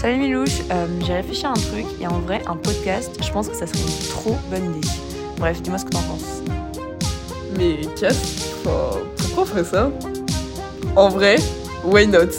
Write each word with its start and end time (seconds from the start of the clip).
Salut 0.00 0.18
Milouche, 0.18 0.60
euh, 0.70 0.86
j'ai 1.04 1.14
réfléchi 1.14 1.44
à 1.44 1.50
un 1.50 1.54
truc 1.54 1.84
et 2.00 2.06
en 2.06 2.20
vrai, 2.20 2.40
un 2.46 2.54
podcast, 2.56 3.18
je 3.20 3.32
pense 3.32 3.48
que 3.48 3.54
ça 3.56 3.66
serait 3.66 3.80
une 3.80 4.08
trop 4.08 4.36
bonne 4.48 4.76
idée. 4.76 4.88
Bref, 5.38 5.60
dis-moi 5.60 5.76
ce 5.78 5.84
que 5.86 5.90
t'en 5.90 6.02
penses. 6.02 6.42
Mais 7.56 7.80
Cass, 7.98 8.54
pourquoi 8.62 9.42
on 9.42 9.44
ferait 9.44 9.64
ça? 9.64 9.90
En 10.94 11.08
vrai, 11.08 11.36
why 11.84 12.06
not? 12.06 12.30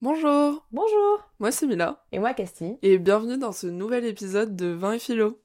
Bonjour, 0.00 0.66
Bonjour 0.70 1.20
moi 1.40 1.50
c'est 1.50 1.66
Mila, 1.66 2.04
Et 2.12 2.20
moi, 2.20 2.34
Castille. 2.34 2.78
et 2.82 2.98
bienvenue 2.98 3.38
dans 3.38 3.50
ce 3.50 3.66
nouvel 3.66 4.04
épisode 4.04 4.54
de 4.54 4.66
Vin 4.66 4.92
et 4.92 4.98
Philo. 5.00 5.41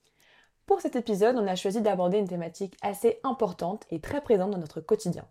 Pour 0.68 0.82
cet 0.82 0.98
épisode, 0.98 1.38
on 1.38 1.48
a 1.48 1.56
choisi 1.56 1.82
d'aborder 1.82 2.18
une 2.18 2.28
thématique 2.28 2.76
assez 2.82 3.22
importante 3.24 3.86
et 3.90 4.02
très 4.02 4.20
présente 4.20 4.52
dans 4.52 4.58
notre 4.58 4.82
quotidien. 4.82 5.24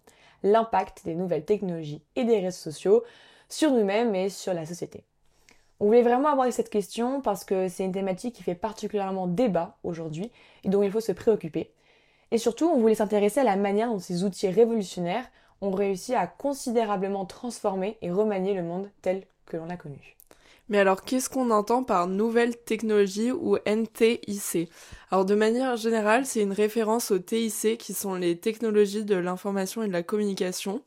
L'impact 0.43 1.03
des 1.05 1.15
nouvelles 1.15 1.45
technologies 1.45 2.01
et 2.17 2.25
des 2.25 2.41
réseaux 2.41 2.71
sociaux 2.71 3.05
sur 3.51 3.71
nous-mêmes 3.71 4.15
et 4.15 4.31
sur 4.31 4.55
la 4.55 4.65
société. 4.65 5.05
On 5.79 5.87
voulait 5.87 6.01
vraiment 6.01 6.31
aborder 6.31 6.53
cette 6.53 6.71
question 6.71 7.21
parce 7.21 7.45
que 7.45 7.69
c'est 7.69 7.85
une 7.85 7.93
thématique 7.93 8.35
qui 8.35 8.43
fait 8.43 8.55
particulièrement 8.55 9.27
débat 9.27 9.77
aujourd'hui 9.85 10.33
et 10.65 10.71
dont 10.71 10.83
il 10.83 10.91
faut 10.91 11.01
se 11.01 11.13
préoccuper. 11.13 11.71
Et 12.31 12.39
surtout, 12.39 12.71
on 12.71 12.81
voulait 12.81 12.95
s'intéresser 12.95 13.41
à 13.41 13.45
la 13.45 13.57
manière 13.57 13.91
dont 13.91 13.99
ces 13.99 14.25
outils 14.25 14.49
révolutionnaires 14.49 15.31
ont 15.61 15.71
réussi 15.71 16.15
à 16.15 16.27
considérablement 16.27 17.27
transformer 17.27 17.99
et 18.01 18.11
remanier 18.11 18.55
le 18.55 18.63
monde 18.63 18.89
tel 19.03 19.27
que 19.45 19.59
l'on 19.59 19.67
l'a 19.67 19.77
connu. 19.77 20.16
Mais 20.69 20.79
alors, 20.79 21.05
qu'est-ce 21.05 21.31
qu'on 21.31 21.51
entend 21.51 21.85
par 21.85 22.09
nouvelle 22.09 22.57
technologie 22.57 23.31
ou 23.31 23.57
NTIC 23.67 24.69
Alors, 25.13 25.25
de 25.25 25.37
manière 25.37 25.77
générale, 25.77 26.27
c'est 26.27 26.43
une 26.43 26.53
référence 26.53 27.13
aux 27.13 27.21
TIC 27.21 27.79
qui 27.79 27.95
sont 27.95 28.17
les 28.17 28.37
technologies 28.37 29.05
de 29.05 29.15
l'information 29.15 29.85
et 29.85 29.89
de 29.89 29.93
la 29.93 30.03
communication. 30.03 30.83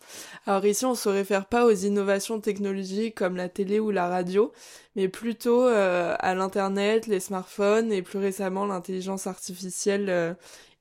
Alors 0.45 0.65
ici, 0.65 0.85
on 0.85 0.95
se 0.95 1.07
réfère 1.07 1.45
pas 1.45 1.65
aux 1.65 1.71
innovations 1.71 2.41
technologiques 2.41 3.15
comme 3.15 3.37
la 3.37 3.47
télé 3.47 3.79
ou 3.79 3.89
la 3.89 4.09
radio, 4.09 4.51
mais 4.97 5.07
plutôt 5.07 5.63
euh, 5.63 6.13
à 6.19 6.35
l'Internet, 6.35 7.07
les 7.07 7.21
smartphones 7.21 7.93
et 7.93 8.01
plus 8.01 8.19
récemment 8.19 8.65
l'intelligence 8.65 9.27
artificielle 9.27 10.09
euh, 10.09 10.33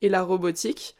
et 0.02 0.08
la 0.08 0.22
robotique. 0.22 0.96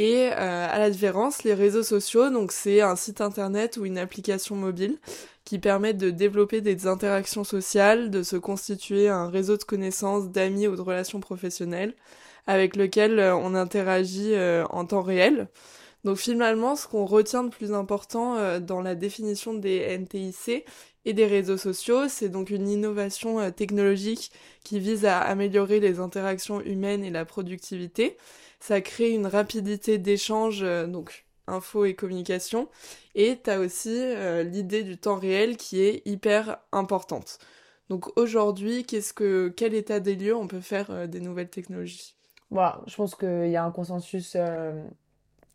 Et 0.00 0.30
euh, 0.32 0.66
à 0.70 0.78
la 0.78 0.88
les 0.88 1.52
réseaux 1.52 1.82
sociaux, 1.82 2.30
donc 2.30 2.52
c'est 2.52 2.80
un 2.80 2.96
site 2.96 3.20
internet 3.20 3.76
ou 3.76 3.84
une 3.84 3.98
application 3.98 4.56
mobile 4.56 4.96
qui 5.44 5.58
permettent 5.58 5.98
de 5.98 6.08
développer 6.08 6.62
des 6.62 6.86
interactions 6.86 7.44
sociales, 7.44 8.10
de 8.10 8.22
se 8.22 8.36
constituer 8.36 9.10
un 9.10 9.28
réseau 9.28 9.58
de 9.58 9.62
connaissances, 9.62 10.30
d'amis 10.30 10.68
ou 10.68 10.76
de 10.76 10.80
relations 10.80 11.20
professionnelles 11.20 11.94
avec 12.46 12.76
lequel 12.76 13.18
euh, 13.18 13.36
on 13.36 13.54
interagit 13.54 14.32
euh, 14.32 14.64
en 14.70 14.86
temps 14.86 15.02
réel. 15.02 15.48
Donc 16.04 16.16
finalement, 16.16 16.76
ce 16.76 16.88
qu'on 16.88 17.04
retient 17.04 17.44
de 17.44 17.50
plus 17.50 17.72
important 17.72 18.36
euh, 18.36 18.58
dans 18.58 18.80
la 18.80 18.94
définition 18.94 19.52
des 19.52 19.98
NTIC 19.98 20.64
et 21.04 21.12
des 21.12 21.26
réseaux 21.26 21.58
sociaux, 21.58 22.08
c'est 22.08 22.30
donc 22.30 22.50
une 22.50 22.68
innovation 22.68 23.38
euh, 23.40 23.50
technologique 23.50 24.32
qui 24.64 24.80
vise 24.80 25.04
à 25.04 25.18
améliorer 25.20 25.78
les 25.78 26.00
interactions 26.00 26.60
humaines 26.62 27.04
et 27.04 27.10
la 27.10 27.24
productivité. 27.24 28.16
Ça 28.60 28.80
crée 28.80 29.10
une 29.10 29.26
rapidité 29.26 29.98
d'échange, 29.98 30.62
euh, 30.62 30.86
donc 30.86 31.26
info 31.46 31.84
et 31.84 31.94
communication, 31.94 32.68
et 33.14 33.38
tu 33.42 33.50
as 33.50 33.58
aussi 33.58 34.04
l'idée 34.44 34.84
du 34.84 34.96
temps 34.96 35.16
réel 35.16 35.56
qui 35.56 35.80
est 35.82 36.00
hyper 36.06 36.58
importante. 36.70 37.40
Donc 37.88 38.16
aujourd'hui, 38.16 38.84
qu'est-ce 38.84 39.12
que 39.12 39.48
quel 39.48 39.74
état 39.74 39.98
des 39.98 40.14
lieux 40.14 40.36
on 40.36 40.46
peut 40.46 40.60
faire 40.60 41.08
des 41.08 41.18
nouvelles 41.18 41.50
technologies? 41.50 42.14
Voilà, 42.50 42.82
je 42.86 42.94
pense 42.94 43.16
qu'il 43.16 43.48
y 43.48 43.56
a 43.56 43.64
un 43.64 43.72
consensus 43.72 44.36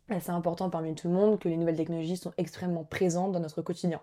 assez 0.08 0.30
important 0.30 0.70
parmi 0.70 0.94
tout 0.94 1.08
le 1.08 1.14
monde 1.14 1.38
que 1.38 1.48
les 1.48 1.56
nouvelles 1.56 1.76
technologies 1.76 2.16
sont 2.16 2.32
extrêmement 2.38 2.84
présentes 2.84 3.32
dans 3.32 3.40
notre 3.40 3.62
quotidien. 3.62 4.00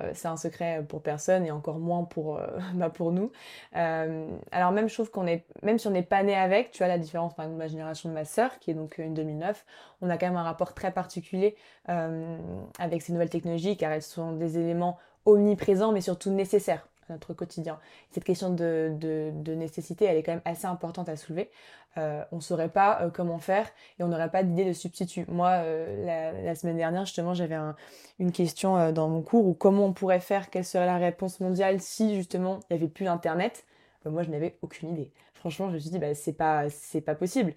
Euh, 0.00 0.10
c'est 0.14 0.28
un 0.28 0.36
secret 0.36 0.84
pour 0.86 1.02
personne 1.02 1.46
et 1.46 1.50
encore 1.50 1.78
moins 1.78 2.04
pour, 2.04 2.36
euh, 2.36 2.46
bah, 2.74 2.90
pour 2.90 3.12
nous. 3.12 3.32
Euh, 3.76 4.26
alors 4.52 4.72
même 4.72 4.88
trouve 4.88 5.10
qu'on 5.10 5.26
est, 5.26 5.46
même 5.62 5.78
si 5.78 5.86
on 5.86 5.90
n'est 5.90 6.02
pas 6.02 6.22
né 6.22 6.34
avec, 6.34 6.70
tu 6.70 6.78
vois 6.78 6.88
la 6.88 6.98
différence 6.98 7.34
par 7.34 7.44
exemple 7.44 7.58
de 7.58 7.64
la 7.64 7.68
génération 7.68 8.08
de 8.08 8.14
ma 8.14 8.24
sœur 8.24 8.58
qui 8.58 8.70
est 8.70 8.74
donc 8.74 8.98
une 8.98 9.14
2009, 9.14 9.64
on 10.02 10.10
a 10.10 10.18
quand 10.18 10.26
même 10.26 10.36
un 10.36 10.42
rapport 10.42 10.74
très 10.74 10.92
particulier 10.92 11.56
avec 11.86 13.02
ces 13.02 13.12
nouvelles 13.12 13.30
technologies 13.30 13.76
car 13.76 13.92
elles 13.92 14.02
sont 14.02 14.32
des 14.32 14.58
éléments 14.58 14.98
omniprésents 15.24 15.92
mais 15.92 16.00
surtout 16.00 16.30
nécessaires 16.30 16.88
notre 17.10 17.34
quotidien. 17.34 17.78
Cette 18.10 18.24
question 18.24 18.50
de, 18.50 19.32
nécessité, 19.54 20.04
elle 20.04 20.16
est 20.16 20.22
quand 20.22 20.32
même 20.32 20.42
assez 20.44 20.66
importante 20.66 21.08
à 21.08 21.16
soulever. 21.16 21.50
Euh, 21.98 22.22
on 22.30 22.36
ne 22.36 22.40
saurait 22.42 22.68
pas 22.68 23.00
euh, 23.00 23.10
comment 23.10 23.38
faire 23.38 23.66
et 23.98 24.02
on 24.02 24.08
n'aurait 24.08 24.30
pas 24.30 24.42
d'idée 24.42 24.66
de 24.66 24.74
substitut. 24.74 25.24
Moi, 25.28 25.48
euh, 25.48 26.42
la, 26.44 26.54
semaine 26.54 26.76
dernière, 26.76 27.06
justement, 27.06 27.32
j'avais 27.32 27.54
un, 27.54 27.74
une 28.18 28.32
question 28.32 28.92
dans 28.92 29.08
mon 29.08 29.22
cours 29.22 29.46
où 29.46 29.54
comment 29.54 29.86
on 29.86 29.92
pourrait 29.92 30.20
faire, 30.20 30.50
quelle 30.50 30.64
serait 30.64 30.86
la 30.86 30.98
réponse 30.98 31.40
mondiale 31.40 31.80
si 31.80 32.14
justement 32.14 32.60
il 32.68 32.76
n'y 32.76 32.82
avait 32.82 32.90
plus 32.90 33.06
Internet. 33.06 33.64
Moi, 34.04 34.22
je 34.22 34.30
n'avais 34.30 34.56
aucune 34.62 34.90
idée. 34.90 35.10
Franchement, 35.34 35.68
je 35.68 35.74
me 35.74 35.78
suis 35.78 35.90
dit, 35.90 35.98
bah, 35.98 36.14
c'est 36.14 36.32
pas, 36.32 36.64
pas 37.04 37.14
possible. 37.14 37.54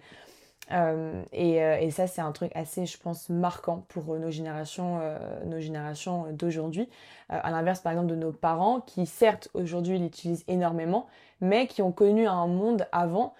Euh, 0.72 1.22
et, 1.32 1.62
euh, 1.62 1.78
et, 1.78 1.90
ça, 1.90 2.06
c'est 2.06 2.20
un 2.20 2.32
truc 2.32 2.52
assez, 2.54 2.86
je 2.86 2.98
pense, 2.98 3.28
marquant 3.28 3.84
pour 3.88 4.16
nos 4.16 4.30
générations, 4.30 5.00
euh, 5.00 5.18
nos 5.44 5.60
générations 5.60 6.32
d'aujourd'hui. 6.32 6.88
à 7.28 7.50
l'inverse, 7.50 7.80
par 7.80 7.92
exemple, 7.92 8.08
de 8.10 8.16
nos 8.16 8.32
parents 8.32 8.80
qui, 8.80 9.06
certes, 9.06 9.48
aujourd'hui 9.54 9.98
l'utilisent 9.98 10.44
énormément, 10.48 11.06
mais 11.40 11.66
qui 11.66 11.82
ont 11.82 11.92
connu 11.92 12.26
un 12.26 12.46
monde 12.46 12.86
avant, 12.92 13.34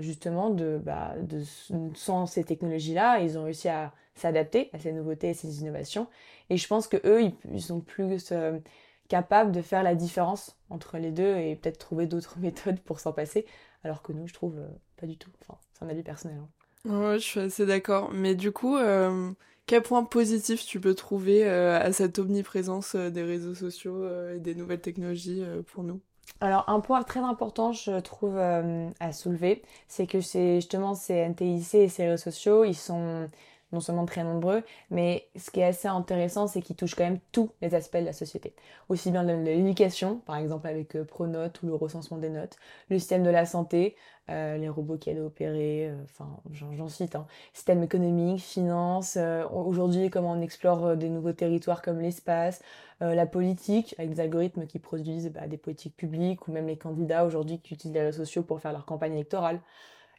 justement, 0.00 0.50
de, 0.50 0.78
bah, 0.82 1.14
sans 1.94 2.26
ces 2.26 2.44
technologies-là, 2.44 3.20
ils 3.20 3.38
ont 3.38 3.44
réussi 3.44 3.68
à 3.70 3.92
s'adapter 4.14 4.68
à 4.74 4.78
ces 4.78 4.92
nouveautés 4.92 5.30
et 5.30 5.34
ces 5.34 5.62
innovations. 5.62 6.08
Et 6.50 6.58
je 6.58 6.68
pense 6.68 6.88
que 6.88 6.98
eux, 7.06 7.22
ils, 7.22 7.34
ils 7.50 7.62
sont 7.62 7.80
plus 7.80 8.18
capables 9.08 9.52
de 9.52 9.62
faire 9.62 9.82
la 9.82 9.94
différence 9.94 10.58
entre 10.68 10.98
les 10.98 11.10
deux 11.10 11.36
et 11.38 11.56
peut-être 11.56 11.78
trouver 11.78 12.06
d'autres 12.06 12.38
méthodes 12.40 12.80
pour 12.80 13.00
s'en 13.00 13.12
passer, 13.12 13.46
alors 13.84 14.02
que 14.02 14.12
nous, 14.12 14.26
je 14.26 14.34
trouve, 14.34 14.60
pas 14.98 15.06
du 15.06 15.16
tout. 15.16 15.30
Enfin, 15.40 15.58
c'est 15.72 15.84
un 15.84 15.88
avis 15.88 16.02
personnel. 16.02 16.38
Hein. 16.38 16.61
Ouais, 16.84 17.18
je 17.18 17.24
suis 17.24 17.40
assez 17.40 17.64
d'accord. 17.66 18.10
Mais 18.12 18.34
du 18.34 18.50
coup, 18.52 18.76
euh, 18.76 19.32
quel 19.66 19.82
point 19.82 20.04
positif 20.04 20.64
tu 20.66 20.80
peux 20.80 20.94
trouver 20.94 21.44
euh, 21.48 21.78
à 21.80 21.92
cette 21.92 22.18
omniprésence 22.18 22.94
euh, 22.96 23.10
des 23.10 23.22
réseaux 23.22 23.54
sociaux 23.54 24.04
et 24.30 24.40
des 24.40 24.54
nouvelles 24.54 24.80
technologies 24.80 25.42
pour 25.72 25.84
nous? 25.84 26.00
Alors, 26.40 26.68
un 26.68 26.80
point 26.80 27.02
très 27.04 27.20
important, 27.20 27.72
je 27.72 28.00
trouve, 28.00 28.36
à 28.38 29.12
soulever, 29.12 29.62
c'est 29.88 30.06
que 30.06 30.20
c'est 30.20 30.56
justement 30.56 30.94
ces 30.94 31.14
NTIC 31.14 31.74
et 31.74 31.88
ces 31.88 32.04
réseaux 32.08 32.16
sociaux, 32.22 32.64
ils 32.64 32.74
sont 32.74 33.28
non 33.72 33.80
seulement 33.80 34.06
très 34.06 34.22
nombreux, 34.22 34.62
mais 34.90 35.26
ce 35.36 35.50
qui 35.50 35.60
est 35.60 35.64
assez 35.64 35.88
intéressant, 35.88 36.46
c'est 36.46 36.60
qu'ils 36.60 36.76
touchent 36.76 36.94
quand 36.94 37.04
même 37.04 37.20
tous 37.32 37.50
les 37.62 37.74
aspects 37.74 37.96
de 37.96 38.04
la 38.04 38.12
société. 38.12 38.54
Aussi 38.88 39.10
bien 39.10 39.22
l'éducation, 39.22 40.18
par 40.26 40.36
exemple 40.36 40.66
avec 40.66 40.94
euh, 40.94 41.04
Pronote 41.04 41.62
ou 41.62 41.66
le 41.66 41.74
recensement 41.74 42.18
des 42.18 42.28
notes, 42.28 42.56
le 42.90 42.98
système 42.98 43.22
de 43.22 43.30
la 43.30 43.46
santé, 43.46 43.96
euh, 44.30 44.56
les 44.56 44.68
robots 44.68 44.98
qui 44.98 45.10
à 45.10 45.14
opérer, 45.14 45.88
euh, 45.88 45.96
enfin 46.04 46.28
j'en 46.52 46.88
cite, 46.88 47.16
hein. 47.16 47.26
système 47.52 47.82
économique, 47.82 48.40
finance, 48.40 49.18
aujourd'hui 49.50 50.10
comment 50.10 50.32
on 50.32 50.40
explore 50.40 50.96
des 50.96 51.08
nouveaux 51.08 51.32
territoires 51.32 51.82
comme 51.82 52.00
l'espace, 52.00 52.62
la 53.00 53.26
politique, 53.26 53.96
avec 53.98 54.14
des 54.14 54.20
algorithmes 54.20 54.66
qui 54.66 54.78
produisent 54.78 55.32
bah, 55.32 55.48
des 55.48 55.56
politiques 55.56 55.96
publiques, 55.96 56.46
ou 56.46 56.52
même 56.52 56.68
les 56.68 56.76
candidats 56.76 57.24
aujourd'hui 57.24 57.58
qui 57.58 57.74
utilisent 57.74 57.94
les 57.94 58.02
réseaux 58.02 58.24
sociaux 58.24 58.44
pour 58.44 58.60
faire 58.60 58.70
leur 58.72 58.84
campagne 58.84 59.14
électorale 59.14 59.60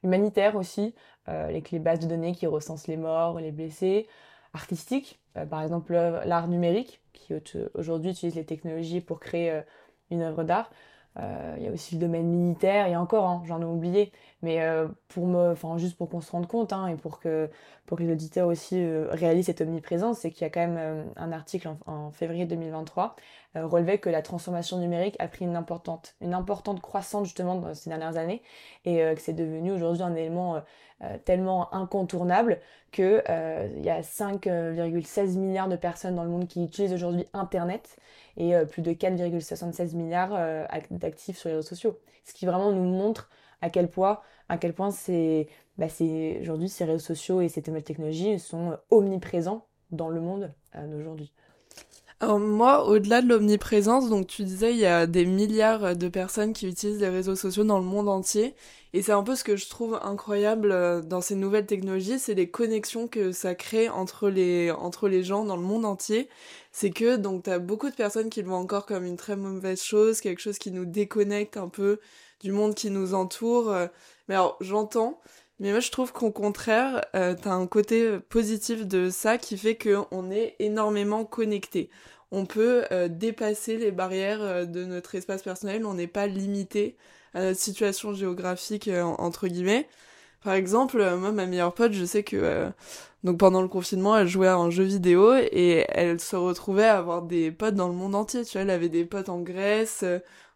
humanitaire 0.03 0.56
aussi, 0.56 0.94
euh, 1.30 1.47
avec 1.47 1.72
les 1.72 1.80
bases 1.80 2.00
de 2.00 2.08
données 2.08 2.34
qui 2.34 2.47
recensent 2.47 2.88
les 2.88 2.97
morts, 2.97 3.40
les 3.40 3.52
blessés, 3.52 4.08
artistique, 4.53 5.19
euh, 5.38 5.46
par 5.46 5.62
exemple 5.62 5.94
l'art 5.94 6.47
numérique, 6.47 7.02
qui 7.14 7.34
aujourd'hui 7.74 8.12
utilise 8.12 8.36
les 8.36 8.46
technologies 8.46 9.02
pour 9.02 9.19
créer 9.19 9.52
euh, 9.52 9.62
une 10.12 10.22
œuvre 10.22 10.44
d'art. 10.44 10.69
Euh, 11.19 11.56
il 11.58 11.63
y 11.63 11.68
a 11.68 11.72
aussi 11.72 11.95
le 11.95 12.01
domaine 12.01 12.25
militaire, 12.27 12.88
et 12.88 12.95
encore, 12.95 13.25
hein, 13.25 13.44
j'en 13.45 13.62
ai 13.62 13.66
oublié, 13.66 14.12
mais 14.42 14.62
euh, 14.62 14.88
pour 15.10 15.27
me, 15.27 15.51
enfin 15.51 15.77
juste 15.77 15.95
pour 15.95 16.10
qu'on 16.10 16.22
se 16.22 16.31
rende 16.31 16.48
compte 16.48 16.74
hein, 16.74 16.88
et 16.88 16.95
pour 16.95 17.19
que, 17.19 17.50
pour 17.86 17.98
que 17.98 18.04
les 18.04 18.12
auditeurs 18.12 18.48
aussi 18.48 18.83
euh, 18.83 19.07
réalisent 19.12 19.45
cette 19.45 19.62
omniprésence, 19.62 20.19
c'est 20.19 20.31
qu'il 20.31 20.42
y 20.42 20.45
a 20.45 20.50
quand 20.50 20.62
même 20.62 20.77
euh, 20.77 21.04
un 21.16 21.31
article 21.31 21.69
en, 21.86 22.10
février 22.12 22.45
2023 22.45 23.16
euh, 23.16 23.19
relevait 23.55 24.00
que 24.00 24.09
la 24.09 24.21
transformation 24.21 24.77
numérique 24.79 25.15
a 25.19 25.27
pris 25.27 25.45
une 25.45 25.55
importante, 25.55 26.15
une 26.21 26.33
importante 26.33 26.81
croissance 26.81 27.25
justement 27.27 27.73
ces 27.73 27.89
dernières 27.89 28.17
années 28.17 28.41
et 28.85 29.03
euh, 29.03 29.15
que 29.15 29.21
c'est 29.21 29.33
devenu 29.33 29.71
aujourd'hui 29.71 30.03
un 30.03 30.15
élément 30.15 30.61
euh, 31.03 31.17
tellement 31.25 31.73
incontournable 31.73 32.59
que 32.91 33.23
il 33.75 33.83
y 33.83 33.89
a 33.89 34.01
5,16 34.01 35.38
milliards 35.38 35.67
de 35.67 35.75
personnes 35.75 36.15
dans 36.15 36.23
le 36.23 36.29
monde 36.29 36.47
qui 36.47 36.63
utilisent 36.63 36.94
aujourd'hui 36.94 37.25
Internet 37.33 37.97
et 38.38 38.53
plus 38.71 38.81
de 38.81 38.91
4,76 38.91 39.95
milliards 39.95 40.67
d'actifs 40.91 41.38
sur 41.38 41.50
les 41.50 41.55
réseaux 41.55 41.67
sociaux. 41.67 42.00
Ce 42.23 42.33
qui 42.33 42.45
vraiment 42.45 42.71
nous 42.71 42.83
montre 42.83 43.29
à 43.61 43.69
quel 43.69 43.89
point, 43.89 44.21
point 44.75 44.89
bah 45.77 45.88
aujourd'hui 46.41 46.69
ces 46.69 46.85
réseaux 46.85 47.00
sociaux 47.00 47.41
et 47.41 47.50
ces 47.50 47.61
technologies 47.61 48.39
sont 48.39 48.77
omniprésents 48.91 49.65
dans 49.91 50.09
le 50.09 50.21
monde 50.21 50.53
d'aujourd'hui. 50.75 51.33
Alors 52.19 52.39
moi, 52.39 52.86
au-delà 52.88 53.21
de 53.21 53.27
l'omniprésence, 53.27 54.10
donc 54.10 54.27
tu 54.27 54.44
disais, 54.44 54.71
il 54.71 54.80
y 54.80 54.86
a 54.86 55.07
des 55.07 55.25
milliards 55.25 55.95
de 55.95 56.07
personnes 56.07 56.54
qui 56.54 56.68
utilisent 56.68 57.01
les 57.01 57.10
réseaux 57.10 57.36
sociaux 57.36 57.63
dans 57.63 57.80
le 57.80 57.86
monde 57.86 58.07
entier. 58.07 58.56
Et 58.94 59.01
c'est 59.01 59.12
un 59.12 59.24
peu 59.24 59.36
ce 59.36 59.44
que 59.44 59.56
je 59.56 59.68
trouve 59.68 60.00
incroyable 60.04 60.71
euh, 60.71 61.01
dans 61.01 61.19
ces 61.19 61.36
nouvelles 61.36 61.65
technologies, 61.65 62.19
c'est 62.19 62.36
les 62.36 62.50
connexions 62.50 63.07
que 63.07 63.31
ça 63.31 63.56
crée 63.56 63.89
entre 63.89 64.30
les, 64.30 64.71
entre 64.71 65.10
les 65.10 65.24
gens 65.24 65.44
dans 65.45 65.57
le 65.57 65.63
monde 65.63 65.86
entier. 65.86 66.30
C'est 66.71 66.92
que, 66.92 67.18
donc, 67.18 67.44
t'as 67.44 67.60
beaucoup 67.60 67.89
de 67.89 67.95
personnes 67.95 68.30
qui 68.30 68.42
le 68.42 68.48
voient 68.48 68.57
encore 68.57 68.86
comme 68.86 69.06
une 69.06 69.18
très 69.18 69.36
mauvaise 69.36 69.81
chose, 69.81 70.21
quelque 70.21 70.42
chose 70.42 70.60
qui 70.60 70.71
nous 70.71 70.86
déconnecte 70.86 71.57
un 71.57 71.69
peu 71.69 72.00
du 72.42 72.51
monde 72.51 72.75
qui 72.75 72.92
nous 72.92 73.15
entoure. 73.15 73.71
Euh. 73.71 73.88
Mais 74.27 74.36
alors, 74.36 74.57
j'entends, 74.62 75.19
mais 75.59 75.71
moi 75.71 75.79
je 75.79 75.91
trouve 75.91 76.11
qu'au 76.13 76.31
contraire, 76.31 77.01
euh, 77.15 77.35
t'as 77.39 77.53
un 77.53 77.67
côté 77.67 78.19
positif 78.19 78.85
de 78.85 79.09
ça 79.09 79.38
qui 79.38 79.57
fait 79.57 79.77
qu'on 79.77 80.31
est 80.31 80.55
énormément 80.59 81.25
connecté. 81.25 81.89
On 82.31 82.45
peut 82.45 82.85
euh, 82.91 83.07
dépasser 83.07 83.77
les 83.77 83.91
barrières 83.91 84.67
de 84.67 84.85
notre 84.85 85.15
espace 85.15 85.44
personnel, 85.44 85.85
on 85.85 85.94
n'est 85.94 86.07
pas 86.07 86.27
limité 86.27 86.97
à 87.33 87.41
notre 87.44 87.59
situation 87.59 88.13
géographique 88.13 88.88
euh, 88.88 89.03
entre 89.03 89.47
guillemets. 89.47 89.88
Par 90.44 90.53
exemple, 90.53 91.00
euh, 91.00 91.17
moi, 91.17 91.31
ma 91.31 91.45
meilleure 91.45 91.73
pote, 91.73 91.94
je 91.94 92.05
sais 92.05 92.23
que 92.23 92.35
euh, 92.38 92.69
donc 93.23 93.39
pendant 93.39 93.61
le 93.61 93.67
confinement, 93.67 94.17
elle 94.17 94.27
jouait 94.27 94.47
à 94.47 94.57
un 94.57 94.69
jeu 94.69 94.83
vidéo 94.83 95.33
et 95.35 95.85
elle 95.89 96.19
se 96.19 96.35
retrouvait 96.35 96.85
à 96.85 96.97
avoir 96.97 97.21
des 97.23 97.51
potes 97.51 97.75
dans 97.75 97.88
le 97.88 97.94
monde 97.94 98.15
entier. 98.15 98.44
Tu 98.44 98.53
vois, 98.53 98.61
elle 98.61 98.69
avait 98.69 98.89
des 98.89 99.05
potes 99.05 99.29
en 99.29 99.39
Grèce, 99.39 100.03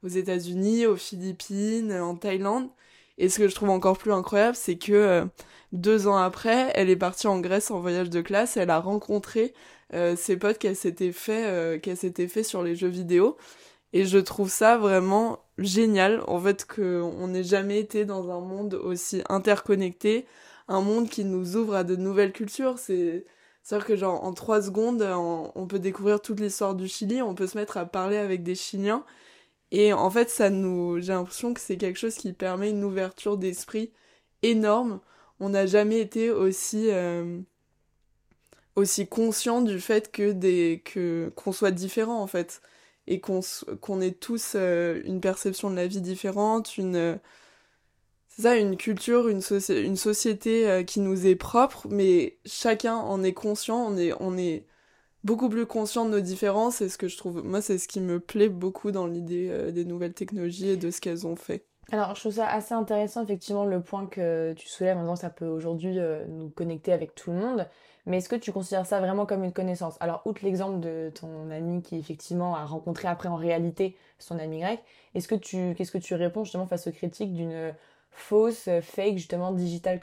aux 0.03 0.07
États-Unis, 0.09 0.85
aux 0.85 0.97
Philippines, 0.97 1.93
en 1.93 2.15
Thaïlande. 2.15 2.69
Et 3.17 3.29
ce 3.29 3.39
que 3.39 3.47
je 3.47 3.55
trouve 3.55 3.69
encore 3.69 3.97
plus 3.97 4.13
incroyable, 4.13 4.55
c'est 4.55 4.77
que 4.77 5.25
deux 5.71 6.07
ans 6.07 6.17
après, 6.17 6.71
elle 6.75 6.89
est 6.89 6.95
partie 6.95 7.27
en 7.27 7.39
Grèce 7.39 7.71
en 7.71 7.79
voyage 7.79 8.09
de 8.09 8.21
classe. 8.21 8.57
Elle 8.57 8.69
a 8.69 8.79
rencontré 8.79 9.53
ses 10.15 10.37
potes 10.37 10.57
qu'elle 10.59 10.75
s'était 10.75 11.11
fait, 11.11 11.81
qu'elle 11.81 11.97
s'était 11.97 12.27
fait 12.27 12.43
sur 12.43 12.61
les 12.63 12.75
jeux 12.75 12.87
vidéo. 12.89 13.37
Et 13.93 14.05
je 14.05 14.19
trouve 14.19 14.49
ça 14.49 14.77
vraiment 14.77 15.39
génial, 15.57 16.21
en 16.27 16.39
fait, 16.39 16.65
qu'on 16.65 17.27
n'ait 17.27 17.43
jamais 17.43 17.79
été 17.79 18.05
dans 18.05 18.29
un 18.29 18.41
monde 18.41 18.75
aussi 18.75 19.23
interconnecté, 19.29 20.27
un 20.67 20.81
monde 20.81 21.09
qui 21.09 21.23
nous 21.25 21.55
ouvre 21.55 21.75
à 21.75 21.83
de 21.83 21.95
nouvelles 21.95 22.33
cultures. 22.33 22.77
C'est 22.77 23.25
c'est-à-dire 23.67 23.87
que 23.87 23.95
genre 23.97 24.23
en 24.23 24.31
trois 24.33 24.61
secondes, 24.61 25.01
on, 25.01 25.67
peut 25.67 25.79
découvrir 25.79 26.21
toute 26.21 26.39
l'histoire 26.39 26.73
du 26.73 26.87
Chili, 26.87 27.21
on 27.21 27.35
peut 27.35 27.47
se 27.47 27.57
mettre 27.57 27.75
à 27.75 27.85
parler 27.85 28.15
avec 28.15 28.41
des 28.41 28.55
Chiliens. 28.55 29.03
Et 29.71 29.93
en 29.93 30.09
fait, 30.09 30.29
ça 30.29 30.49
nous, 30.49 30.99
j'ai 31.01 31.13
l'impression 31.13 31.53
que 31.53 31.59
c'est 31.61 31.77
quelque 31.77 31.99
chose 31.99 32.15
qui 32.15 32.33
permet 32.33 32.69
une 32.71 32.83
ouverture 32.83 33.37
d'esprit 33.37 33.91
énorme. 34.43 35.01
On 35.39 35.49
n'a 35.49 35.65
jamais 35.65 35.99
été 35.99 36.31
aussi 36.31 36.89
euh, 36.91 37.41
aussi 38.75 39.07
conscient 39.07 39.61
du 39.61 39.79
fait 39.79 40.11
que 40.11 40.31
des 40.31 40.81
que 40.85 41.31
qu'on 41.35 41.51
soit 41.51 41.71
différent 41.71 42.21
en 42.21 42.27
fait 42.27 42.61
et 43.07 43.19
qu'on 43.19 43.41
qu'on 43.81 44.01
ait 44.01 44.11
tous 44.13 44.53
euh, 44.55 45.01
une 45.05 45.21
perception 45.21 45.69
de 45.71 45.75
la 45.75 45.87
vie 45.87 46.01
différente, 46.01 46.77
une 46.77 47.19
c'est 48.29 48.43
ça 48.43 48.55
une 48.57 48.77
culture, 48.77 49.29
une, 49.29 49.41
une 49.69 49.95
société 49.97 50.69
euh, 50.69 50.83
qui 50.83 50.99
nous 50.99 51.25
est 51.27 51.35
propre, 51.35 51.87
mais 51.89 52.37
chacun 52.45 52.95
en 52.95 53.23
est 53.23 53.33
conscient, 53.33 53.77
on 53.77 53.97
est 53.97 54.13
on 54.19 54.37
est 54.37 54.66
beaucoup 55.27 55.49
plus 55.49 55.65
conscient 55.65 56.05
de 56.05 56.11
nos 56.11 56.21
différences 56.21 56.79
et 56.79 56.87
ce 56.87 56.97
que 56.97 57.09
je 57.09 57.17
trouve 57.17 57.43
moi 57.43 57.61
c'est 57.61 57.77
ce 57.77 57.89
qui 57.89 57.99
me 57.99 58.19
plaît 58.19 58.47
beaucoup 58.47 58.91
dans 58.91 59.05
l'idée 59.05 59.49
euh, 59.51 59.71
des 59.71 59.83
nouvelles 59.83 60.13
technologies 60.13 60.69
et 60.69 60.77
de 60.77 60.89
ce 60.89 61.01
qu'elles 61.01 61.27
ont 61.27 61.35
fait. 61.35 61.65
Alors, 61.89 62.15
je 62.15 62.19
trouve 62.19 62.33
ça 62.33 62.49
assez 62.49 62.73
intéressant, 62.73 63.23
effectivement, 63.23 63.63
le 63.63 63.79
point 63.79 64.07
que 64.07 64.51
tu 64.57 64.67
soulèves 64.67 64.97
en 64.97 65.03
disant 65.03 65.13
que 65.13 65.19
ça 65.21 65.29
peut 65.29 65.47
aujourd'hui 65.47 65.97
nous 66.27 66.49
connecter 66.49 66.91
avec 66.91 67.15
tout 67.15 67.31
le 67.31 67.37
monde. 67.37 67.65
Mais 68.05 68.17
est-ce 68.17 68.27
que 68.27 68.35
tu 68.35 68.51
considères 68.51 68.85
ça 68.85 68.99
vraiment 68.99 69.25
comme 69.25 69.45
une 69.45 69.53
connaissance? 69.53 69.95
Alors, 70.01 70.21
outre 70.25 70.43
l'exemple 70.43 70.81
de 70.81 71.13
ton 71.15 71.49
ami 71.49 71.81
qui 71.81 71.95
effectivement 71.97 72.57
a 72.57 72.65
rencontré 72.65 73.07
après 73.07 73.29
en 73.29 73.37
réalité 73.37 73.95
son 74.19 74.37
ami 74.37 74.59
grec, 74.59 74.81
est-ce 75.15 75.29
que 75.29 75.35
tu, 75.35 75.75
qu'est-ce 75.77 75.91
que 75.91 75.97
tu 75.97 76.13
réponds 76.13 76.43
justement 76.43 76.67
face 76.67 76.87
aux 76.87 76.91
critiques 76.91 77.33
d'une 77.33 77.73
fausse, 78.11 78.67
fake 78.81 79.15
justement 79.15 79.53
digital 79.53 80.01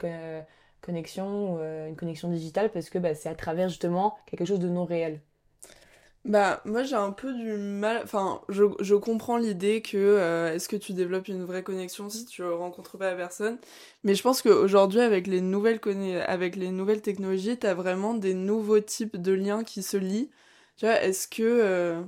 euh, 0.89 1.87
une 1.87 1.95
connexion 1.95 2.29
digitale 2.29 2.71
parce 2.71 2.89
que 2.89 2.99
bah, 2.99 3.15
c'est 3.15 3.29
à 3.29 3.35
travers 3.35 3.69
justement 3.69 4.17
quelque 4.25 4.45
chose 4.45 4.59
de 4.59 4.69
non 4.69 4.85
réel 4.85 5.21
bah, 6.25 6.61
moi 6.65 6.81
j'ai 6.83 6.95
un 6.95 7.11
peu 7.11 7.33
du 7.33 7.55
mal. 7.55 8.01
Enfin, 8.03 8.41
je, 8.49 8.95
comprends 8.95 9.37
l'idée 9.37 9.81
que 9.83 9.97
euh, 9.97 10.53
est-ce 10.53 10.67
que 10.67 10.75
tu 10.75 10.93
développes 10.93 11.27
une 11.27 11.43
vraie 11.45 11.61
connexion 11.63 12.09
si 12.09 12.25
tu 12.25 12.43
rencontres 12.43 12.97
pas 12.97 13.11
la 13.11 13.15
personne? 13.15 13.59
Mais 14.03 14.15
je 14.15 14.23
pense 14.23 14.41
qu'aujourd'hui, 14.41 15.01
avec 15.01 15.27
les 15.27 15.41
nouvelles 15.41 15.79
avec 16.25 16.55
les 16.55 16.71
nouvelles 16.71 17.01
technologies, 17.03 17.57
t'as 17.57 17.75
vraiment 17.75 18.15
des 18.15 18.33
nouveaux 18.33 18.79
types 18.79 19.17
de 19.17 19.33
liens 19.33 19.63
qui 19.63 19.83
se 19.83 19.97
lient. 19.97 20.31
Tu 20.77 20.85
vois, 20.85 21.01
est-ce 21.01 21.27
que. 21.27 21.43
Euh, 21.43 22.01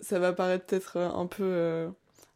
ça 0.00 0.18
va 0.18 0.32
paraître 0.32 0.66
peut-être 0.66 0.98
un 0.98 1.26
peu. 1.26 1.88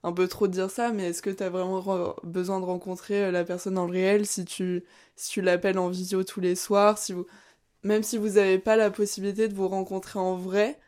Un 0.06 0.12
peu 0.12 0.28
trop 0.28 0.46
de 0.46 0.52
dire 0.52 0.70
ça, 0.70 0.92
mais 0.92 1.08
est-ce 1.10 1.20
que 1.20 1.30
t'as 1.30 1.48
vraiment 1.50 2.14
besoin 2.22 2.60
de 2.60 2.64
rencontrer 2.64 3.32
la 3.32 3.44
personne 3.44 3.74
dans 3.74 3.86
le 3.86 3.92
réel 3.92 4.24
si 4.24 4.44
tu, 4.44 4.84
si 5.16 5.30
tu 5.30 5.42
l'appelles 5.42 5.78
en 5.78 5.88
visio 5.88 6.22
tous 6.22 6.40
les 6.40 6.54
soirs, 6.54 6.96
si 6.96 7.12
vous, 7.12 7.26
même 7.82 8.04
si 8.04 8.16
vous 8.16 8.30
n'avez 8.30 8.58
pas 8.60 8.76
la 8.76 8.90
possibilité 8.90 9.48
de 9.48 9.54
vous 9.54 9.68
rencontrer 9.68 10.20
en 10.20 10.36
vrai, 10.36 10.78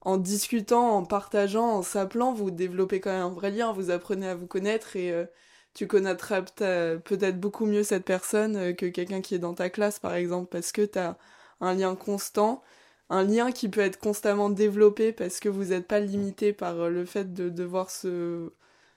en 0.00 0.16
discutant, 0.16 0.90
en 0.96 1.04
partageant, 1.04 1.68
en 1.68 1.82
s'appelant, 1.82 2.32
vous 2.32 2.50
développez 2.50 3.00
quand 3.00 3.10
même 3.10 3.22
un 3.22 3.30
vrai 3.30 3.50
lien, 3.50 3.72
vous 3.72 3.90
apprenez 3.90 4.28
à 4.28 4.34
vous 4.34 4.46
connaître 4.46 4.96
et 4.96 5.12
euh, 5.12 5.26
tu 5.74 5.86
connaîtras 5.86 6.42
peut-être 6.42 7.40
beaucoup 7.40 7.66
mieux 7.66 7.82
cette 7.82 8.04
personne 8.06 8.56
euh, 8.56 8.72
que 8.72 8.86
quelqu'un 8.86 9.20
qui 9.20 9.34
est 9.34 9.38
dans 9.38 9.54
ta 9.54 9.68
classe, 9.68 9.98
par 9.98 10.14
exemple, 10.14 10.48
parce 10.50 10.72
que 10.72 10.82
tu 10.82 10.98
as 10.98 11.18
un 11.60 11.74
lien 11.74 11.94
constant, 11.96 12.62
un 13.08 13.24
lien 13.24 13.52
qui 13.52 13.68
peut 13.68 13.80
être 13.80 13.98
constamment 13.98 14.50
développé 14.50 15.12
parce 15.12 15.40
que 15.40 15.48
vous 15.48 15.66
n'êtes 15.66 15.86
pas 15.86 16.00
limité 16.00 16.52
par 16.52 16.80
euh, 16.80 16.88
le 16.90 17.04
fait 17.04 17.32
de 17.34 17.48
devoir 17.48 17.90
se, 17.90 18.52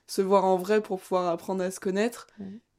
se 0.06 0.22
voir 0.22 0.44
en 0.44 0.56
vrai 0.56 0.80
pour 0.82 1.00
pouvoir 1.00 1.28
apprendre 1.28 1.62
à 1.62 1.70
se 1.70 1.80
connaître. 1.80 2.26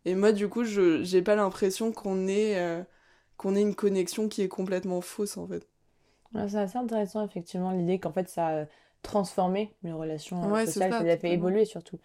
Et 0.06 0.16
moi, 0.16 0.31
du 0.31 0.50
coup, 0.50 0.63
je 0.63 1.04
j'ai 1.04 1.22
pas 1.22 1.36
l'impression 1.36 1.92
qu'on 1.92 2.28
ait, 2.28 2.83
qu'on 3.38 3.56
ait 3.56 3.62
une 3.62 3.75
connexion 3.75 4.28
qui 4.28 4.42
est 4.42 4.48
complètement 4.48 5.01
fausse, 5.01 5.38
en 5.38 5.48
fait 5.48 5.68
c'est 6.48 6.57
assez 6.57 6.78
intéressant, 6.78 7.25
effectivement, 7.25 7.72
l'idée 7.72 8.00
qu'en 8.00 8.12
fait, 8.12 8.30
ça 8.30 8.62
a 8.62 8.66
transformé 9.01 9.74
les 9.84 9.92
relations 9.92 10.44
euh, 10.44 10.66
sociales, 10.66 10.92
ça, 10.92 11.04
les 11.04 11.12
a 11.12 11.18
fait 11.18 11.31
évoluer 11.31 11.66
surtout. 11.66 12.00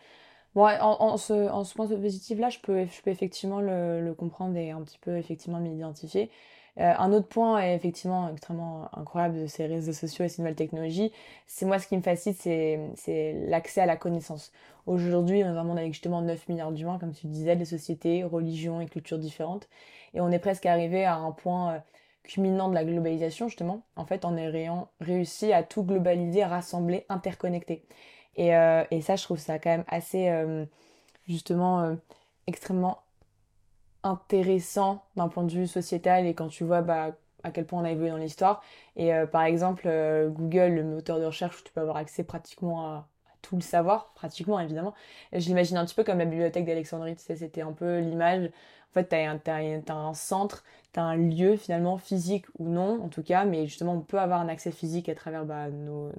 Bon, 0.55 0.67
en, 0.67 1.17
ce, 1.19 1.51
en 1.51 1.65
ce 1.65 1.75
point 1.75 1.87
positif-là, 1.87 2.49
je 2.49 2.59
peux, 2.61 2.87
je 2.87 3.03
peux 3.03 3.11
effectivement 3.11 3.61
le, 3.61 4.01
le, 4.01 4.15
comprendre 4.15 4.57
et 4.57 4.71
un 4.71 4.83
petit 4.83 4.99
peu 4.99 5.19
effectivement 5.19 5.61
m'identifier. 5.61 6.31
Euh, 6.79 6.93
un 6.99 7.13
autre 7.13 7.29
point 7.29 7.59
est 7.61 7.75
effectivement 7.75 8.29
extrêmement 8.31 8.89
incroyable 8.93 9.41
de 9.41 9.47
ces 9.47 9.67
réseaux 9.67 9.95
sociaux 9.95 10.25
et 10.27 10.29
ces 10.29 10.43
nouvelles 10.43 10.57
technologies, 10.57 11.11
c'est 11.47 11.65
moi 11.65 11.79
ce 11.79 11.87
qui 11.87 11.97
me 11.97 12.03
fascine, 12.03 12.35
c'est 12.35 13.33
l'accès 13.49 13.81
à 13.81 13.87
la 13.87 13.97
connaissance. 13.97 14.53
Aujourd'hui, 14.87 15.43
dans 15.43 15.57
un 15.57 15.65
monde 15.65 15.79
avec 15.79 15.93
justement 15.95 16.21
9 16.21 16.49
milliards 16.49 16.73
d'humains, 16.73 16.99
comme 16.99 17.13
tu 17.13 17.27
disais, 17.29 17.57
des 17.57 17.65
sociétés, 17.65 18.25
religions 18.25 18.81
et 18.81 18.87
cultures 18.87 19.19
différentes, 19.19 19.69
et 20.15 20.21
on 20.21 20.31
est 20.31 20.39
presque 20.39 20.67
arrivé 20.67 21.05
à 21.05 21.17
un 21.17 21.33
point 21.33 21.75
euh, 21.75 21.79
culminant 22.25 22.69
de 22.69 22.75
la 22.75 22.85
globalisation, 22.85 23.49
justement, 23.49 23.83
en 23.97 24.05
fait, 24.05 24.25
on 24.25 24.37
est 24.37 24.53
réussi 25.01 25.53
à 25.53 25.63
tout 25.63 25.83
globaliser, 25.83 26.45
rassembler, 26.45 27.07
interconnecter. 27.09 27.85
Et, 28.37 28.55
euh, 28.55 28.85
et, 28.91 29.01
ça, 29.01 29.17
je 29.17 29.25
trouve 29.25 29.39
ça 29.39 29.59
quand 29.59 29.71
même 29.71 29.85
assez, 29.89 30.31
justement, 31.27 31.97
extrêmement 32.47 32.99
intéressant 34.07 35.05
d'un 35.17 35.29
point 35.29 35.45
de 35.45 35.53
vue 35.53 35.67
sociétal 35.67 36.27
et 36.27 36.35
quand 36.35 36.49
tu 36.49 36.65
vois 36.65 36.83
bah, 36.83 37.17
à 37.43 37.51
quel 37.51 37.67
point 37.67 37.81
on 37.81 37.85
a 37.85 37.91
évolué 37.91 38.11
dans 38.11 38.17
l'histoire. 38.17 38.63
Et 38.97 39.13
par 39.31 39.43
exemple, 39.43 39.89
Google, 40.31 40.75
le 40.75 40.85
moteur 40.85 41.21
de 41.21 41.25
recherche 41.25 41.61
où 41.61 41.65
tu 41.65 41.73
peux 41.73 41.81
avoir 41.81 41.97
accès 41.97 42.25
pratiquement 42.25 42.87
à, 42.87 43.09
tout 43.43 43.55
le 43.55 43.63
savoir, 43.63 44.13
pratiquement 44.15 44.59
évidemment. 44.59 44.95
Je 45.33 45.47
l'imagine 45.47 45.77
un 45.77 45.85
petit 45.85 45.95
peu 45.95 46.03
comme 46.03 46.19
la 46.19 46.25
bibliothèque 46.25 46.65
d'Alexandrie, 46.65 47.15
tu 47.15 47.23
sais, 47.23 47.37
c'était 47.37 47.61
un 47.61 47.73
peu 47.73 48.01
l'image. 48.01 48.47
En 48.47 48.95
fait, 48.95 49.09
tu 49.09 49.15
as, 49.15 49.95
un 49.95 50.15
centre 50.15 50.65
un 51.01 51.17
lieu 51.17 51.57
finalement 51.57 51.99
physique 51.99 52.47
ou 52.59 52.69
non 52.69 53.03
en 53.03 53.09
tout 53.09 53.23
cas, 53.23 53.45
mais 53.45 53.67
justement 53.67 53.95
on 53.95 54.01
peut 54.01 54.19
avoir 54.19 54.41
un 54.41 54.49
accès 54.49 54.71
physique 54.71 55.09
à 55.09 55.15
travers 55.15 55.45
bah, 55.45 55.69
nos, 55.71 56.11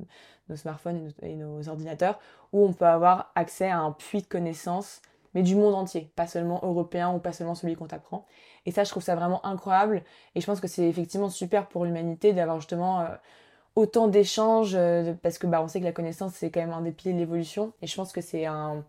smartphones 0.56 1.12
et 1.22 1.36
nos, 1.36 1.68
ordinateurs, 1.68 2.20
où 2.54 2.66
on 2.66 2.74
peut 2.74 2.86
avoir 2.86 3.32
accès 3.36 3.68
à 3.68 3.80
un 3.80 3.92
puits 3.92 4.22
de 4.22 4.28
connaissances, 4.28 5.02
mais 5.38 5.44
du 5.44 5.56
monde 5.56 5.76
entier, 5.76 6.10
pas 6.16 6.26
seulement 6.26 6.60
européen 6.64 7.14
ou 7.14 7.20
pas 7.20 7.32
seulement 7.32 7.54
celui 7.54 7.76
qu'on 7.76 7.86
t'apprend. 7.86 8.26
Et 8.66 8.72
ça 8.72 8.84
je 8.84 8.90
trouve 8.90 9.04
ça 9.04 9.16
vraiment 9.16 9.46
incroyable, 9.46 10.02
et 10.34 10.42
je 10.42 10.46
pense 10.48 10.60
que 10.60 10.68
c'est 10.68 10.90
effectivement 10.90 11.30
super 11.30 11.68
pour 11.68 11.86
l'humanité 11.86 12.34
d'avoir 12.34 12.60
justement... 12.60 13.02
Euh, 13.02 13.06
autant 13.76 14.08
d'échanges 14.08 14.74
euh, 14.74 15.14
parce 15.22 15.38
que 15.38 15.46
bah 15.46 15.62
on 15.62 15.68
sait 15.68 15.80
que 15.80 15.86
la 15.86 15.92
connaissance 15.92 16.34
c'est 16.34 16.50
quand 16.50 16.62
même 16.62 16.72
un 16.72 16.82
des 16.82 16.92
piliers 16.92 17.14
de 17.14 17.20
l'évolution 17.20 17.74
et 17.84 17.86
je 17.86 17.96
pense 17.96 18.12
que 18.12 18.22
c'est 18.22 18.48
un, 18.48 18.84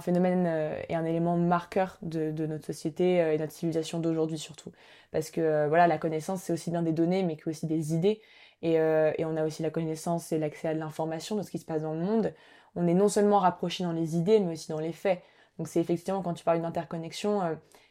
phénomène 0.00 0.44
euh, 0.46 0.80
et 0.88 0.94
un 0.94 1.04
élément 1.04 1.36
marqueur 1.36 1.98
de, 2.02 2.30
notre 2.46 2.64
société 2.64 3.16
et 3.16 3.38
notre 3.38 3.52
civilisation 3.52 3.98
d'aujourd'hui 3.98 4.38
surtout. 4.38 4.70
Parce 5.10 5.32
que 5.32 5.66
voilà, 5.66 5.88
la 5.88 5.98
connaissance, 5.98 6.42
c'est 6.42 6.52
aussi 6.52 6.70
bien 6.70 6.82
des 6.82 6.92
données, 6.92 7.24
mais 7.24 7.34
que 7.34 7.50
aussi 7.50 7.66
des 7.66 7.92
idées. 7.92 8.20
Et, 8.62 8.74
et 8.74 9.24
on 9.24 9.36
a 9.36 9.44
aussi 9.44 9.64
la 9.64 9.70
connaissance 9.70 10.30
et 10.30 10.38
l'accès 10.38 10.68
à 10.68 10.74
l'information 10.74 11.34
de 11.34 11.42
ce 11.42 11.50
qui 11.50 11.58
se 11.58 11.64
passe 11.64 11.82
dans 11.82 11.94
le 11.94 11.98
monde. 11.98 12.32
On 12.76 12.86
est 12.86 12.94
non 12.94 13.08
seulement 13.08 13.40
rapproché 13.40 13.82
dans 13.82 13.90
les 13.90 14.16
idées, 14.16 14.38
mais 14.38 14.52
aussi 14.52 14.68
dans 14.68 14.78
les 14.78 14.92
faits. 14.92 15.20
Donc 15.60 15.68
c'est 15.68 15.78
effectivement, 15.78 16.22
quand 16.22 16.32
tu 16.32 16.42
parles 16.42 16.62
d'interconnexion, 16.62 17.42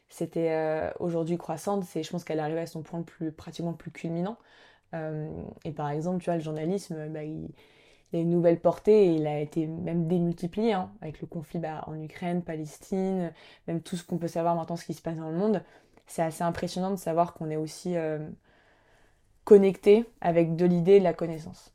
c'était 0.07 0.91
aujourd'hui 0.99 1.37
croissante, 1.37 1.83
c'est, 1.83 2.01
je 2.01 2.09
pense 2.09 2.23
qu'elle 2.23 2.39
arrive 2.39 2.57
à 2.57 2.65
son 2.65 2.81
point 2.81 2.97
le 2.97 3.05
plus, 3.05 3.31
pratiquement 3.31 3.69
le 3.69 3.77
plus 3.77 3.91
culminant. 3.91 4.39
et 4.91 5.71
par 5.71 5.91
exemple, 5.91 6.17
tu 6.17 6.31
vois, 6.31 6.37
le 6.37 6.41
journalisme, 6.41 7.09
bah, 7.09 7.23
il, 7.23 7.51
a 8.11 8.17
une 8.17 8.31
nouvelle 8.31 8.59
portée 8.59 9.05
et 9.05 9.13
il 9.17 9.27
a 9.27 9.39
été 9.39 9.67
même 9.67 10.07
démultiplié 10.07 10.73
hein, 10.73 10.91
avec 11.01 11.21
le 11.21 11.27
conflit 11.27 11.59
bah, 11.59 11.83
en 11.85 12.01
Ukraine, 12.01 12.41
Palestine, 12.41 13.31
même 13.67 13.81
tout 13.81 13.97
ce 13.97 14.03
qu'on 14.03 14.17
peut 14.17 14.27
savoir 14.27 14.55
maintenant, 14.55 14.75
ce 14.75 14.85
qui 14.85 14.95
se 14.95 15.03
passe 15.03 15.17
dans 15.17 15.29
le 15.29 15.37
monde. 15.37 15.63
C'est 16.07 16.23
assez 16.23 16.43
impressionnant 16.43 16.89
de 16.89 16.95
savoir 16.95 17.35
qu'on 17.35 17.51
est 17.51 17.55
aussi 17.55 17.95
euh, 17.95 18.17
connecté 19.43 20.05
avec 20.21 20.55
de 20.55 20.65
l'idée 20.65 20.93
et 20.93 20.99
de 20.99 21.03
la 21.03 21.13
connaissance. 21.13 21.71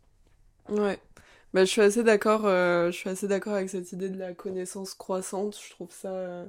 Ouais. 0.71 0.99
Bah, 1.55 1.65
je 1.65 1.71
suis 1.71 1.81
assez 1.81 2.03
d'accord 2.03 2.43
euh, 2.45 2.91
je 2.91 2.97
suis 2.97 3.09
assez 3.09 3.29
d'accord 3.29 3.55
avec 3.55 3.71
cette 3.71 3.93
idée 3.93 4.11
de 4.11 4.19
la 4.19 4.35
connaissance 4.35 4.95
croissante. 4.95 5.59
Je 5.59 5.71
trouve 5.71 5.91
ça 5.91 6.09
euh, 6.11 6.45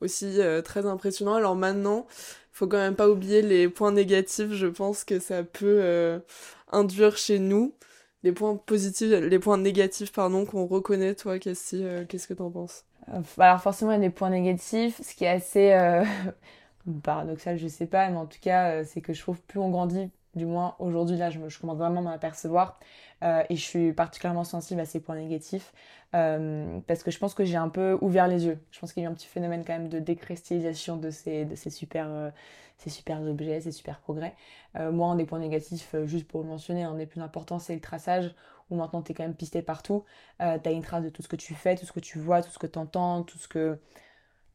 aussi 0.00 0.38
très 0.64 0.86
impressionnant. 0.86 1.34
Alors 1.34 1.56
maintenant 1.56 2.06
faut 2.52 2.66
quand 2.66 2.76
même 2.78 2.96
pas 2.96 3.08
oublier 3.08 3.42
les 3.42 3.68
points 3.68 3.92
négatifs. 3.92 4.52
Je 4.52 4.66
pense 4.66 5.04
que 5.04 5.18
ça 5.18 5.42
peut 5.42 6.20
induire 6.70 7.16
chez 7.16 7.38
nous 7.38 7.74
les 8.22 8.32
points 8.32 8.56
positifs, 8.56 9.10
les 9.10 9.38
points 9.38 9.58
négatifs, 9.58 10.12
pardon, 10.12 10.44
qu'on 10.44 10.66
reconnaît, 10.66 11.14
toi, 11.14 11.38
Cassie, 11.38 11.82
euh, 11.82 12.04
qu'est-ce 12.06 12.28
que 12.28 12.34
t'en 12.34 12.50
penses? 12.50 12.84
Euh, 13.08 13.22
Alors 13.38 13.62
forcément, 13.62 13.92
il 13.92 13.94
y 13.94 13.98
a 13.98 14.00
des 14.00 14.10
points 14.10 14.30
négatifs, 14.30 15.00
ce 15.02 15.14
qui 15.14 15.24
est 15.24 15.28
assez 15.28 15.72
euh, 15.72 16.04
paradoxal, 17.02 17.58
je 17.58 17.68
sais 17.68 17.86
pas, 17.86 18.08
mais 18.10 18.18
en 18.18 18.26
tout 18.26 18.38
cas, 18.40 18.84
c'est 18.84 19.00
que 19.00 19.12
je 19.12 19.20
trouve 19.20 19.40
plus 19.42 19.58
on 19.58 19.70
grandit, 19.70 20.10
du 20.34 20.46
moins 20.46 20.76
aujourd'hui, 20.78 21.16
là, 21.16 21.30
je, 21.30 21.38
commence 21.58 21.78
vraiment 21.78 22.00
à 22.00 22.04
m'apercevoir, 22.04 22.78
et 23.22 23.56
je 23.56 23.62
suis 23.62 23.92
particulièrement 23.92 24.44
sensible 24.44 24.80
à 24.80 24.86
ces 24.86 25.00
points 25.00 25.16
négatifs, 25.16 25.72
parce 26.12 27.02
que 27.02 27.10
je 27.10 27.18
pense 27.18 27.34
que 27.34 27.44
j'ai 27.44 27.56
un 27.56 27.68
peu 27.68 27.98
ouvert 28.00 28.28
les 28.28 28.46
yeux. 28.46 28.58
Je 28.70 28.80
pense 28.80 28.92
qu'il 28.92 29.02
y 29.02 29.06
a 29.06 29.08
eu 29.08 29.12
un 29.12 29.14
petit 29.14 29.26
phénomène 29.26 29.64
quand 29.66 29.72
même 29.72 29.88
de 29.88 29.98
décristallisation 29.98 30.96
de 30.96 31.10
ces, 31.10 31.46
ces 31.56 31.70
super 31.70 33.20
objets, 33.28 33.60
ces 33.60 33.72
super 33.72 34.00
progrès. 34.00 34.34
Euh, 34.76 34.92
moi, 34.92 35.08
un 35.08 35.16
des 35.16 35.24
points 35.24 35.38
négatifs, 35.38 35.94
euh, 35.94 36.06
juste 36.06 36.26
pour 36.26 36.42
le 36.42 36.48
mentionner, 36.48 36.84
un 36.84 36.94
des 36.94 37.06
plus 37.06 37.20
importants, 37.20 37.58
c'est 37.58 37.74
le 37.74 37.80
traçage, 37.80 38.34
où 38.70 38.76
maintenant 38.76 39.02
tu 39.02 39.12
es 39.12 39.14
quand 39.14 39.24
même 39.24 39.34
pisté 39.34 39.62
partout. 39.62 40.04
Euh, 40.40 40.58
tu 40.62 40.68
as 40.68 40.72
une 40.72 40.82
trace 40.82 41.04
de 41.04 41.10
tout 41.10 41.22
ce 41.22 41.28
que 41.28 41.36
tu 41.36 41.54
fais, 41.54 41.76
tout 41.76 41.86
ce 41.86 41.92
que 41.92 42.00
tu 42.00 42.18
vois, 42.18 42.42
tout 42.42 42.50
ce 42.50 42.58
que 42.58 42.66
tu 42.66 42.78
entends, 42.78 43.22
tout 43.22 43.38
ce 43.38 43.48
que. 43.48 43.78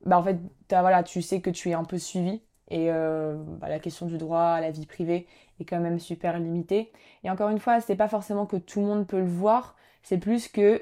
Bah, 0.05 0.19
en 0.19 0.23
fait, 0.23 0.37
voilà, 0.69 1.03
tu 1.03 1.21
sais 1.21 1.41
que 1.41 1.49
tu 1.49 1.69
es 1.69 1.73
un 1.73 1.83
peu 1.85 1.97
suivi. 1.99 2.41
Et 2.69 2.89
bah, 2.89 3.69
la 3.69 3.79
question 3.79 4.07
du 4.07 4.17
droit 4.17 4.41
à 4.41 4.61
la 4.61 4.71
vie 4.71 4.85
privée 4.85 5.27
est 5.59 5.65
quand 5.65 5.79
même 5.79 5.99
super 5.99 6.39
limitée. 6.39 6.91
Et 7.23 7.29
encore 7.29 7.49
une 7.49 7.59
fois, 7.59 7.79
c'est 7.79 7.95
pas 7.95 8.07
forcément 8.07 8.45
que 8.45 8.57
tout 8.57 8.79
le 8.79 8.87
monde 8.87 9.05
peut 9.05 9.19
le 9.19 9.27
voir, 9.27 9.75
c'est 10.01 10.17
plus 10.17 10.47
que 10.47 10.81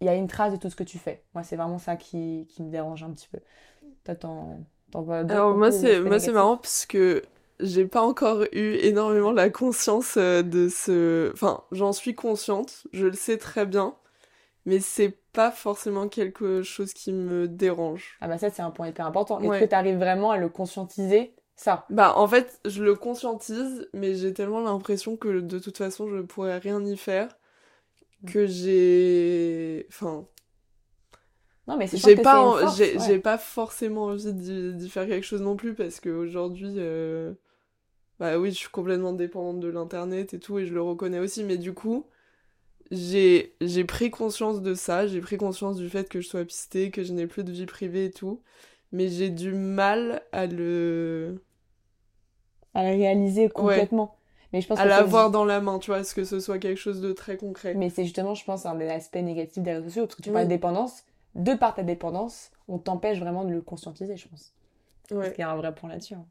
il 0.00 0.06
y 0.06 0.08
a 0.08 0.14
une 0.14 0.26
trace 0.26 0.52
de 0.52 0.58
tout 0.58 0.68
ce 0.68 0.76
que 0.76 0.82
tu 0.82 0.98
fais. 0.98 1.22
Moi, 1.32 1.44
c'est 1.44 1.56
vraiment 1.56 1.78
ça 1.78 1.96
qui, 1.96 2.46
qui, 2.50 2.62
me 2.62 2.70
dérange 2.70 3.02
un 3.04 3.10
petit 3.10 3.28
peu. 3.28 3.38
Toi, 4.04 4.16
alors 4.94 5.56
moi 5.56 5.72
c'est 5.72 6.00
moi 6.00 6.18
c'est 6.18 6.32
marrant 6.32 6.56
parce 6.56 6.86
que 6.86 7.22
j'ai 7.60 7.86
pas 7.86 8.02
encore 8.02 8.44
eu 8.52 8.74
énormément 8.74 9.32
la 9.32 9.50
conscience 9.50 10.16
euh, 10.16 10.42
de 10.42 10.68
ce 10.68 11.30
enfin 11.32 11.62
j'en 11.72 11.92
suis 11.92 12.14
consciente 12.14 12.86
je 12.92 13.06
le 13.06 13.14
sais 13.14 13.38
très 13.38 13.64
bien 13.64 13.94
mais 14.66 14.80
c'est 14.80 15.16
pas 15.32 15.50
forcément 15.50 16.08
quelque 16.08 16.62
chose 16.62 16.92
qui 16.92 17.12
me 17.12 17.48
dérange. 17.48 18.16
Ah 18.20 18.28
bah 18.28 18.38
ça 18.38 18.50
c'est 18.50 18.62
un 18.62 18.70
point 18.70 18.88
hyper 18.88 19.06
important. 19.06 19.40
Est-ce 19.40 19.60
que 19.60 19.68
tu 19.68 19.74
arrives 19.74 19.98
vraiment 19.98 20.30
à 20.30 20.36
le 20.36 20.48
conscientiser 20.48 21.34
ça? 21.56 21.86
Bah 21.90 22.14
en 22.16 22.26
fait 22.28 22.60
je 22.64 22.82
le 22.82 22.94
conscientise 22.94 23.88
mais 23.92 24.14
j'ai 24.14 24.32
tellement 24.34 24.60
l'impression 24.60 25.16
que 25.16 25.40
de 25.40 25.58
toute 25.58 25.78
façon 25.78 26.08
je 26.08 26.20
pourrais 26.20 26.58
rien 26.58 26.84
y 26.84 26.96
faire 26.96 27.36
que 28.26 28.46
j'ai 28.46 29.86
enfin 29.90 30.26
non, 31.68 31.76
mais 31.76 31.86
c'est 31.86 31.96
j'ai 31.96 32.16
pas, 32.16 32.66
j'ai, 32.74 33.18
pas 33.20 33.38
forcément 33.38 34.06
envie 34.06 34.32
d'y, 34.32 34.90
faire 34.90 35.06
quelque 35.06 35.24
chose 35.24 35.42
non 35.42 35.54
plus 35.54 35.74
parce 35.74 36.00
qu'aujourd'hui, 36.00 36.74
euh... 36.78 37.34
bah 38.18 38.36
oui, 38.36 38.50
je 38.50 38.56
suis 38.56 38.68
complètement 38.68 39.12
dépendante 39.12 39.60
de 39.60 39.68
l'internet 39.68 40.34
et 40.34 40.40
tout 40.40 40.58
et 40.58 40.66
je 40.66 40.74
le 40.74 40.82
reconnais 40.82 41.20
aussi, 41.20 41.44
mais 41.44 41.58
du 41.58 41.72
coup, 41.72 42.06
j'ai, 42.90 43.54
j'ai 43.60 43.84
pris 43.84 44.10
conscience 44.10 44.60
de 44.62 44.74
ça, 44.74 45.06
j'ai 45.06 45.20
pris 45.20 45.36
conscience 45.36 45.76
du 45.76 45.88
fait 45.88 46.08
que 46.08 46.20
je 46.20 46.28
sois 46.28 46.44
pistée, 46.44 46.90
que 46.90 47.02
je 47.02 47.12
n'ai 47.12 47.26
plus 47.26 47.44
de 47.44 47.52
vie 47.52 47.66
privée 47.66 48.06
et 48.06 48.10
tout, 48.10 48.40
mais 48.92 49.08
j'ai 49.08 49.30
du 49.30 49.52
mal 49.52 50.22
à 50.32 50.46
le. 50.46 51.42
à 52.74 52.82
le 52.84 52.90
réaliser 52.90 53.48
complètement. 53.48 54.16
Mais 54.52 54.60
je 54.60 54.68
pense 54.68 54.78
à 54.78 54.84
l'avoir 54.84 55.30
dans 55.30 55.44
la 55.46 55.60
main, 55.60 55.78
tu 55.78 55.90
vois, 55.90 56.00
est-ce 56.00 56.14
que 56.14 56.24
ce 56.24 56.38
soit 56.38 56.58
quelque 56.58 56.78
chose 56.78 57.00
de 57.00 57.12
très 57.12 57.38
concret? 57.38 57.74
Mais 57.74 57.88
c'est 57.88 58.04
justement, 58.04 58.34
je 58.34 58.44
pense, 58.44 58.66
un 58.66 58.74
des 58.74 58.88
aspects 58.88 59.16
négatifs 59.16 59.62
des 59.62 59.72
réseaux 59.72 59.86
sociaux, 59.88 60.06
parce 60.06 60.16
que 60.16 60.22
tu 60.22 60.30
parles 60.30 60.44
de 60.44 60.50
dépendance, 60.50 61.04
de 61.34 61.54
par 61.54 61.74
ta 61.74 61.82
dépendance, 61.82 62.50
on 62.68 62.78
t'empêche 62.78 63.18
vraiment 63.18 63.44
de 63.44 63.52
le 63.52 63.62
conscientiser, 63.62 64.16
je 64.16 64.28
pense. 64.28 64.52
Ouais. 65.10 65.16
Parce 65.18 65.30
qu'il 65.30 65.40
y 65.40 65.44
a 65.44 65.50
un 65.50 65.56
vrai 65.56 65.74
point 65.74 65.88
là-dessus. 65.88 66.14
Hein. 66.14 66.26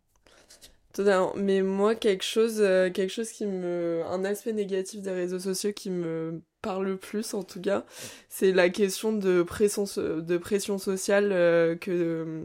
Totalement. 0.93 1.33
Mais 1.37 1.61
moi, 1.61 1.95
quelque 1.95 2.23
chose, 2.23 2.57
euh, 2.59 2.89
quelque 2.89 3.11
chose 3.11 3.31
qui 3.31 3.45
me. 3.45 4.03
Un 4.09 4.25
aspect 4.25 4.51
négatif 4.53 5.01
des 5.01 5.11
réseaux 5.11 5.39
sociaux 5.39 5.71
qui 5.73 5.89
me 5.89 6.41
parle 6.61 6.85
le 6.85 6.97
plus, 6.97 7.33
en 7.33 7.43
tout 7.43 7.61
cas, 7.61 7.85
c'est 8.29 8.51
la 8.51 8.69
question 8.69 9.13
de 9.13 9.41
pression, 9.43 9.85
de 9.95 10.37
pression 10.37 10.77
sociale 10.77 11.31
euh, 11.31 11.75
que, 11.75 12.43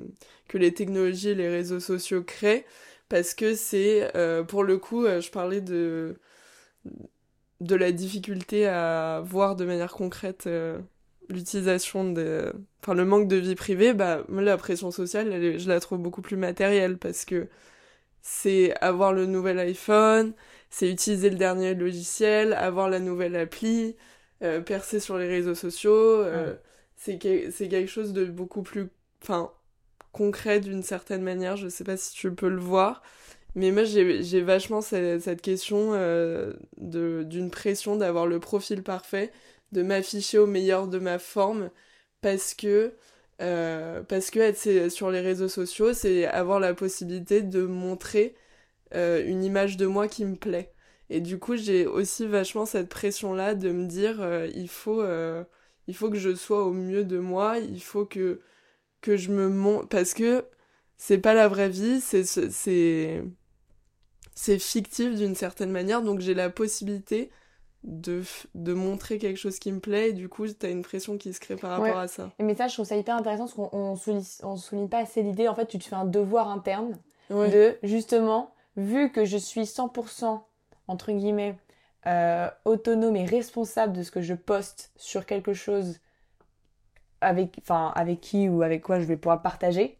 que 0.48 0.58
les 0.58 0.72
technologies 0.72 1.30
et 1.30 1.34
les 1.34 1.48
réseaux 1.48 1.80
sociaux 1.80 2.22
créent. 2.22 2.64
Parce 3.08 3.34
que 3.34 3.54
c'est. 3.54 4.16
Euh, 4.16 4.44
pour 4.44 4.62
le 4.64 4.78
coup, 4.78 5.06
je 5.06 5.30
parlais 5.30 5.60
de. 5.60 6.16
de 7.60 7.74
la 7.74 7.92
difficulté 7.92 8.66
à 8.66 9.22
voir 9.24 9.56
de 9.56 9.64
manière 9.64 9.92
concrète 9.92 10.48
l'utilisation 11.28 12.12
de 12.12 12.52
enfin 12.82 12.94
le 12.94 13.04
manque 13.04 13.26
de 13.28 13.36
vie 13.36 13.56
privée 13.56 13.92
bah 13.94 14.24
la 14.28 14.56
pression 14.56 14.92
sociale 14.92 15.58
je 15.58 15.68
la 15.68 15.80
trouve 15.80 15.98
beaucoup 15.98 16.22
plus 16.22 16.36
matérielle 16.36 16.98
parce 16.98 17.24
que 17.24 17.48
c'est 18.28 18.74
avoir 18.80 19.12
le 19.12 19.24
nouvel 19.24 19.60
iPhone 19.60 20.32
c'est 20.68 20.90
utiliser 20.90 21.30
le 21.30 21.36
dernier 21.36 21.74
logiciel 21.74 22.54
avoir 22.54 22.90
la 22.90 22.98
nouvelle 22.98 23.36
appli 23.36 23.94
euh, 24.42 24.60
percer 24.60 24.98
sur 24.98 25.16
les 25.16 25.28
réseaux 25.28 25.54
sociaux 25.54 25.94
euh, 25.94 26.56
c'est 26.96 27.18
quelque 27.18 27.86
chose 27.86 28.12
de 28.12 28.24
beaucoup 28.24 28.62
plus 28.62 28.88
enfin 29.22 29.52
concret 30.10 30.58
d'une 30.58 30.82
certaine 30.82 31.22
manière 31.22 31.56
je 31.56 31.68
sais 31.68 31.84
pas 31.84 31.96
si 31.96 32.14
tu 32.14 32.34
peux 32.34 32.48
le 32.48 32.60
voir 32.60 33.02
mais 33.54 33.70
moi 33.70 33.84
j'ai 33.84 34.40
vachement 34.42 34.80
cette, 34.80 35.20
cette 35.20 35.40
question 35.40 35.92
euh, 35.94 36.52
d'une 36.78 37.50
pression 37.52 37.94
d'avoir 37.94 38.26
le 38.26 38.40
profil 38.40 38.82
parfait 38.82 39.30
de 39.70 39.82
m'afficher 39.82 40.38
au 40.38 40.46
meilleur 40.48 40.88
de 40.88 40.98
ma 40.98 41.20
forme 41.20 41.70
parce 42.22 42.54
que 42.54 42.92
euh, 43.42 44.02
parce 44.02 44.30
que 44.30 44.38
être 44.38 44.90
sur 44.90 45.10
les 45.10 45.20
réseaux 45.20 45.48
sociaux 45.48 45.92
c'est 45.92 46.26
avoir 46.26 46.58
la 46.60 46.74
possibilité 46.74 47.42
de 47.42 47.62
montrer 47.66 48.34
euh, 48.94 49.22
une 49.26 49.44
image 49.44 49.76
de 49.76 49.86
moi 49.86 50.08
qui 50.08 50.24
me 50.24 50.36
plaît. 50.36 50.72
Et 51.10 51.20
du 51.20 51.38
coup 51.38 51.56
j'ai 51.56 51.86
aussi 51.86 52.26
vachement 52.26 52.66
cette 52.66 52.88
pression 52.88 53.34
là 53.34 53.54
de 53.54 53.70
me 53.70 53.86
dire 53.86 54.20
euh, 54.22 54.48
il 54.54 54.68
faut 54.68 55.04
il 55.88 55.94
faut 55.96 56.10
que 56.10 56.18
je 56.18 56.34
sois 56.34 56.64
au 56.64 56.72
mieux 56.72 57.04
de 57.04 57.18
moi 57.18 57.58
il 57.58 57.82
faut 57.82 58.06
que 58.06 58.40
que 59.02 59.16
je 59.16 59.30
me 59.30 59.48
montre 59.48 59.88
parce 59.88 60.14
que 60.14 60.44
c'est 60.96 61.18
pas 61.18 61.34
la 61.34 61.48
vraie 61.48 61.68
vie 61.68 62.00
c'est 62.00 62.24
c'est 64.34 64.58
fictif 64.58 65.14
d'une 65.16 65.34
certaine 65.34 65.70
manière 65.70 66.02
donc 66.02 66.20
j'ai 66.20 66.34
la 66.34 66.50
possibilité 66.50 67.30
de, 67.86 68.22
de 68.54 68.74
montrer 68.74 69.18
quelque 69.18 69.38
chose 69.38 69.58
qui 69.58 69.72
me 69.72 69.80
plaît 69.80 70.10
et 70.10 70.12
du 70.12 70.28
coup 70.28 70.46
t'as 70.48 70.70
une 70.70 70.82
pression 70.82 71.16
qui 71.16 71.32
se 71.32 71.40
crée 71.40 71.56
par 71.56 71.70
rapport 71.70 71.98
à 71.98 72.08
ça. 72.08 72.30
Mais 72.38 72.54
ça 72.54 72.68
je 72.68 72.74
trouve 72.74 72.84
ça 72.84 72.96
hyper 72.96 73.16
intéressant 73.16 73.44
parce 73.44 73.54
qu'on 73.54 73.70
on 73.72 73.96
souligne, 73.96 74.22
on 74.42 74.56
souligne 74.56 74.88
pas 74.88 74.98
assez 74.98 75.22
l'idée 75.22 75.48
en 75.48 75.54
fait 75.54 75.66
tu 75.66 75.78
te 75.78 75.84
fais 75.84 75.96
un 75.96 76.04
devoir 76.04 76.48
interne 76.48 76.98
de 77.30 77.78
justement 77.82 78.54
vu 78.76 79.10
que 79.10 79.24
je 79.24 79.36
suis 79.36 79.62
100% 79.62 80.40
entre 80.88 81.12
guillemets 81.12 81.56
euh, 82.06 82.48
autonome 82.64 83.16
et 83.16 83.24
responsable 83.24 83.92
de 83.92 84.02
ce 84.02 84.10
que 84.10 84.20
je 84.20 84.34
poste 84.34 84.92
sur 84.96 85.26
quelque 85.26 85.54
chose 85.54 85.98
avec, 87.20 87.56
enfin, 87.60 87.92
avec 87.96 88.20
qui 88.20 88.48
ou 88.48 88.62
avec 88.62 88.82
quoi 88.82 89.00
je 89.00 89.04
vais 89.06 89.16
pouvoir 89.16 89.42
partager, 89.42 89.98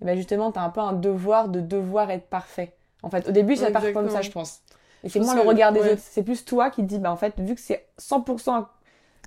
et 0.00 0.04
ben 0.04 0.16
justement, 0.16 0.52
tu 0.52 0.58
as 0.58 0.62
un 0.62 0.70
peu 0.70 0.80
un 0.80 0.92
devoir 0.92 1.48
de 1.48 1.60
devoir 1.60 2.10
être 2.10 2.26
parfait. 2.28 2.76
En 3.02 3.10
fait, 3.10 3.28
au 3.28 3.32
début, 3.32 3.56
ça 3.56 3.70
part 3.70 3.92
comme 3.92 4.10
ça, 4.10 4.22
je 4.22 4.30
pense. 4.30 4.62
Et 5.04 5.08
c'est 5.08 5.20
moins 5.20 5.34
le 5.34 5.42
regard 5.42 5.72
des 5.72 5.80
autres. 5.80 6.02
C'est 6.02 6.22
plus 6.22 6.44
toi 6.44 6.70
qui 6.70 6.82
te 6.82 6.86
dis, 6.86 6.98
bah 6.98 7.10
en 7.10 7.16
fait, 7.16 7.38
vu 7.38 7.54
que 7.54 7.60
c'est 7.60 7.86
100% 7.98 8.66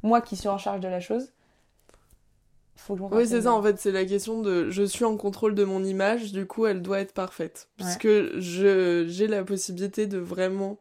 moi 0.03 0.21
qui 0.21 0.35
suis 0.35 0.49
en 0.49 0.57
charge 0.57 0.81
de 0.81 0.87
la 0.87 0.99
chose, 0.99 1.31
faut 2.75 2.95
que 2.95 3.01
je 3.01 3.15
Oui, 3.15 3.27
c'est 3.27 3.43
ça, 3.43 3.53
en 3.53 3.63
fait, 3.63 3.79
c'est 3.79 3.91
la 3.91 4.05
question 4.05 4.41
de 4.41 4.69
je 4.69 4.83
suis 4.83 5.05
en 5.05 5.17
contrôle 5.17 5.55
de 5.55 5.63
mon 5.63 5.83
image, 5.83 6.31
du 6.31 6.45
coup, 6.45 6.65
elle 6.65 6.81
doit 6.81 6.99
être 6.99 7.13
parfaite. 7.13 7.69
Puisque 7.77 8.07
je 8.07 9.05
j'ai 9.07 9.27
la 9.27 9.43
possibilité 9.43 10.07
de 10.07 10.17
vraiment 10.17 10.79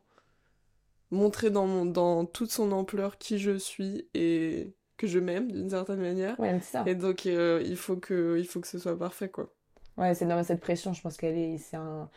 montrer 1.10 1.50
dans, 1.50 1.66
mon, 1.66 1.84
dans 1.84 2.24
toute 2.24 2.50
son 2.50 2.72
ampleur 2.72 3.18
qui 3.18 3.38
je 3.38 3.56
suis 3.58 4.08
et 4.14 4.72
que 4.96 5.06
je 5.06 5.18
m'aime 5.18 5.52
d'une 5.52 5.70
certaine 5.70 6.00
manière. 6.00 6.38
Ouais, 6.40 6.58
ça. 6.60 6.84
Et 6.86 6.94
donc, 6.94 7.26
euh, 7.26 7.62
il, 7.64 7.76
faut 7.76 7.96
que, 7.96 8.36
il 8.38 8.46
faut 8.46 8.60
que 8.60 8.68
ce 8.68 8.78
soit 8.78 8.98
parfait, 8.98 9.28
quoi. 9.28 9.52
Ouais, 9.98 10.14
c'est 10.14 10.26
dans 10.26 10.42
cette 10.42 10.60
pression, 10.60 10.92
je 10.94 11.02
pense 11.02 11.16
qu'elle 11.18 11.36
est. 11.36 11.58
C'est 11.58 11.76
un 11.76 12.08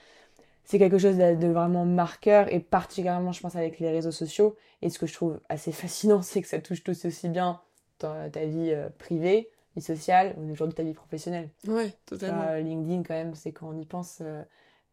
c'est 0.66 0.80
quelque 0.80 0.98
chose 0.98 1.18
de, 1.18 1.48
vraiment 1.48 1.86
marqueur 1.86 2.52
et 2.54 2.60
particulièrement 2.60 3.32
je 3.32 3.42
pense 3.42 3.56
avec 3.56 3.80
les 3.80 3.90
réseaux 3.90 4.12
sociaux 4.12 4.56
et 4.82 4.90
ce 4.90 5.00
que 5.00 5.06
je 5.06 5.14
trouve 5.14 5.40
assez 5.50 5.72
fascinant 5.72 6.22
c'est 6.22 6.42
que 6.42 6.48
ça 6.48 6.60
touche 6.60 6.84
tout 6.84 6.92
aussi 7.06 7.30
bien 7.30 7.62
ta, 7.98 8.30
ta 8.30 8.46
vie 8.46 8.72
euh, 8.72 8.90
privée 8.98 9.50
vie 9.76 9.82
sociale 9.82 10.36
ou 10.38 10.52
aujourd'hui 10.52 10.76
ta 10.76 10.84
vie 10.84 10.94
professionnelle 10.94 11.50
ouais 11.68 11.94
totalement 12.06 12.56
LinkedIn 12.56 13.04
quand 13.04 13.14
même 13.14 13.36
c'est 13.36 13.52
quand 13.52 13.70
on 13.70 13.78
y 13.78 13.86
pense 13.86 14.20
euh, 14.22 14.42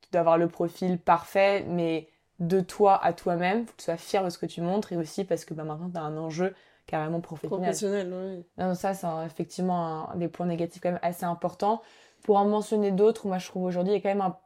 tu 0.01 0.11
dois 0.13 0.21
avoir 0.21 0.39
le 0.39 0.49
profil 0.49 0.99
parfait 0.99 1.65
mais 1.69 2.09
de 2.43 2.61
toi 2.61 3.03
à 3.03 3.13
toi-même, 3.13 3.67
que 3.67 3.73
tu 3.77 3.85
sois 3.85 3.97
fier 3.97 4.25
de 4.25 4.31
ce 4.31 4.39
que 4.39 4.47
tu 4.47 4.61
montres 4.61 4.93
et 4.93 4.97
aussi 4.97 5.25
parce 5.25 5.45
que 5.45 5.55
bah, 5.55 5.65
maintenant 5.65 5.91
tu 5.91 5.99
as 5.99 6.03
un 6.03 6.17
enjeu 6.17 6.55
carrément 6.87 7.21
professionnel. 7.21 7.63
Professionnel, 7.63 8.13
oui. 8.13 8.45
Non, 8.59 8.75
ça, 8.75 8.95
c'est 8.95 9.07
effectivement 9.25 10.11
un, 10.11 10.17
des 10.17 10.29
points 10.29 10.47
négatifs 10.47 10.83
quand 10.83 10.91
même 10.91 11.01
assez 11.03 11.25
importants. 11.25 11.83
Pour 12.23 12.37
en 12.37 12.45
mentionner 12.45 12.91
d'autres, 12.91 13.27
moi 13.27 13.39
je 13.39 13.47
trouve 13.47 13.65
aujourd'hui 13.65 13.93
il 13.93 13.97
y 13.97 13.99
a 13.99 14.03
quand 14.03 14.09
même 14.09 14.21
un 14.21 14.37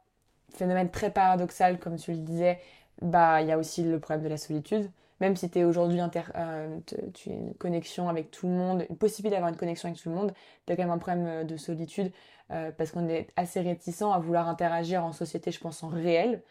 phénomène 0.57 0.89
très 0.89 1.11
paradoxal, 1.11 1.79
comme 1.79 1.97
tu 1.97 2.11
le 2.11 2.17
disais. 2.17 2.59
Bah, 3.01 3.41
il 3.41 3.47
y 3.47 3.51
a 3.51 3.57
aussi 3.57 3.83
le 3.83 3.99
problème 3.99 4.23
de 4.23 4.29
la 4.29 4.37
solitude. 4.37 4.89
Même 5.19 5.35
si 5.35 5.49
tu 5.49 5.59
es 5.59 5.63
aujourd'hui 5.63 5.99
euh, 5.99 6.79
une 7.25 7.53
connexion 7.55 8.07
avec 8.07 8.29
tout 8.29 8.47
le 8.47 8.53
monde, 8.53 8.85
une 8.89 8.97
possibilité 8.97 9.35
d'avoir 9.35 9.49
une 9.49 9.57
connexion 9.57 9.89
avec 9.89 10.01
tout 10.01 10.09
le 10.09 10.15
monde, 10.15 10.31
tu 10.65 10.73
as 10.73 10.75
quand 10.75 10.83
même 10.83 10.91
un 10.91 10.99
problème 10.99 11.25
euh, 11.27 11.43
de 11.43 11.57
solitude 11.57 12.11
euh, 12.51 12.71
parce 12.77 12.91
qu'on 12.91 13.07
est 13.07 13.27
assez 13.35 13.61
réticent 13.61 14.03
à 14.03 14.19
vouloir 14.19 14.47
interagir 14.47 15.03
en 15.03 15.11
société, 15.13 15.51
je 15.51 15.59
pense, 15.59 15.83
en 15.83 15.89
réel. 15.89 16.41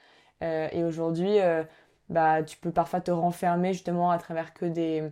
et 0.43 0.85
aujourd'hui, 0.85 1.39
bah, 2.11 2.43
tu 2.43 2.59
peux 2.59 2.71
parfois 2.71 3.01
te 3.01 3.11
renfermer 3.11 3.73
justement 3.73 4.11
à 4.11 4.19
travers 4.19 4.53
que 4.53 4.67
des, 4.67 5.03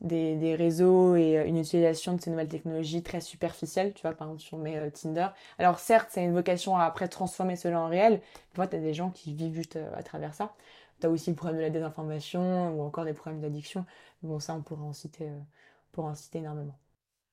des, 0.00 0.36
des, 0.36 0.54
réseaux 0.54 1.16
et 1.16 1.38
euh, 1.38 1.46
une 1.46 1.58
utilisation 1.58 2.14
de 2.14 2.20
ces 2.20 2.30
nouvelles 2.30 2.48
technologies 2.48 3.02
très 3.02 3.20
superficielles, 3.20 3.94
tu 3.94 4.02
vois, 4.02 4.12
par 4.12 4.28
exemple 4.28 4.42
sur 4.42 4.58
mes 4.58 4.76
euh, 4.76 4.90
Tinder. 4.90 5.28
Alors 5.58 5.78
certes, 5.78 6.08
c'est 6.10 6.22
une 6.22 6.34
vocation 6.34 6.76
à 6.76 6.84
après 6.84 7.08
transformer 7.08 7.56
cela 7.56 7.80
en 7.80 7.88
réel, 7.88 8.20
mais 8.58 8.68
tu 8.68 8.76
as 8.76 8.80
des 8.80 8.94
gens 8.94 9.10
qui 9.10 9.32
vivent 9.32 9.54
juste 9.54 9.76
euh, 9.76 9.90
à 9.96 10.02
travers 10.02 10.34
ça. 10.34 10.54
Tu 11.00 11.06
as 11.06 11.10
aussi 11.10 11.30
le 11.30 11.36
problème 11.36 11.58
de 11.58 11.62
la 11.62 11.70
désinformation 11.70 12.74
ou 12.76 12.82
encore 12.82 13.04
des 13.04 13.14
problèmes 13.14 13.40
d'addiction. 13.40 13.84
Bon, 14.22 14.38
ça, 14.38 14.54
on 14.54 14.62
pourra 14.62 14.82
en 14.84 14.92
citer, 14.92 15.28
en 15.96 16.14
citer 16.14 16.38
énormément. 16.38 16.78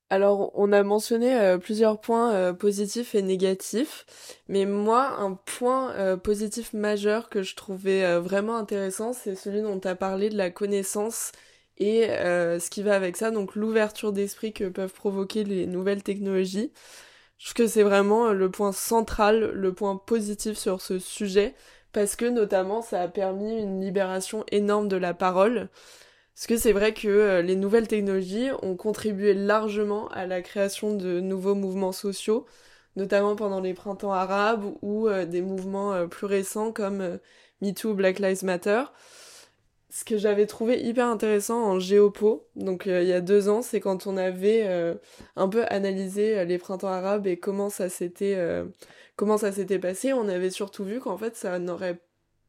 Alors, 0.09 0.51
on 0.53 0.71
a 0.73 0.83
mentionné 0.83 1.57
plusieurs 1.59 1.99
points 1.99 2.53
positifs 2.53 3.15
et 3.15 3.21
négatifs, 3.21 4.05
mais 4.49 4.65
moi, 4.65 5.15
un 5.17 5.33
point 5.33 6.17
positif 6.17 6.73
majeur 6.73 7.29
que 7.29 7.41
je 7.41 7.55
trouvais 7.55 8.19
vraiment 8.19 8.57
intéressant, 8.57 9.13
c'est 9.13 9.35
celui 9.35 9.61
dont 9.61 9.79
tu 9.79 9.87
as 9.87 9.95
parlé 9.95 10.29
de 10.29 10.37
la 10.37 10.51
connaissance 10.51 11.31
et 11.77 12.09
euh, 12.09 12.59
ce 12.59 12.69
qui 12.69 12.83
va 12.83 12.95
avec 12.95 13.17
ça, 13.17 13.31
donc 13.31 13.55
l'ouverture 13.55 14.13
d'esprit 14.13 14.53
que 14.53 14.69
peuvent 14.69 14.93
provoquer 14.93 15.43
les 15.43 15.65
nouvelles 15.67 16.03
technologies. 16.03 16.71
Je 17.37 17.45
trouve 17.45 17.65
que 17.65 17.67
c'est 17.67 17.83
vraiment 17.83 18.31
le 18.31 18.51
point 18.51 18.71
central, 18.71 19.51
le 19.53 19.73
point 19.73 19.97
positif 19.97 20.57
sur 20.57 20.81
ce 20.81 20.99
sujet, 20.99 21.55
parce 21.91 22.15
que 22.15 22.25
notamment 22.25 22.81
ça 22.81 23.01
a 23.01 23.07
permis 23.07 23.59
une 23.59 23.81
libération 23.81 24.45
énorme 24.51 24.87
de 24.87 24.97
la 24.97 25.13
parole. 25.13 25.69
Parce 26.35 26.47
que 26.47 26.57
c'est 26.57 26.73
vrai 26.73 26.93
que 26.93 27.07
euh, 27.07 27.41
les 27.41 27.55
nouvelles 27.55 27.87
technologies 27.87 28.49
ont 28.63 28.75
contribué 28.75 29.33
largement 29.33 30.09
à 30.09 30.25
la 30.25 30.41
création 30.41 30.95
de 30.95 31.19
nouveaux 31.19 31.55
mouvements 31.55 31.91
sociaux, 31.91 32.45
notamment 32.95 33.35
pendant 33.35 33.61
les 33.61 33.73
printemps 33.73 34.13
arabes 34.13 34.65
ou 34.81 35.07
euh, 35.07 35.25
des 35.25 35.41
mouvements 35.41 36.07
plus 36.07 36.27
récents 36.27 36.71
comme 36.71 37.19
MeToo, 37.61 37.93
Black 37.93 38.19
Lives 38.19 38.43
Matter 38.43 38.83
ce 39.93 40.03
que 40.05 40.17
j'avais 40.17 40.47
trouvé 40.47 40.81
hyper 40.81 41.05
intéressant 41.05 41.63
en 41.63 41.79
géopo, 41.79 42.47
donc 42.55 42.87
euh, 42.87 43.03
il 43.03 43.07
y 43.09 43.13
a 43.13 43.21
deux 43.21 43.47
ans, 43.47 43.61
c'est 43.61 43.79
quand 43.79 44.07
on 44.07 44.17
avait 44.17 44.63
euh, 44.65 44.95
un 45.35 45.47
peu 45.47 45.65
analysé 45.69 46.39
euh, 46.39 46.45
les 46.45 46.57
printemps 46.57 46.87
arabes 46.87 47.27
et 47.27 47.37
comment 47.37 47.69
ça 47.69 47.89
s'était 47.89 48.35
comment 49.15 49.37
ça 49.37 49.51
s'était 49.51 49.77
passé. 49.77 50.11
On 50.11 50.27
avait 50.27 50.49
surtout 50.49 50.83
vu 50.83 50.99
qu'en 50.99 51.15
fait 51.15 51.35
ça 51.35 51.59
n'aurait 51.59 51.99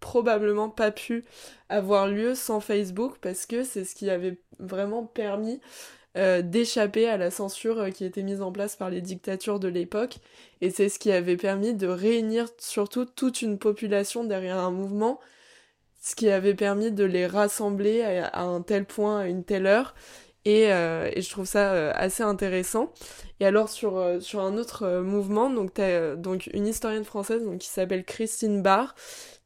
probablement 0.00 0.70
pas 0.70 0.90
pu 0.90 1.22
avoir 1.68 2.08
lieu 2.08 2.34
sans 2.34 2.60
Facebook 2.60 3.16
parce 3.20 3.44
que 3.44 3.62
c'est 3.62 3.84
ce 3.84 3.94
qui 3.94 4.08
avait 4.08 4.38
vraiment 4.58 5.04
permis 5.04 5.60
d'échapper 6.14 7.08
à 7.08 7.16
la 7.16 7.30
censure 7.30 7.90
qui 7.92 8.04
était 8.04 8.22
mise 8.22 8.40
en 8.40 8.52
place 8.52 8.76
par 8.76 8.88
les 8.88 9.00
dictatures 9.00 9.58
de 9.58 9.68
l'époque 9.68 10.16
et 10.60 10.70
c'est 10.70 10.88
ce 10.88 10.98
qui 10.98 11.10
avait 11.10 11.36
permis 11.36 11.74
de 11.74 11.88
réunir 11.88 12.48
surtout 12.58 13.04
toute 13.04 13.42
une 13.42 13.58
population 13.58 14.24
derrière 14.24 14.58
un 14.58 14.70
mouvement 14.70 15.20
ce 16.04 16.14
qui 16.14 16.28
avait 16.28 16.54
permis 16.54 16.92
de 16.92 17.04
les 17.04 17.26
rassembler 17.26 18.02
à, 18.02 18.42
un 18.42 18.60
tel 18.60 18.84
point, 18.84 19.20
à 19.20 19.26
une 19.26 19.42
telle 19.42 19.66
heure. 19.66 19.94
Et, 20.44 20.70
euh, 20.70 21.10
et 21.14 21.22
je 21.22 21.30
trouve 21.30 21.46
ça 21.46 21.72
euh, 21.72 21.92
assez 21.94 22.22
intéressant. 22.22 22.92
Et 23.40 23.46
alors 23.46 23.70
sur, 23.70 23.96
euh, 23.96 24.20
sur 24.20 24.40
un 24.40 24.58
autre 24.58 25.00
mouvement, 25.00 25.48
donc 25.48 25.72
t'as 25.72 26.14
donc 26.14 26.50
une 26.52 26.66
historienne 26.66 27.06
française 27.06 27.42
donc, 27.42 27.58
qui 27.58 27.68
s'appelle 27.68 28.04
Christine 28.04 28.60
Barr, 28.60 28.94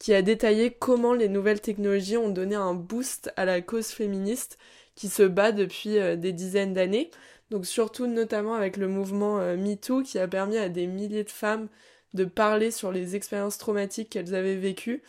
qui 0.00 0.12
a 0.12 0.20
détaillé 0.20 0.72
comment 0.72 1.14
les 1.14 1.28
nouvelles 1.28 1.60
technologies 1.60 2.16
ont 2.16 2.28
donné 2.28 2.56
un 2.56 2.74
boost 2.74 3.32
à 3.36 3.44
la 3.44 3.60
cause 3.60 3.86
féministe 3.86 4.58
qui 4.96 5.08
se 5.08 5.22
bat 5.22 5.52
depuis 5.52 5.96
des 6.16 6.32
dizaines 6.32 6.74
d'années. 6.74 7.12
Donc 7.50 7.66
surtout 7.66 8.08
notamment 8.08 8.54
avec 8.54 8.76
le 8.76 8.88
mouvement 8.88 9.38
MeToo 9.56 10.02
qui 10.02 10.18
a 10.18 10.26
permis 10.26 10.58
à 10.58 10.68
des 10.68 10.88
milliers 10.88 11.22
de 11.22 11.30
femmes 11.30 11.68
de 12.14 12.24
parler 12.24 12.72
sur 12.72 12.90
les 12.90 13.14
expériences 13.14 13.58
traumatiques 13.58 14.10
qu'elles 14.10 14.34
avaient 14.34 14.56
vécues 14.56 15.02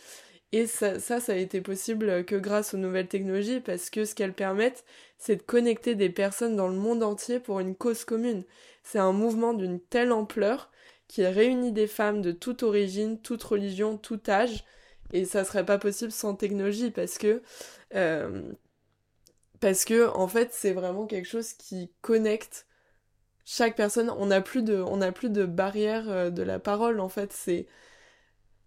et 0.52 0.66
ça, 0.66 0.98
ça, 0.98 1.20
a 1.28 1.36
été 1.36 1.60
possible 1.60 2.24
que 2.24 2.34
grâce 2.34 2.74
aux 2.74 2.78
nouvelles 2.78 3.08
technologies, 3.08 3.60
parce 3.60 3.88
que 3.90 4.04
ce 4.04 4.14
qu'elles 4.14 4.34
permettent, 4.34 4.84
c'est 5.18 5.36
de 5.36 5.42
connecter 5.42 5.94
des 5.94 6.10
personnes 6.10 6.56
dans 6.56 6.68
le 6.68 6.74
monde 6.74 7.02
entier 7.02 7.38
pour 7.38 7.60
une 7.60 7.76
cause 7.76 8.04
commune. 8.04 8.44
C'est 8.82 8.98
un 8.98 9.12
mouvement 9.12 9.54
d'une 9.54 9.80
telle 9.80 10.12
ampleur 10.12 10.70
qui 11.08 11.24
réunit 11.26 11.72
des 11.72 11.86
femmes 11.86 12.22
de 12.22 12.32
toute 12.32 12.62
origine, 12.62 13.20
toute 13.20 13.42
religion, 13.42 13.96
tout 13.96 14.20
âge, 14.28 14.64
et 15.12 15.24
ça 15.24 15.44
serait 15.44 15.66
pas 15.66 15.78
possible 15.78 16.12
sans 16.12 16.34
technologie, 16.34 16.90
parce 16.90 17.18
que 17.18 17.42
euh, 17.94 18.52
parce 19.60 19.84
que 19.84 20.08
en 20.08 20.26
fait, 20.28 20.50
c'est 20.52 20.72
vraiment 20.72 21.06
quelque 21.06 21.28
chose 21.28 21.52
qui 21.52 21.92
connecte 22.00 22.66
chaque 23.44 23.76
personne. 23.76 24.10
On 24.10 24.26
n'a 24.26 24.40
plus 24.40 24.62
de, 24.62 24.76
on 24.76 24.98
n'a 24.98 25.12
plus 25.12 25.30
de 25.30 25.44
barrière 25.44 26.08
euh, 26.10 26.30
de 26.30 26.42
la 26.42 26.58
parole. 26.58 27.00
En 27.00 27.08
fait, 27.08 27.32
c'est 27.32 27.66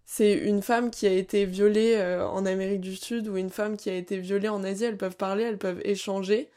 c'est 0.06 0.32
une 0.34 0.62
femme 0.62 0.90
qui 0.90 1.06
a 1.06 1.12
été 1.12 1.46
violée 1.46 1.94
euh, 1.96 2.26
en 2.26 2.46
Amérique 2.46 2.80
du 2.80 2.96
Sud 2.96 3.28
ou 3.28 3.36
une 3.36 3.50
femme 3.50 3.76
qui 3.76 3.90
a 3.90 3.94
été 3.94 4.18
violée 4.18 4.48
en 4.48 4.64
Asie, 4.64 4.84
elles 4.84 4.96
peuvent 4.98 5.16
parler, 5.16 5.44
elles 5.44 5.58
peuvent 5.58 5.80
échanger. 5.84 6.50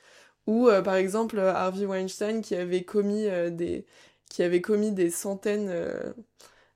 Ou 0.48 0.70
euh, 0.70 0.82
par 0.82 0.96
exemple 0.96 1.40
Harvey 1.40 1.86
Weinstein 1.86 2.42
qui 2.42 2.56
avait 2.56 2.84
commis 2.84 3.26
euh, 3.28 3.50
des 3.50 3.86
qui 4.30 4.44
avait 4.44 4.62
commis 4.62 4.92
des 4.92 5.10
centaines 5.10 5.74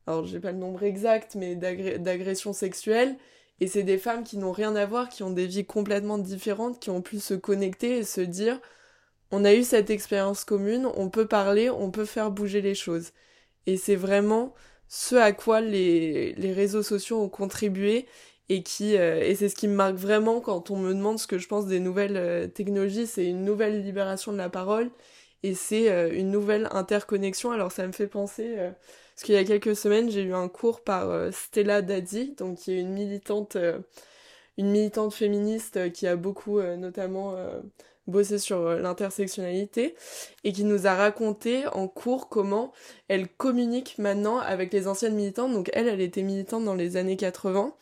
alors 0.08 0.26
j'ai 0.26 0.40
pas 0.40 0.52
le 0.52 0.58
nombre 0.58 0.84
exact 0.84 1.36
mais 1.36 1.56
d'agressions 1.56 2.54
sexuelles 2.54 3.18
et 3.60 3.68
c'est 3.68 3.84
des 3.84 3.98
femmes 4.00 4.24
qui 4.24 4.38
n'ont 4.38 4.52
rien 4.52 4.76
à 4.76 4.86
voir, 4.86 5.10
qui 5.10 5.24
ont 5.24 5.32
des 5.32 5.48
vies 5.48 5.66
complètement 5.66 6.18
différentes, 6.18 6.80
qui 6.80 6.90
ont 6.90 7.02
pu 7.02 7.20
se 7.20 7.36
connecter 7.36 8.00
et 8.00 8.04
se 8.04 8.22
dire 8.22 8.60
on 9.32 9.46
a 9.46 9.54
eu 9.54 9.64
cette 9.64 9.90
expérience 9.90 10.44
commune, 10.46 10.88
on 10.96 11.10
peut 11.10 11.28
parler, 11.28 11.70
on 11.70 11.92
peut 11.92 12.06
faire 12.06 12.32
bouger 12.32 12.62
les 12.62 12.76
choses. 12.76 13.12
Et 13.68 13.78
c'est 13.78 13.96
vraiment 13.96 14.54
ce 14.94 15.16
à 15.16 15.32
quoi 15.32 15.62
les, 15.62 16.34
les 16.34 16.52
réseaux 16.52 16.84
sociaux 16.84 17.22
ont 17.22 17.30
contribué 17.30 18.08
et 18.50 18.62
qui 18.62 18.98
euh, 18.98 19.22
et 19.24 19.36
c'est 19.36 19.48
ce 19.48 19.56
qui 19.56 19.70
me 19.70 19.74
marque 19.74 19.96
vraiment 19.96 20.42
quand 20.42 20.70
on 20.70 20.78
me 20.78 20.94
demande 20.94 21.18
ce 21.18 21.28
que 21.28 21.38
je 21.38 21.48
pense 21.48 21.66
des 21.66 21.80
nouvelles 21.80 22.18
euh, 22.18 22.48
technologies, 22.48 23.08
c'est 23.08 23.26
une 23.26 23.46
nouvelle 23.46 23.82
libération 23.82 24.34
de 24.34 24.38
la 24.38 24.50
parole 24.50 24.92
et 25.44 25.54
c'est 25.56 25.90
euh, 25.90 26.12
une 26.14 26.30
nouvelle 26.30 26.68
interconnexion. 26.72 27.52
Alors 27.52 27.72
ça 27.72 27.88
me 27.88 27.94
fait 27.94 28.08
penser 28.08 28.58
parce 29.16 29.24
qu'il 29.24 29.36
y 29.36 29.38
a 29.38 29.46
quelques 29.46 29.78
semaines, 29.78 30.12
j'ai 30.12 30.24
eu 30.24 30.34
un 30.34 30.50
cours 30.50 30.82
par 30.84 31.32
Stella 31.32 31.82
Daddy, 31.82 32.36
donc 32.38 32.58
qui 32.58 32.74
est 32.74 32.82
une 32.82 32.92
militante 32.92 33.56
une 34.58 34.72
militante 34.72 35.14
féministe 35.14 35.94
qui 35.94 36.06
a 36.06 36.18
beaucoup 36.18 36.62
notamment 36.62 37.38
bossé 38.08 38.38
sur 38.38 38.58
euh, 38.58 38.80
l'intersectionnalité 38.80 39.96
et 40.44 40.52
qui 40.52 40.64
nous 40.64 40.88
a 40.88 40.96
raconté 40.96 41.66
en 41.68 41.88
cours 41.88 42.30
comment 42.30 42.72
elle 43.08 43.28
communique 43.28 43.98
maintenant 43.98 44.40
avec 44.40 44.74
les 44.74 44.88
anciennes 44.88 45.16
militantes. 45.16 45.54
Donc 45.54 45.70
elle, 45.74 45.88
elle 45.88 46.02
était 46.02 46.24
militante 46.24 46.66
dans 46.66 46.76
les 46.76 46.98
années 46.98 47.18
80 47.18 47.74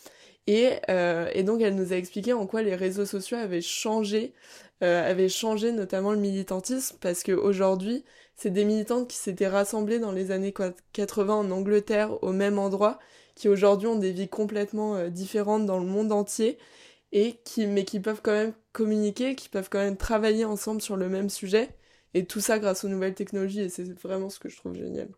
et, 0.48 0.72
euh, 0.90 1.30
et 1.34 1.44
donc 1.44 1.62
elle 1.62 1.76
nous 1.76 1.94
a 1.94 1.96
expliqué 1.96 2.34
en 2.34 2.48
quoi 2.48 2.62
les 2.62 2.76
réseaux 2.76 3.06
sociaux 3.06 3.38
avaient 3.38 3.62
changé, 3.62 4.34
euh, 4.84 5.10
avaient 5.10 5.30
changé 5.30 5.72
notamment 5.72 6.12
le 6.12 6.20
militantisme 6.20 6.98
parce 7.02 7.24
qu'aujourd'hui 7.24 8.04
c'est 8.36 8.50
des 8.50 8.66
militantes 8.66 9.08
qui 9.08 9.18
s'étaient 9.18 9.48
rassemblées 9.48 10.00
dans 10.00 10.14
les 10.14 10.32
années 10.32 10.54
80 10.94 11.34
en 11.34 11.52
Angleterre 11.52 12.24
au 12.24 12.32
même 12.32 12.58
endroit 12.58 13.00
qui 13.36 13.48
aujourd'hui 13.48 13.88
ont 13.88 13.98
des 13.98 14.12
vies 14.12 14.28
complètement 14.28 15.08
différentes 15.08 15.66
dans 15.66 15.80
le 15.80 15.86
monde 15.86 16.12
entier 16.12 16.58
et 17.12 17.40
qui 17.44 17.66
mais 17.68 17.86
qui 17.86 18.00
peuvent 18.00 18.22
quand 18.22 18.34
même 18.34 18.54
communiquer, 18.72 19.36
qui 19.36 19.50
peuvent 19.50 19.70
quand 19.70 19.80
même 19.80 19.98
travailler 19.98 20.46
ensemble 20.46 20.82
sur 20.82 20.96
le 20.96 21.10
même 21.10 21.30
sujet 21.30 21.70
et 22.14 22.26
tout 22.26 22.40
ça 22.40 22.60
grâce 22.60 22.84
aux 22.84 22.90
nouvelles 22.90 23.16
technologies 23.16 23.62
et 23.62 23.70
c'est 23.70 23.92
vraiment 24.00 24.30
ce 24.30 24.40
que 24.40 24.50
je 24.50 24.58
trouve 24.58 24.74
génial. 24.74 25.10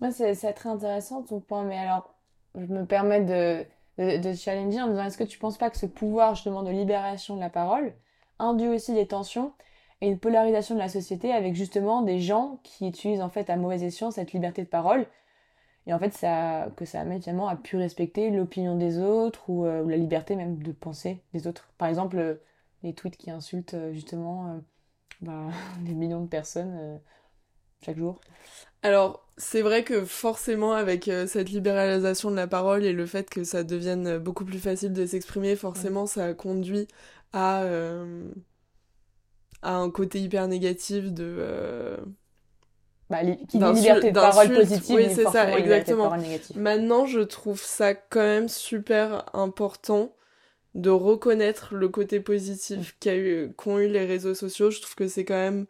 Moi 0.00 0.10
c'est 0.12 0.34
très 0.52 0.68
intéressant 0.68 1.22
ton 1.22 1.40
point 1.40 1.64
mais 1.64 1.78
alors 1.78 2.14
je 2.54 2.66
me 2.66 2.84
permets 2.84 3.24
de, 3.24 3.64
de, 3.98 4.32
challenger 4.34 4.80
en 4.80 4.88
disant 4.88 5.04
est-ce 5.04 5.18
que 5.18 5.24
tu 5.24 5.38
penses 5.38 5.58
pas 5.58 5.70
que 5.70 5.78
ce 5.78 5.86
pouvoir 5.86 6.34
justement 6.34 6.62
de 6.62 6.70
libération 6.70 7.36
de 7.36 7.40
la 7.40 7.50
parole 7.50 7.92
induit 8.38 8.68
aussi 8.68 8.94
des 8.94 9.06
tensions 9.06 9.52
et 10.00 10.08
une 10.08 10.18
polarisation 10.18 10.74
de 10.74 10.80
la 10.80 10.88
société 10.88 11.32
avec 11.32 11.54
justement 11.54 12.02
des 12.02 12.20
gens 12.20 12.60
qui 12.62 12.86
utilisent 12.86 13.20
en 13.20 13.28
fait 13.28 13.50
à 13.50 13.56
mauvais 13.56 13.82
escient 13.82 14.10
cette 14.10 14.32
liberté 14.32 14.62
de 14.62 14.68
parole 14.68 15.06
et 15.88 15.92
en 15.92 15.98
fait 15.98 16.12
ça 16.12 16.70
que 16.76 16.84
ça 16.84 17.00
amène 17.00 17.20
finalement 17.20 17.48
à 17.48 17.56
plus 17.56 17.78
respecter 17.78 18.30
l'opinion 18.30 18.76
des 18.76 18.98
autres 19.00 19.50
ou, 19.50 19.66
euh, 19.66 19.84
la 19.88 19.96
liberté 19.96 20.36
même 20.36 20.62
de 20.62 20.72
penser 20.72 21.20
des 21.34 21.46
autres. 21.48 21.68
Par 21.78 21.88
exemple 21.88 22.18
euh, 22.18 22.34
les 22.84 22.94
tweets 22.94 23.16
qui 23.16 23.30
insultent 23.30 23.74
euh, 23.74 23.92
justement 23.92 24.60
bah, 25.20 25.48
des 25.80 25.94
millions 25.94 26.22
de 26.22 26.28
personnes 26.28 27.00
chaque 27.84 27.98
jour. 27.98 28.20
Alors 28.82 29.28
c'est 29.36 29.62
vrai 29.62 29.84
que 29.84 30.04
forcément 30.04 30.72
avec 30.72 31.08
euh, 31.08 31.26
cette 31.26 31.50
libéralisation 31.50 32.30
de 32.30 32.36
la 32.36 32.46
parole 32.46 32.84
et 32.84 32.92
le 32.92 33.06
fait 33.06 33.30
que 33.30 33.44
ça 33.44 33.64
devienne 33.64 34.18
beaucoup 34.18 34.44
plus 34.44 34.58
facile 34.58 34.92
de 34.92 35.06
s'exprimer, 35.06 35.56
forcément 35.56 36.06
ça 36.06 36.34
conduit 36.34 36.88
à, 37.32 37.62
euh, 37.62 38.28
à 39.62 39.76
un 39.76 39.90
côté 39.90 40.20
hyper 40.20 40.48
négatif 40.48 41.12
de... 41.12 41.24
Euh, 41.38 41.96
bah, 43.10 43.20
qui 43.48 43.58
dit 43.58 43.64
liberté 43.72 44.10
de 44.10 44.20
parole 44.20 44.52
positive, 44.52 44.96
oui, 44.96 45.06
c'est 45.14 45.24
ça, 45.24 45.58
exactement. 45.58 46.12
Maintenant, 46.54 47.06
je 47.06 47.20
trouve 47.20 47.62
ça 47.62 47.94
quand 47.94 48.20
même 48.20 48.48
super 48.48 49.24
important 49.34 50.14
de 50.74 50.90
reconnaître 50.90 51.74
le 51.74 51.88
côté 51.88 52.20
positif 52.20 52.94
mm. 53.04 53.52
qu'ont 53.56 53.78
eu, 53.78 53.84
eu 53.84 53.88
les 53.88 54.04
réseaux 54.04 54.34
sociaux. 54.34 54.70
Je 54.70 54.80
trouve 54.80 54.94
que 54.94 55.08
c'est 55.08 55.24
quand 55.24 55.34
même 55.34 55.66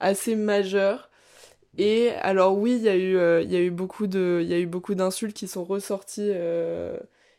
assez 0.00 0.34
majeur 0.34 1.10
et 1.76 2.10
alors 2.20 2.56
oui, 2.56 2.76
il 2.76 2.82
y 2.82 2.88
a 2.88 2.96
eu 2.96 3.16
euh, 3.16 3.42
il 3.42 3.52
y 3.52 3.56
a 3.56 3.60
eu 3.60 3.70
beaucoup 3.70 4.06
de 4.06 4.40
il 4.42 4.48
y 4.48 4.54
a 4.54 4.58
eu 4.58 4.66
beaucoup 4.66 4.94
d'insultes 4.94 5.36
qui 5.36 5.48
sont 5.48 5.64
ressorties 5.64 6.30
euh, 6.32 6.96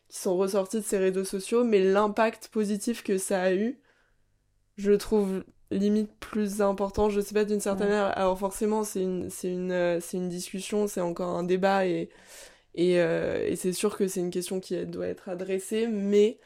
qui 0.10 0.20
sont 0.20 0.36
ressorties 0.38 0.80
de 0.80 0.84
ces 0.84 0.98
réseaux 0.98 1.24
sociaux, 1.24 1.64
mais 1.64 1.80
l'impact 1.80 2.50
positif 2.50 3.04
que 3.04 3.18
ça 3.18 3.42
a 3.42 3.54
eu, 3.54 3.80
je 4.78 4.92
le 4.92 4.98
trouve 4.98 5.44
limite 5.72 6.12
plus 6.20 6.62
important, 6.62 7.10
je 7.10 7.22
sais 7.22 7.34
pas 7.34 7.46
d'une 7.46 7.60
certaine 7.60 7.90
manière. 7.90 8.18
Alors 8.18 8.38
forcément, 8.38 8.84
c'est 8.84 9.02
une 9.02 9.30
c'est 9.30 9.52
une 9.52 9.72
euh, 9.72 10.00
c'est 10.02 10.18
une 10.18 10.30
discussion, 10.30 10.88
c'est 10.88 11.02
encore 11.02 11.36
un 11.36 11.44
débat 11.44 11.86
et 11.88 12.10
et, 12.78 12.96
et 12.96 13.56
c'est 13.56 13.72
sûr 13.72 13.96
que 13.96 14.06
c'est 14.06 14.20
une 14.20 14.32
question 14.32 14.60
qui 14.60 14.86
doit 14.86 15.08
être 15.08 15.30
adressée, 15.30 15.88
mais 15.88 16.40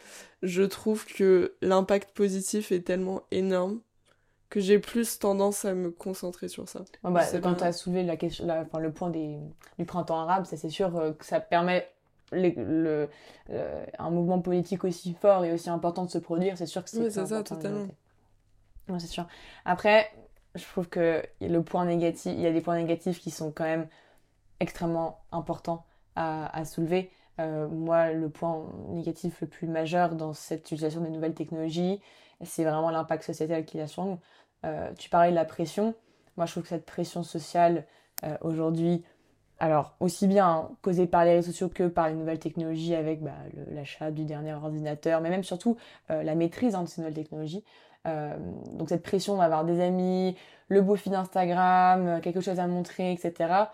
je 0.43 0.61
trouve 0.61 1.05
que 1.07 1.55
l'impact 1.61 2.11
positif 2.11 2.71
est 2.71 2.81
tellement 2.81 3.23
énorme 3.31 3.79
que 4.49 4.59
j'ai 4.59 4.79
plus 4.79 5.19
tendance 5.19 5.63
à 5.65 5.73
me 5.73 5.91
concentrer 5.91 6.47
sur 6.47 6.67
ça. 6.67 6.83
bah, 7.03 7.23
quand 7.41 7.55
tu 7.55 7.63
as 7.63 7.71
soulevé 7.71 8.03
la 8.03 8.17
question, 8.17 8.47
enfin, 8.49 8.79
le 8.79 8.91
point 8.91 9.09
des, 9.09 9.37
du 9.77 9.85
printemps 9.85 10.19
arabe, 10.19 10.45
ça 10.45 10.57
c'est 10.57 10.69
sûr 10.69 10.95
euh, 10.97 11.11
que 11.13 11.25
ça 11.25 11.39
permet 11.39 11.87
le, 12.31 13.07
euh, 13.51 13.85
un 13.97 14.09
mouvement 14.09 14.39
politique 14.39 14.83
aussi 14.83 15.13
fort 15.13 15.45
et 15.45 15.53
aussi 15.53 15.69
important 15.69 16.05
de 16.05 16.09
se 16.09 16.17
produire, 16.17 16.57
c'est 16.57 16.65
sûr 16.65 16.83
que 16.83 16.89
c'est 16.89 16.99
oui, 16.99 17.11
c'est 17.11 17.25
ça, 17.25 17.43
totalement. 17.43 17.87
C'est 18.97 19.07
sûr. 19.07 19.27
Après, 19.65 20.09
je 20.55 20.63
trouve 20.65 20.89
que 20.89 21.23
le 21.41 21.61
point 21.61 21.85
négatif, 21.85 22.31
il 22.35 22.41
y 22.41 22.47
a 22.47 22.51
des 22.51 22.61
points 22.61 22.77
négatifs 22.77 23.19
qui 23.19 23.29
sont 23.29 23.51
quand 23.51 23.65
même 23.65 23.87
extrêmement 24.59 25.19
importants 25.31 25.85
à, 26.15 26.57
à 26.57 26.65
soulever. 26.65 27.11
Euh, 27.39 27.67
moi, 27.67 28.11
le 28.11 28.29
point 28.29 28.65
négatif 28.89 29.41
le 29.41 29.47
plus 29.47 29.67
majeur 29.67 30.15
dans 30.15 30.33
cette 30.33 30.61
utilisation 30.61 31.01
des 31.01 31.09
nouvelles 31.09 31.33
technologies, 31.33 32.01
c'est 32.43 32.63
vraiment 32.63 32.89
l'impact 32.89 33.23
sociétal 33.23 33.65
qu'il 33.65 33.79
a 33.81 33.87
sur 33.87 34.05
nous. 34.05 34.19
Euh, 34.65 34.91
tu 34.97 35.09
parlais 35.09 35.29
de 35.29 35.35
la 35.35 35.45
pression. 35.45 35.95
Moi, 36.35 36.45
je 36.45 36.51
trouve 36.51 36.63
que 36.63 36.69
cette 36.69 36.85
pression 36.85 37.23
sociale, 37.23 37.85
euh, 38.23 38.37
aujourd'hui, 38.41 39.03
alors 39.59 39.95
aussi 39.99 40.27
bien 40.27 40.69
causée 40.81 41.05
par 41.05 41.25
les 41.25 41.35
réseaux 41.35 41.51
sociaux 41.51 41.69
que 41.69 41.87
par 41.87 42.07
les 42.07 42.15
nouvelles 42.15 42.39
technologies 42.39 42.95
avec 42.95 43.21
bah, 43.21 43.35
l'achat 43.71 44.11
du 44.11 44.23
dernier 44.23 44.53
ordinateur, 44.53 45.19
mais 45.19 45.29
même 45.29 45.43
surtout 45.43 45.75
la 46.07 46.33
maîtrise 46.33 46.75
hein, 46.75 46.83
de 46.83 46.87
ces 46.87 47.01
nouvelles 47.01 47.15
technologies. 47.15 47.65
Donc 48.05 48.89
cette 48.89 49.03
pression 49.03 49.37
d'avoir 49.37 49.65
des 49.65 49.81
amis, 49.81 50.35
le 50.67 50.81
beau 50.81 50.95
feed 50.95 51.13
Instagram, 51.13 52.21
quelque 52.21 52.41
chose 52.41 52.59
à 52.59 52.67
montrer, 52.67 53.11
etc. 53.11 53.65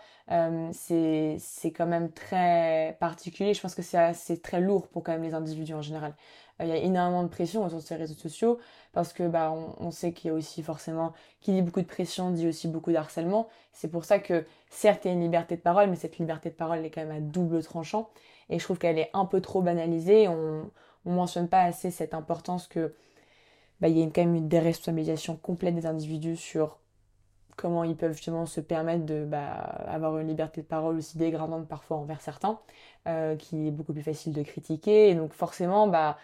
c'est 0.72 1.72
quand 1.76 1.86
même 1.86 2.10
très 2.10 2.96
particulier. 3.00 3.54
Je 3.54 3.60
pense 3.60 3.74
que 3.74 3.82
c'est 3.82 4.42
très 4.42 4.60
lourd 4.60 4.88
pour 4.88 5.02
quand 5.04 5.12
même 5.12 5.22
les 5.22 5.34
individus 5.34 5.74
en 5.74 5.82
général. 5.82 6.14
Euh, 6.60 6.64
il 6.64 6.68
y 6.68 6.72
a 6.72 6.76
énormément 6.76 7.22
de 7.22 7.28
pression 7.28 7.68
sur 7.68 7.80
ces 7.80 7.96
réseaux 7.96 8.14
sociaux 8.14 8.58
parce 8.92 9.12
que 9.12 9.26
bah 9.28 9.52
on, 9.78 9.90
sait 9.90 10.12
qu'il 10.12 10.28
y 10.30 10.30
a 10.30 10.34
aussi 10.34 10.62
forcément 10.62 11.12
qui 11.40 11.52
dit 11.52 11.62
beaucoup 11.62 11.82
de 11.82 11.86
pression 11.86 12.30
dit 12.30 12.48
aussi 12.48 12.68
beaucoup 12.68 12.92
d'harcèlement. 12.92 13.48
C'est 13.72 13.88
pour 13.88 14.04
ça 14.04 14.18
que 14.18 14.46
certes 14.70 15.04
il 15.04 15.08
y 15.08 15.10
a 15.10 15.14
une 15.14 15.20
liberté 15.20 15.56
de 15.56 15.60
parole, 15.60 15.90
mais 15.90 15.96
cette 15.96 16.18
liberté 16.18 16.50
de 16.50 16.54
parole 16.54 16.84
est 16.84 16.90
quand 16.90 17.02
même 17.04 17.16
à 17.16 17.20
double 17.20 17.62
tranchant 17.62 18.08
et 18.48 18.58
je 18.58 18.64
trouve 18.64 18.78
qu'elle 18.78 18.98
est 18.98 19.10
un 19.12 19.26
peu 19.26 19.40
trop 19.40 19.62
banalisée. 19.62 20.28
On 20.28 20.70
on 21.06 21.12
mentionne 21.12 21.48
pas 21.48 21.62
assez 21.62 21.90
cette 21.90 22.14
importance 22.14 22.66
que 22.66 22.92
bah, 23.80 23.88
il 23.88 23.98
y 23.98 24.02
a 24.02 24.06
quand 24.06 24.22
même 24.22 24.34
une 24.34 24.48
déresponsabilisation 24.48 25.36
complète 25.36 25.74
des 25.74 25.86
individus 25.86 26.36
sur 26.36 26.78
comment 27.56 27.84
ils 27.84 27.96
peuvent 27.96 28.12
justement 28.12 28.46
se 28.46 28.60
permettre 28.60 29.04
de 29.04 29.24
bah, 29.24 29.98
une 30.20 30.28
liberté 30.28 30.60
de 30.60 30.66
parole 30.66 30.96
aussi 30.96 31.18
dégradante 31.18 31.66
parfois 31.66 31.96
envers 31.96 32.20
certains, 32.20 32.60
euh, 33.08 33.36
qui 33.36 33.68
est 33.68 33.70
beaucoup 33.70 33.92
plus 33.92 34.02
facile 34.02 34.32
de 34.32 34.42
critiquer. 34.42 35.10
Et 35.10 35.14
donc 35.14 35.32
forcément, 35.32 35.88
bah, 35.88 36.18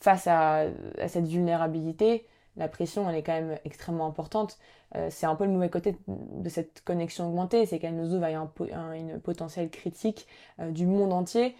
face 0.00 0.26
à, 0.26 0.66
cette 1.06 1.26
vulnérabilité, 1.26 2.26
la 2.56 2.68
pression, 2.68 3.08
elle 3.08 3.16
est 3.16 3.22
quand 3.22 3.32
même 3.32 3.58
extrêmement 3.64 4.06
importante. 4.06 4.58
Euh, 4.96 5.08
c'est 5.10 5.26
un 5.26 5.36
peu 5.36 5.44
le 5.44 5.52
mauvais 5.52 5.70
côté 5.70 5.96
de 6.08 6.48
cette 6.48 6.82
connexion 6.82 7.28
augmentée, 7.28 7.64
c'est 7.66 7.78
qu'elle 7.78 7.96
nous 7.96 8.14
ouvre 8.14 8.24
à 8.24 8.96
une 8.96 9.20
potentielle 9.20 9.70
critique 9.70 10.26
euh, 10.58 10.70
du 10.70 10.86
monde 10.86 11.12
entier 11.12 11.54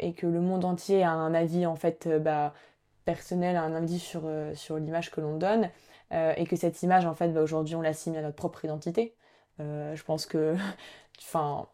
et 0.00 0.14
que 0.14 0.26
le 0.26 0.40
monde 0.40 0.64
entier 0.64 1.04
a 1.04 1.12
un 1.12 1.32
avis 1.32 1.64
en 1.64 1.76
fait 1.76 2.08
personnel, 3.08 3.56
un 3.56 3.74
avis 3.74 3.98
sur, 3.98 4.22
sur 4.54 4.76
l'image 4.76 5.10
que 5.10 5.20
l'on 5.20 5.36
donne 5.36 5.70
et 6.10 6.46
que 6.46 6.56
cette 6.56 6.82
image 6.82 7.06
en 7.06 7.14
fait 7.14 7.28
bah, 7.28 7.42
aujourd'hui 7.42 7.74
on 7.74 7.80
l'assigne 7.80 8.16
à 8.18 8.22
notre 8.22 8.36
propre 8.36 8.64
identité. 8.64 9.14
je 9.58 10.02
pense 10.04 10.26
que, 10.26 10.56
enfin, 11.20 11.66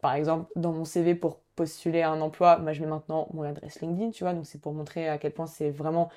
par 0.00 0.14
exemple, 0.14 0.50
dans 0.56 0.72
mon 0.72 0.84
CV 0.84 1.14
pour 1.14 1.38
postuler 1.56 2.02
à 2.02 2.10
un 2.10 2.20
emploi, 2.20 2.58
moi 2.58 2.72
je 2.72 2.82
mets 2.82 2.88
maintenant 2.88 3.28
mon 3.32 3.42
adresse 3.42 3.80
LinkedIn, 3.80 4.10
tu 4.10 4.24
vois, 4.24 4.34
donc 4.34 4.46
c'est 4.46 4.60
pour 4.60 4.72
montrer 4.72 5.08
à 5.08 5.18
quel 5.18 5.32
point 5.32 5.46
c'est 5.46 5.70
vraiment 5.70 6.10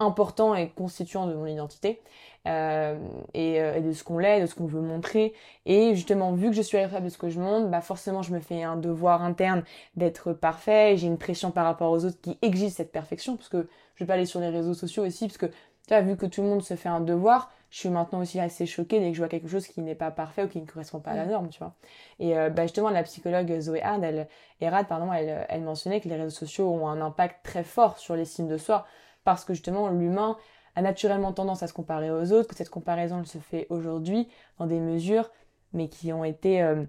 important 0.00 0.54
et 0.54 0.70
constituant 0.70 1.26
de 1.26 1.34
mon 1.34 1.46
identité 1.46 2.00
euh, 2.48 2.98
euh, 3.36 3.74
et, 3.74 3.80
de 3.80 3.92
ce 3.92 4.02
qu'on 4.02 4.18
l'est, 4.18 4.40
de 4.40 4.46
ce 4.46 4.54
qu'on 4.54 4.66
veut 4.66 4.80
montrer. 4.80 5.34
Et 5.66 5.94
justement, 5.94 6.32
vu 6.32 6.48
que 6.48 6.56
je 6.56 6.62
suis 6.62 6.78
responsable 6.78 7.04
de 7.04 7.10
ce 7.10 7.18
que 7.18 7.28
je 7.28 7.38
montre, 7.38 7.68
bah 7.68 7.82
forcément 7.82 8.22
je 8.22 8.32
me 8.32 8.40
fais 8.40 8.62
un 8.62 8.76
devoir 8.76 9.22
interne 9.22 9.62
d'être 9.96 10.32
parfait. 10.32 10.96
J'ai 10.96 11.06
une 11.06 11.18
pression 11.18 11.50
par 11.50 11.66
rapport 11.66 11.92
aux 11.92 12.04
autres 12.04 12.20
qui 12.20 12.38
exigent 12.42 12.72
cette 12.72 12.92
perfection, 12.92 13.36
parce 13.36 13.50
que 13.50 13.68
je 14.00 14.04
vais 14.04 14.08
pas 14.08 14.14
aller 14.14 14.24
sur 14.24 14.40
les 14.40 14.48
réseaux 14.48 14.72
sociaux 14.72 15.04
aussi, 15.04 15.26
parce 15.26 15.36
que 15.36 15.44
tu 15.44 15.52
vois, 15.90 16.00
vu 16.00 16.16
que 16.16 16.24
tout 16.24 16.40
le 16.40 16.48
monde 16.48 16.62
se 16.62 16.74
fait 16.74 16.88
un 16.88 17.00
devoir, 17.00 17.52
je 17.68 17.80
suis 17.80 17.90
maintenant 17.90 18.20
aussi 18.20 18.40
assez 18.40 18.64
choquée 18.64 18.98
dès 18.98 19.08
que 19.08 19.14
je 19.14 19.20
vois 19.20 19.28
quelque 19.28 19.46
chose 19.46 19.66
qui 19.66 19.82
n'est 19.82 19.94
pas 19.94 20.10
parfait 20.10 20.44
ou 20.44 20.48
qui 20.48 20.58
ne 20.58 20.66
correspond 20.66 21.00
pas 21.00 21.10
à 21.10 21.16
la 21.16 21.26
mm. 21.26 21.30
norme, 21.30 21.48
tu 21.50 21.58
vois. 21.58 21.74
Et 22.18 22.36
euh, 22.36 22.48
bah 22.48 22.62
justement, 22.62 22.88
la 22.88 23.02
psychologue 23.02 23.60
Zoé 23.60 23.82
Hard, 23.82 24.02
elle, 24.02 24.26
Erad, 24.62 24.88
pardon, 24.88 25.12
elle, 25.12 25.44
elle 25.50 25.60
mentionnait 25.60 26.00
que 26.00 26.08
les 26.08 26.16
réseaux 26.16 26.30
sociaux 26.30 26.70
ont 26.70 26.88
un 26.88 27.02
impact 27.02 27.44
très 27.44 27.62
fort 27.62 27.98
sur 27.98 28.16
l'estime 28.16 28.48
de 28.48 28.56
soi, 28.56 28.86
parce 29.24 29.44
que 29.44 29.52
justement, 29.52 29.88
l'humain 29.90 30.38
a 30.76 30.82
naturellement 30.82 31.34
tendance 31.34 31.62
à 31.62 31.66
se 31.66 31.74
comparer 31.74 32.10
aux 32.10 32.32
autres, 32.32 32.48
que 32.48 32.56
cette 32.56 32.70
comparaison 32.70 33.18
elle 33.18 33.26
se 33.26 33.38
fait 33.38 33.66
aujourd'hui 33.68 34.28
dans 34.58 34.66
des 34.66 34.80
mesures, 34.80 35.30
mais 35.74 35.88
qui 35.88 36.10
ont 36.14 36.24
été 36.24 36.62
euh, 36.62 36.84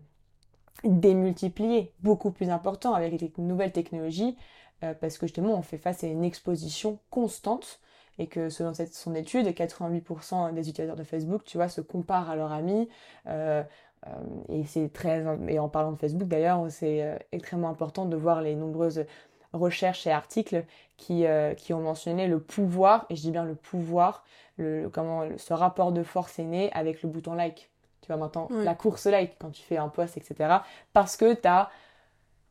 démultipliées, 0.86 1.92
beaucoup 2.00 2.32
plus 2.32 2.50
importantes 2.50 2.96
avec 2.96 3.20
les 3.20 3.34
nouvelles 3.38 3.74
technologies, 3.74 4.38
euh, 4.84 4.94
parce 5.00 5.18
que 5.18 5.28
justement, 5.28 5.54
on 5.58 5.62
fait 5.62 5.78
face 5.78 6.04
à 6.04 6.08
une 6.08 6.24
exposition 6.24 7.00
constante 7.10 7.80
et 8.18 8.28
que 8.28 8.50
selon 8.50 8.74
cette, 8.74 8.94
son 8.94 9.16
étude, 9.16 9.48
88% 9.48 10.54
des 10.54 10.70
utilisateurs 10.70 10.96
de 10.96 11.04
Facebook, 11.04 11.44
tu 11.46 11.58
vois, 11.58 11.70
se 11.70 11.82
comparent 11.82 12.30
à 12.30 12.36
leurs 12.36 12.52
amis. 12.52 12.90
Euh, 13.28 13.64
euh, 14.08 14.10
et 14.50 14.64
c'est 14.66 14.92
très, 14.92 15.24
et 15.48 15.60
en 15.60 15.70
parlant 15.70 15.92
de 15.92 15.98
Facebook 15.98 16.28
d'ailleurs, 16.28 16.66
c'est 16.70 17.20
extrêmement 17.32 17.70
important 17.70 18.06
de 18.06 18.16
voir 18.16 18.42
les 18.42 18.56
nombreuses 18.56 19.06
recherches 19.54 20.08
et 20.08 20.12
articles 20.12 20.66
qui, 20.98 21.26
qui 21.58 21.74
ont 21.74 21.82
mentionné 21.82 22.28
le 22.28 22.40
pouvoir, 22.40 23.06
et 23.10 23.16
je 23.16 23.22
dis 23.22 23.32
bien 23.32 23.46
le 23.46 23.56
pouvoir, 23.56 24.24
le, 24.58 24.90
comment 24.90 25.26
ce 25.38 25.54
rapport 25.54 25.92
de 25.92 26.04
force 26.04 26.40
est 26.40 26.44
né 26.44 26.72
avec 26.74 27.04
le 27.04 27.10
bouton 27.10 27.34
like. 27.34 27.70
Tu 28.02 28.08
vois 28.08 28.18
maintenant, 28.18 28.48
la 28.50 28.74
course 28.74 29.06
like 29.06 29.38
quand 29.40 29.52
tu 29.52 29.62
fais 29.62 29.78
un 29.78 29.90
post, 29.90 30.18
etc. 30.18 30.58
Parce 30.94 31.16
que 31.18 31.34
tu 31.34 31.48
as 31.48 31.70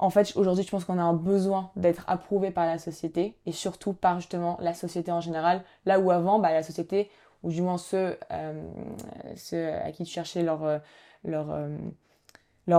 en 0.00 0.08
fait, 0.08 0.32
aujourd'hui, 0.34 0.64
je 0.64 0.70
pense 0.70 0.86
qu'on 0.86 0.98
a 0.98 1.02
un 1.02 1.12
besoin 1.12 1.70
d'être 1.76 2.04
approuvé 2.08 2.50
par 2.50 2.64
la 2.64 2.78
société 2.78 3.36
et 3.44 3.52
surtout 3.52 3.92
par 3.92 4.18
justement 4.18 4.56
la 4.60 4.72
société 4.72 5.12
en 5.12 5.20
général. 5.20 5.62
Là 5.84 6.00
où 6.00 6.10
avant, 6.10 6.38
bah, 6.38 6.52
la 6.52 6.62
société, 6.62 7.10
ou 7.42 7.50
du 7.50 7.60
moins 7.60 7.76
ceux, 7.76 8.16
euh, 8.32 8.62
à 9.84 9.92
qui 9.92 10.04
tu 10.04 10.10
cherchais 10.10 10.42
leur, 10.42 10.64
euh, 10.64 10.78
euh, 11.26 11.78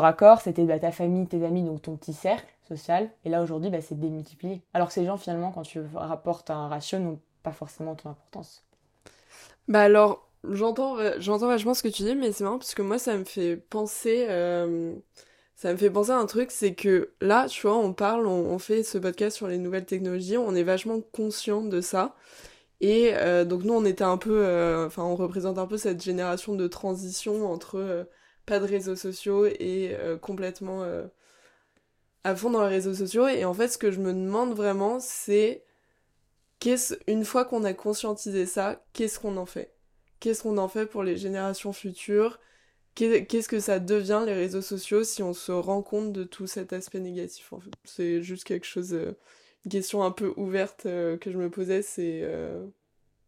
accord, 0.01 0.41
c'était 0.41 0.63
bah, 0.63 0.79
ta 0.79 0.91
famille, 0.91 1.27
tes 1.27 1.45
amis, 1.45 1.63
donc 1.63 1.83
ton 1.83 1.95
petit 1.95 2.13
cercle 2.13 2.51
social. 2.67 3.07
Et 3.23 3.29
là, 3.29 3.43
aujourd'hui, 3.43 3.69
bah, 3.69 3.81
c'est 3.81 3.99
démultiplié. 3.99 4.63
Alors 4.73 4.87
que 4.87 4.93
ces 4.93 5.05
gens, 5.05 5.17
finalement, 5.17 5.51
quand 5.51 5.61
tu 5.61 5.79
rapportes 5.93 6.49
un 6.49 6.69
ratio, 6.69 6.97
n'ont 6.97 7.19
pas 7.43 7.51
forcément 7.51 7.93
ton 7.93 8.09
importance. 8.09 8.63
Bah 9.67 9.81
alors, 9.81 10.27
j'entends, 10.49 10.95
j'entends 11.19 11.47
vachement 11.47 11.75
ce 11.75 11.83
que 11.83 11.87
tu 11.87 12.01
dis, 12.01 12.15
mais 12.15 12.31
c'est 12.31 12.43
marrant 12.43 12.57
parce 12.57 12.73
que 12.73 12.81
moi, 12.81 12.97
ça 12.97 13.15
me 13.15 13.25
fait 13.25 13.57
penser 13.57 14.25
ça 15.61 15.71
me 15.71 15.77
fait 15.77 15.91
penser 15.91 16.09
à 16.09 16.17
un 16.17 16.25
truc, 16.25 16.49
c'est 16.49 16.73
que 16.73 17.11
là, 17.21 17.47
tu 17.47 17.67
vois, 17.67 17.77
on 17.77 17.93
parle, 17.93 18.25
on, 18.25 18.57
fait 18.57 18.81
ce 18.81 18.97
podcast 18.97 19.37
sur 19.37 19.47
les 19.47 19.59
nouvelles 19.59 19.85
technologies, 19.85 20.35
on 20.35 20.55
est 20.55 20.63
vachement 20.63 21.01
conscient 21.01 21.61
de 21.61 21.81
ça. 21.81 22.15
Et 22.81 23.11
euh, 23.13 23.45
donc 23.45 23.63
nous, 23.63 23.75
on 23.75 23.85
était 23.85 24.03
un 24.03 24.17
peu, 24.17 24.43
euh, 24.43 24.87
enfin, 24.87 25.03
on 25.03 25.15
représente 25.15 25.59
un 25.59 25.67
peu 25.67 25.77
cette 25.77 26.01
génération 26.03 26.55
de 26.55 26.67
transition 26.67 27.51
entre 27.51 27.75
euh, 27.77 28.05
pas 28.47 28.59
de 28.59 28.65
réseaux 28.65 28.95
sociaux 28.95 29.45
et 29.45 29.95
complètement 30.21 30.83
à 32.23 32.35
fond 32.35 32.49
dans 32.49 32.63
les 32.63 32.69
réseaux 32.69 32.95
sociaux. 32.95 33.27
Et 33.27 33.45
en 33.45 33.53
fait, 33.53 33.67
ce 33.67 33.77
que 33.77 33.91
je 33.91 33.99
me 33.99 34.13
demande 34.13 34.55
vraiment, 34.55 34.99
c'est 34.99 35.63
qu'est-ce, 36.59 36.95
une 37.07 37.23
fois 37.23 37.45
qu'on 37.45 37.65
a 37.65 37.73
conscientisé 37.73 38.47
ça, 38.47 38.83
qu'est-ce 38.93 39.19
qu'on 39.19 39.37
en 39.37 39.45
fait? 39.45 39.75
Qu'est-ce 40.19 40.41
qu'on 40.41 40.57
en 40.57 40.67
fait 40.67 40.87
pour 40.87 41.03
les 41.03 41.17
générations 41.17 41.71
futures? 41.71 42.39
Qu'est-ce 42.95 43.47
que 43.47 43.59
ça 43.59 43.79
devient 43.79 44.23
les 44.25 44.33
réseaux 44.33 44.61
sociaux 44.61 45.03
si 45.03 45.23
on 45.23 45.33
se 45.33 45.51
rend 45.51 45.81
compte 45.81 46.11
de 46.11 46.23
tout 46.23 46.47
cet 46.47 46.73
aspect 46.73 46.99
négatif 46.99 47.53
en 47.53 47.59
fait? 47.59 47.71
C'est 47.83 48.21
juste 48.21 48.43
quelque 48.43 48.65
chose, 48.65 48.93
euh, 48.93 49.17
une 49.65 49.71
question 49.71 50.03
un 50.03 50.11
peu 50.11 50.33
ouverte 50.37 50.85
euh, 50.85 51.17
que 51.17 51.31
je 51.31 51.37
me 51.37 51.49
posais, 51.49 51.81
c'est, 51.81 52.21
euh, 52.23 52.65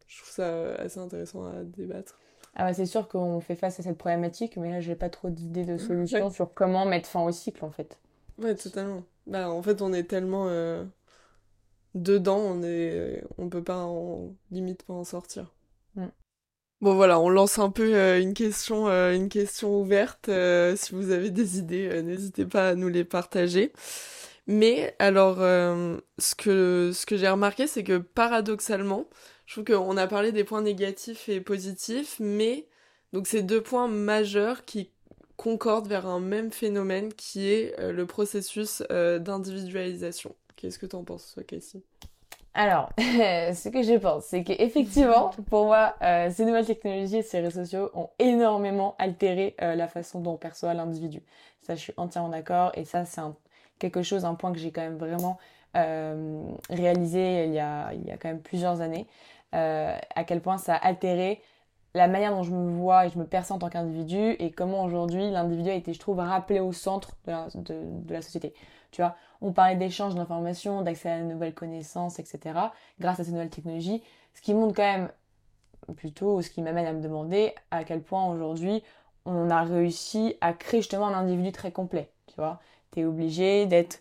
je 0.08 0.18
trouve 0.18 0.32
ça 0.32 0.74
assez 0.76 1.00
intéressant 1.00 1.46
à 1.46 1.64
débattre. 1.64 2.20
Ah 2.56 2.66
bah 2.66 2.74
c'est 2.74 2.86
sûr 2.86 3.08
qu'on 3.08 3.40
fait 3.40 3.56
face 3.56 3.80
à 3.80 3.84
cette 3.84 3.98
problématique, 3.98 4.58
mais 4.58 4.70
là 4.70 4.80
j'ai 4.80 4.96
pas 4.96 5.10
trop 5.10 5.30
d'idées 5.30 5.66
de 5.66 5.78
solutions 5.78 6.30
sur 6.30 6.54
comment 6.54 6.86
mettre 6.86 7.10
fin 7.10 7.22
au 7.24 7.32
cycle 7.32 7.66
en 7.66 7.72
fait. 7.72 7.98
Ouais, 8.38 8.54
totalement. 8.54 9.04
Bah 9.26 9.50
en 9.50 9.64
fait 9.64 9.82
on 9.82 9.92
est 9.92 10.04
tellement 10.04 10.50
dedans, 11.96 12.38
on 12.38 12.62
est, 12.62 13.24
on 13.40 13.50
peut 13.50 13.64
pas 13.64 13.84
en 13.86 14.36
limite 14.52 14.84
pas 14.84 14.94
en 14.94 15.04
sortir. 15.04 15.52
Mm. 15.96 16.08
Bon 16.84 16.96
voilà, 16.96 17.18
on 17.18 17.30
lance 17.30 17.60
un 17.60 17.70
peu 17.70 17.96
euh, 17.96 18.20
une 18.20 18.34
question, 18.34 18.90
euh, 18.90 19.16
une 19.16 19.30
question 19.30 19.80
ouverte. 19.80 20.28
Euh, 20.28 20.76
si 20.76 20.94
vous 20.94 21.12
avez 21.12 21.30
des 21.30 21.58
idées, 21.58 22.04
n'hésitez 22.04 22.44
pas 22.44 22.72
à 22.72 22.76
nous 22.76 22.90
les 22.90 23.06
partager. 23.06 23.72
Mais 24.48 24.94
alors, 25.00 25.38
ce 25.38 26.36
que 26.36 26.92
j'ai 27.16 27.30
remarqué, 27.30 27.68
c'est 27.68 27.86
que 27.86 28.00
paradoxalement, 28.00 29.08
je 29.46 29.54
trouve 29.62 29.64
qu'on 29.64 29.96
a 29.96 30.08
parlé 30.08 30.34
des 30.34 30.44
points 30.44 30.62
négatifs 30.62 31.30
et 31.30 31.40
positifs, 31.40 32.18
mais 32.20 32.68
donc 33.14 33.28
ces 33.28 33.44
deux 33.44 33.62
points 33.62 33.88
majeurs 33.88 34.66
qui 34.66 34.92
concordent 35.38 35.88
vers 35.88 36.06
un 36.06 36.20
même 36.20 36.52
phénomène 36.52 37.14
qui 37.14 37.48
est 37.48 37.76
le 37.80 38.06
processus 38.06 38.84
d'individualisation. 38.90 40.36
Qu'est-ce 40.58 40.80
que 40.80 40.86
tu 40.86 40.98
en 40.98 41.06
penses, 41.06 41.38
Casey 41.48 41.82
alors, 42.54 42.90
ce 42.98 43.70
que 43.70 43.82
je 43.82 43.98
pense, 43.98 44.26
c'est 44.26 44.44
qu'effectivement, 44.44 45.32
pour 45.50 45.66
moi, 45.66 45.96
euh, 46.04 46.30
ces 46.32 46.46
nouvelles 46.46 46.66
technologies 46.66 47.18
et 47.18 47.22
ces 47.24 47.40
réseaux 47.40 47.62
sociaux 47.64 47.90
ont 47.96 48.10
énormément 48.20 48.96
altéré 49.00 49.56
euh, 49.62 49.76
la 49.76 49.88
façon 49.88 50.20
dont 50.22 50.34
on 50.34 50.38
perçoit 50.38 50.74
l'individu. 50.76 51.24
Ça, 51.62 51.74
je 51.76 51.80
suis 51.82 51.94
entièrement 51.98 52.30
d'accord. 52.30 52.72
Et 52.76 52.86
ça, 52.86 53.06
c'est 53.06 53.22
quelque 53.80 54.04
chose, 54.04 54.24
un 54.26 54.36
point 54.36 54.52
que 54.54 54.60
j'ai 54.60 54.72
quand 54.72 54.82
même 54.82 54.98
vraiment 54.98 55.40
euh, 55.76 56.44
réalisé 56.70 57.46
il 57.48 57.54
y, 57.54 57.60
a, 57.60 57.92
il 57.94 58.06
y 58.06 58.12
a 58.12 58.18
quand 58.18 58.28
même 58.30 58.42
plusieurs 58.42 58.82
années. 58.82 59.08
à 59.52 60.24
quel 60.26 60.42
point 60.42 60.58
ça 60.60 60.76
a 60.76 60.78
altéré 60.88 61.42
la 61.96 62.08
manière 62.08 62.32
dont 62.32 62.44
je 62.44 62.52
me 62.52 62.72
vois 62.72 63.06
et 63.06 63.10
je 63.10 63.20
me 63.20 63.26
perçois 63.26 63.56
en 63.56 63.60
tant 63.60 63.70
qu'individu 63.70 64.36
et 64.40 64.52
comment 64.52 64.84
aujourd'hui 64.84 65.30
l'individu 65.30 65.70
a 65.70 65.74
été, 65.76 65.94
je 65.94 66.00
trouve, 66.00 66.20
rappelé 66.20 66.60
au 66.60 66.72
centre 66.74 67.12
de 67.26 67.32
la, 67.32 67.48
de, 67.56 67.76
de 68.04 68.14
la 68.14 68.22
société. 68.22 68.54
Tu 68.92 69.02
vois, 69.02 69.16
on 69.44 69.52
parlait 69.52 69.76
d'échange 69.76 70.16
d'informations, 70.16 70.82
d'accès 70.82 71.12
à 71.12 71.20
de 71.20 71.26
nouvelles 71.26 71.54
connaissances, 71.54 72.18
etc. 72.18 72.40
grâce 73.00 73.20
à 73.20 73.24
ces 73.24 73.32
nouvelles 73.32 73.50
technologies. 73.50 74.02
Ce 74.34 74.42
qui 74.42 74.54
montre 74.54 74.74
quand 74.74 74.84
même, 74.84 75.10
plutôt, 75.98 76.42
ce 76.42 76.50
qui 76.50 76.62
m'amène 76.62 76.86
à 76.86 76.94
me 76.94 77.02
demander 77.02 77.54
à 77.70 77.84
quel 77.84 78.02
point 78.02 78.26
aujourd'hui 78.26 78.82
on 79.26 79.50
a 79.50 79.64
réussi 79.64 80.36
à 80.42 80.54
créer 80.54 80.82
justement 80.82 81.08
un 81.08 81.14
individu 81.14 81.52
très 81.52 81.72
complet. 81.72 82.10
Tu 82.28 82.36
vois, 82.38 82.60
tu 82.92 83.02
es 83.02 83.06
obligé 83.06 83.66
d'être 83.66 84.00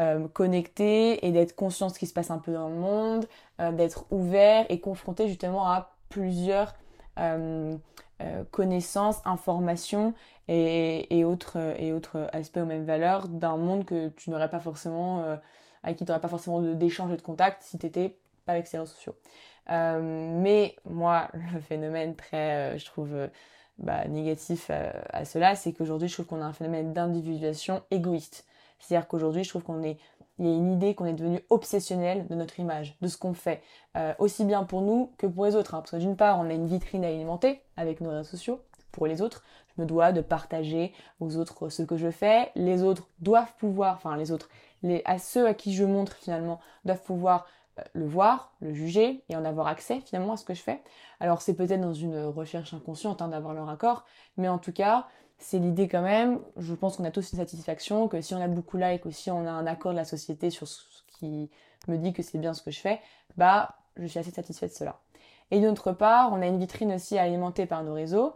euh, 0.00 0.26
connecté 0.28 1.26
et 1.26 1.32
d'être 1.32 1.54
conscient 1.54 1.88
de 1.88 1.92
ce 1.92 1.98
qui 1.98 2.06
se 2.06 2.14
passe 2.14 2.30
un 2.30 2.38
peu 2.38 2.52
dans 2.52 2.68
le 2.68 2.74
monde, 2.76 3.26
euh, 3.60 3.72
d'être 3.72 4.06
ouvert 4.10 4.64
et 4.68 4.80
confronté 4.80 5.28
justement 5.28 5.68
à 5.68 5.96
plusieurs 6.08 6.74
euh, 7.18 7.76
connaissances, 8.50 9.20
informations 9.24 10.14
et, 10.48 11.24
autres, 11.24 11.58
et 11.78 11.92
autres 11.92 12.28
aspects 12.32 12.58
aux 12.58 12.66
mêmes 12.66 12.84
valeurs 12.84 13.28
d'un 13.28 13.56
monde 13.56 13.84
que 13.84 14.08
tu 14.10 14.30
n'aurais 14.30 14.50
pas 14.50 14.60
forcément, 14.60 15.22
euh, 15.22 15.36
avec 15.82 15.98
qui 15.98 16.04
tu 16.04 16.10
n'aurais 16.10 16.20
pas 16.20 16.28
forcément 16.28 16.60
d'échange 16.60 17.12
et 17.12 17.16
de 17.16 17.22
contact 17.22 17.62
si 17.62 17.78
tu 17.78 17.86
n'étais 17.86 18.16
pas 18.44 18.52
avec 18.52 18.66
ces 18.66 18.78
réseaux 18.78 18.92
sociaux. 18.92 19.16
Euh, 19.70 20.00
mais 20.40 20.76
moi, 20.84 21.28
le 21.54 21.60
phénomène 21.60 22.14
très, 22.14 22.74
euh, 22.74 22.78
je 22.78 22.84
trouve, 22.84 23.28
bah, 23.78 24.06
négatif 24.06 24.70
à, 24.70 25.24
cela, 25.24 25.56
c'est 25.56 25.72
qu'aujourd'hui, 25.72 26.08
je 26.08 26.14
trouve 26.14 26.26
qu'on 26.26 26.42
a 26.42 26.46
un 26.46 26.52
phénomène 26.52 26.92
d'individualisation 26.92 27.82
égoïste. 27.90 28.44
C'est-à-dire 28.78 29.08
qu'aujourd'hui, 29.08 29.44
je 29.44 29.48
trouve 29.48 29.62
qu'on 29.62 29.82
est 29.82 29.96
il 30.38 30.46
y 30.46 30.48
a 30.48 30.52
une 30.52 30.72
idée 30.72 30.94
qu'on 30.94 31.04
est 31.04 31.12
devenu 31.12 31.40
obsessionnel 31.50 32.26
de 32.26 32.34
notre 32.34 32.58
image, 32.58 32.96
de 33.00 33.08
ce 33.08 33.16
qu'on 33.16 33.34
fait, 33.34 33.62
aussi 34.18 34.44
bien 34.44 34.64
pour 34.64 34.82
nous 34.82 35.12
que 35.16 35.28
pour 35.28 35.44
les 35.44 35.54
autres. 35.54 35.74
Hein. 35.74 35.78
parce 35.78 35.92
que 35.92 35.96
d'une 35.96 36.16
part, 36.16 36.40
on 36.40 36.50
a 36.50 36.52
une 36.52 36.66
vitrine 36.66 37.04
à 37.04 37.08
alimenter 37.08 37.62
avec 37.76 38.00
nos 38.00 38.10
réseaux 38.10 38.24
sociaux, 38.24 38.60
pour 38.94 39.06
les 39.06 39.20
autres. 39.20 39.42
Je 39.76 39.82
me 39.82 39.86
dois 39.86 40.12
de 40.12 40.20
partager 40.20 40.94
aux 41.20 41.36
autres 41.36 41.68
ce 41.68 41.82
que 41.82 41.96
je 41.96 42.10
fais. 42.10 42.50
Les 42.54 42.82
autres 42.82 43.08
doivent 43.18 43.52
pouvoir, 43.58 43.96
enfin 43.96 44.16
les 44.16 44.30
autres, 44.30 44.48
les, 44.82 45.02
à 45.04 45.18
ceux 45.18 45.46
à 45.46 45.54
qui 45.54 45.74
je 45.74 45.84
montre 45.84 46.14
finalement, 46.14 46.60
doivent 46.84 47.02
pouvoir 47.02 47.46
euh, 47.78 47.82
le 47.92 48.06
voir, 48.06 48.52
le 48.60 48.72
juger 48.72 49.24
et 49.28 49.36
en 49.36 49.44
avoir 49.44 49.66
accès 49.66 50.00
finalement 50.00 50.34
à 50.34 50.36
ce 50.36 50.44
que 50.44 50.54
je 50.54 50.62
fais. 50.62 50.80
Alors 51.20 51.42
c'est 51.42 51.54
peut-être 51.54 51.80
dans 51.80 51.92
une 51.92 52.24
recherche 52.26 52.72
inconsciente 52.72 53.20
hein, 53.20 53.28
d'avoir 53.28 53.52
leur 53.52 53.68
accord, 53.68 54.04
mais 54.36 54.48
en 54.48 54.58
tout 54.58 54.72
cas, 54.72 55.08
c'est 55.38 55.58
l'idée 55.58 55.88
quand 55.88 56.02
même, 56.02 56.40
je 56.56 56.74
pense 56.74 56.96
qu'on 56.96 57.04
a 57.04 57.10
tous 57.10 57.32
une 57.32 57.38
satisfaction, 57.38 58.08
que 58.08 58.20
si 58.20 58.34
on 58.34 58.40
a 58.40 58.48
beaucoup 58.48 58.78
de 58.78 58.84
likes 58.84 59.04
ou 59.04 59.10
si 59.10 59.30
on 59.30 59.46
a 59.46 59.50
un 59.50 59.66
accord 59.66 59.92
de 59.92 59.96
la 59.96 60.04
société 60.04 60.50
sur 60.50 60.66
ce 60.66 61.02
qui 61.18 61.50
me 61.88 61.96
dit 61.98 62.12
que 62.12 62.22
c'est 62.22 62.38
bien 62.38 62.54
ce 62.54 62.62
que 62.62 62.70
je 62.70 62.80
fais, 62.80 63.00
bah 63.36 63.76
je 63.96 64.06
suis 64.06 64.18
assez 64.18 64.30
satisfaite 64.30 64.70
de 64.70 64.76
cela. 64.76 65.00
Et 65.50 65.60
d'autre 65.60 65.92
part, 65.92 66.32
on 66.32 66.40
a 66.40 66.46
une 66.46 66.58
vitrine 66.58 66.92
aussi 66.92 67.18
alimentée 67.18 67.66
par 67.66 67.84
nos 67.84 67.94
réseaux, 67.94 68.34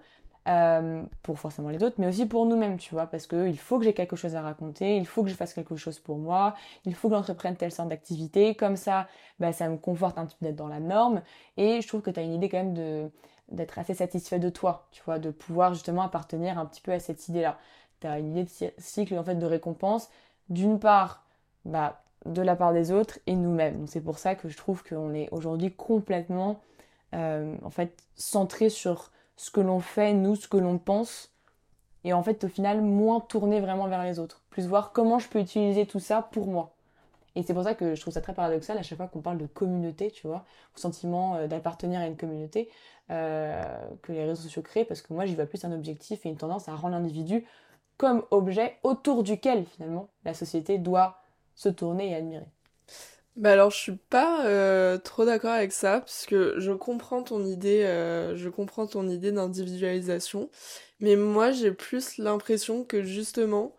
euh, 0.49 1.03
pour 1.23 1.39
forcément 1.39 1.69
les 1.69 1.83
autres, 1.83 1.97
mais 1.99 2.07
aussi 2.07 2.25
pour 2.25 2.47
nous-mêmes, 2.47 2.79
tu 2.79 2.95
vois, 2.95 3.07
parce 3.07 3.27
qu'il 3.27 3.59
faut 3.59 3.79
que 3.79 3.85
j'ai 3.85 3.93
quelque 3.93 4.17
chose 4.17 4.35
à 4.35 4.41
raconter, 4.41 4.97
il 4.97 5.07
faut 5.07 5.23
que 5.23 5.29
je 5.29 5.35
fasse 5.35 5.53
quelque 5.53 5.77
chose 5.77 5.99
pour 5.99 6.17
moi, 6.17 6.55
il 6.87 6.95
faut 6.95 7.09
que 7.09 7.15
j'entreprenne 7.15 7.57
telle 7.57 7.73
sorte 7.73 7.89
d'activité, 7.89 8.55
comme 8.55 8.77
ça, 8.77 9.09
bah, 9.41 9.53
ça 9.53 9.69
me 9.69 9.77
conforte 9.77 10.17
un 10.17 10.25
petit 10.27 10.37
peu 10.41 10.47
d'être 10.47 10.57
dans 10.57 10.69
la 10.69 10.81
norme, 10.81 11.23
et 11.59 11.83
je 11.83 11.89
trouve 11.89 12.01
que 12.01 12.11
tu 12.11 12.19
as 12.19 12.23
une 12.23 12.33
idée 12.33 12.49
quand 12.49 12.59
même 12.59 12.75
de 12.75 13.11
d'être 13.51 13.79
assez 13.79 13.95
satisfait 13.95 14.39
de 14.39 14.51
toi, 14.51 14.87
tu 14.91 15.03
vois, 15.05 15.19
de 15.19 15.31
pouvoir 15.31 15.75
justement 15.75 16.03
appartenir 16.03 16.59
un 16.59 16.67
petit 16.67 16.81
peu 16.81 16.93
à 16.93 17.01
cette 17.01 17.29
idée-là. 17.29 17.59
Tu 18.01 18.07
as 18.07 18.19
une 18.19 18.37
idée 18.37 18.45
de 18.45 18.73
cycle 18.79 19.19
en 19.19 19.25
fait 19.25 19.37
de 19.37 19.47
récompense, 19.47 20.09
d'une 20.49 20.79
part, 20.79 21.25
bah, 21.65 22.03
de 22.27 22.43
la 22.43 22.57
part 22.57 22.73
des 22.73 22.93
autres 22.93 23.19
et 23.27 23.35
nous-mêmes. 23.35 23.87
C'est 23.87 24.01
pour 24.01 24.19
ça 24.19 24.35
que 24.35 24.49
je 24.49 24.57
trouve 24.57 24.85
qu'on 24.85 25.15
est 25.15 25.29
aujourd'hui 25.31 25.73
complètement 25.73 26.61
euh, 27.15 27.57
en 27.63 27.71
fait 27.71 28.05
centré 28.17 28.69
sur 28.69 29.11
ce 29.37 29.51
que 29.51 29.61
l'on 29.61 29.81
fait, 29.81 30.13
nous, 30.13 30.37
ce 30.37 30.49
que 30.49 30.57
l'on 30.57 30.79
pense, 30.79 31.33
et 32.05 32.13
en 32.13 32.23
fait 32.23 32.45
au 32.45 32.49
final 32.49 32.83
moins 32.83 33.21
tourner 33.21 33.61
vraiment 33.61 33.89
vers 33.89 34.03
les 34.03 34.19
autres, 34.19 34.43
plus 34.51 34.67
voir 34.67 34.93
comment 34.93 35.19
je 35.19 35.29
peux 35.29 35.41
utiliser 35.41 35.87
tout 35.87 36.01
ça 36.01 36.23
pour 36.23 36.49
moi. 36.49 36.75
Et 37.37 37.43
c'est 37.43 37.55
pour 37.55 37.65
ça 37.65 37.75
que 37.75 37.95
je 37.95 38.01
trouve 38.01 38.15
ça 38.15 38.21
très 38.21 38.35
paradoxal 38.35 38.79
à 38.79 38.83
chaque 38.83 38.99
fois 38.99 39.09
qu'on 39.09 39.21
parle 39.21 39.39
de 39.39 39.47
communauté, 39.47 40.11
tu 40.11 40.27
vois, 40.27 40.45
au 40.77 40.79
sentiment 40.79 41.37
euh, 41.37 41.47
d'appartenir 41.47 42.01
à 42.01 42.07
une 42.07 42.17
communauté 42.17 42.71
euh, 43.11 43.63
que 44.03 44.13
les 44.13 44.25
réseaux 44.25 44.43
sociaux 44.43 44.63
créent, 44.63 44.85
parce 44.85 45.03
que 45.03 45.13
moi 45.13 45.27
j'y 45.27 45.35
vois 45.35 45.47
plus 45.47 45.65
un 45.65 45.73
objectif 45.73 46.25
et 46.27 46.29
une 46.29 46.37
tendance 46.37 46.69
à 46.69 46.75
rendre 46.75 46.95
l'individu 46.95 47.47
comme 47.97 48.25
objet 48.31 48.77
autour 48.83 49.23
duquel 49.23 49.67
finalement 49.67 50.09
la 50.25 50.35
société 50.35 50.79
doit 50.79 51.23
se 51.55 51.69
tourner 51.69 52.11
et 52.11 52.15
admirer. 52.15 52.47
Bah 53.37 53.53
alors 53.53 53.71
je 53.71 53.77
suis 53.77 53.97
pas 53.97 54.45
euh, 54.47 54.99
trop 54.99 55.25
d'accord 55.25 55.53
avec 55.53 55.71
ça 55.71 56.01
parce 56.01 56.27
que 56.27 56.55
je 56.59 56.73
comprends 56.73 57.23
ton 57.23 57.45
idée 57.45 57.83
je 58.35 58.49
comprends 58.49 58.89
ton 58.89 59.09
idée 59.09 59.31
d'individualisation 59.31 60.51
mais 60.99 61.15
moi 61.15 61.53
j'ai 61.53 61.71
plus 61.71 62.19
l'impression 62.19 62.85
que 62.85 63.05
justement 63.05 63.77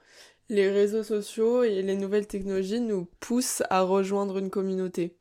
les 0.49 0.69
réseaux 0.69 1.03
sociaux 1.03 1.63
et 1.63 1.81
les 1.81 1.95
nouvelles 1.95 2.27
technologies 2.27 2.81
nous 2.81 3.07
poussent 3.19 3.63
à 3.69 3.81
rejoindre 3.81 4.37
une 4.37 4.49
communauté. 4.49 5.15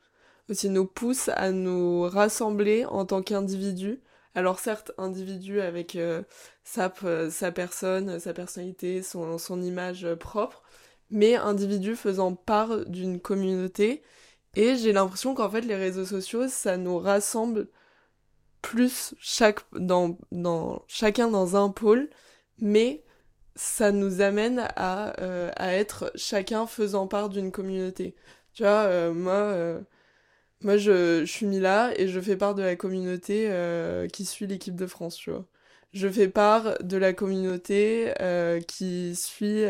Aussi 0.49 0.71
nous 0.71 0.87
poussent 0.87 1.31
à 1.31 1.51
nous 1.53 2.03
rassembler 2.03 2.87
en 2.87 3.05
tant 3.05 3.23
qu'individus. 3.23 4.01
Alors 4.35 4.59
certes 4.61 4.93
individu 4.99 5.61
avec 5.61 5.97
euh, 5.97 6.23
sa, 6.65 6.93
sa 7.31 7.53
personne 7.53 8.19
sa 8.21 8.33
personnalité 8.33 9.03
son, 9.03 9.39
son 9.39 9.63
image 9.63 10.07
propre 10.15 10.63
mais 11.11 11.37
individu 11.37 11.97
faisant 11.97 12.35
part 12.35 12.85
d'une 12.87 13.21
communauté. 13.21 14.03
Et 14.55 14.77
j'ai 14.77 14.93
l'impression 14.93 15.35
qu'en 15.35 15.51
fait, 15.51 15.61
les 15.63 15.77
réseaux 15.77 16.05
sociaux, 16.05 16.49
ça 16.49 16.77
nous 16.77 16.99
rassemble 16.99 17.69
plus 18.63 19.15
chaque, 19.21 19.61
dans, 19.73 20.19
dans, 20.33 20.85
chacun 20.89 21.29
dans 21.29 21.57
un 21.57 21.71
pôle, 21.71 22.11
mais 22.59 23.05
ça 23.59 23.93
nous 23.93 24.21
amène 24.23 24.69
à, 24.77 25.21
euh, 25.21 25.51
à 25.57 25.75
être 25.75 26.13
chacun 26.15 26.67
faisant 26.67 27.09
part 27.09 27.29
d'une 27.29 27.53
communauté. 27.53 28.15
Tu 28.55 28.63
vois, 28.63 28.85
euh, 28.85 29.13
moi, 29.13 29.35
euh, 29.35 29.81
moi 30.63 30.77
je, 30.79 31.25
je 31.27 31.33
suis 31.33 31.47
mis 31.47 31.61
là 31.61 31.93
et 31.97 32.09
je 32.09 32.21
fais 32.21 32.37
part 32.37 32.55
de 32.55 32.63
la 32.63 32.77
communauté 32.77 33.51
qui 34.13 34.25
suit 34.27 34.47
l'équipe 34.47 34.77
de 34.77 34.87
France, 34.87 35.17
tu 35.17 35.31
vois. 35.31 35.47
Je 35.93 36.09
fais 36.09 36.29
part 36.29 36.79
de 36.83 36.97
la 36.99 37.13
communauté 37.15 38.13
qui 38.69 39.17
suit 39.17 39.65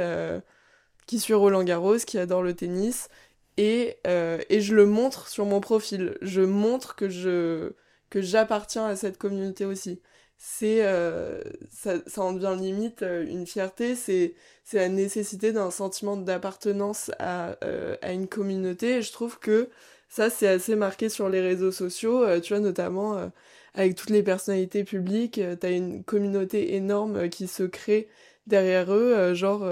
suit 1.19 1.35
Roland 1.35 1.65
Garros, 1.65 1.97
qui 1.99 2.19
adore 2.19 2.43
le 2.43 2.55
tennis, 2.55 3.09
et, 3.57 3.99
et 4.05 4.61
je 4.61 4.75
le 4.75 4.87
montre 4.87 5.29
sur 5.29 5.47
mon 5.47 5.61
profil. 5.61 6.17
Je 6.23 6.43
montre 6.43 6.97
que 6.97 7.75
que 8.11 8.23
j'appartiens 8.23 8.87
à 8.87 8.97
cette 8.97 9.19
communauté 9.19 9.65
aussi. 9.65 10.01
C'est 10.41 10.87
euh, 10.87 11.43
ça, 11.71 11.97
ça 12.07 12.23
en 12.23 12.33
devient 12.33 12.57
limite 12.61 13.03
euh, 13.03 13.27
une 13.27 13.47
fierté, 13.47 13.97
c'est 13.97 14.35
c'est 14.65 14.77
la 14.79 14.89
nécessité 14.89 15.53
d'un 15.53 15.71
sentiment 15.71 16.17
d'appartenance 16.17 17.11
à, 17.19 17.57
à 18.03 18.13
une 18.13 18.29
communauté 18.29 18.99
et 18.99 19.03
je 19.03 19.13
trouve 19.13 19.39
que 19.41 19.69
ça 20.09 20.31
c'est 20.31 20.47
assez 20.49 20.77
marqué 20.77 21.09
sur 21.09 21.29
les 21.29 21.41
réseaux 21.41 21.73
sociaux, 21.73 22.25
tu 22.41 22.53
vois 22.53 22.61
notamment 22.61 23.31
avec 23.75 23.95
toutes 23.97 24.11
les 24.11 24.23
personnalités 24.23 24.85
publiques, 24.85 25.35
tu 25.35 25.59
t'as 25.59 25.71
une 25.73 26.05
communauté 26.05 26.75
énorme 26.75 27.31
qui 27.31 27.47
se 27.49 27.63
crée 27.63 28.09
derrière 28.47 28.93
eux, 28.93 29.33
genre 29.35 29.67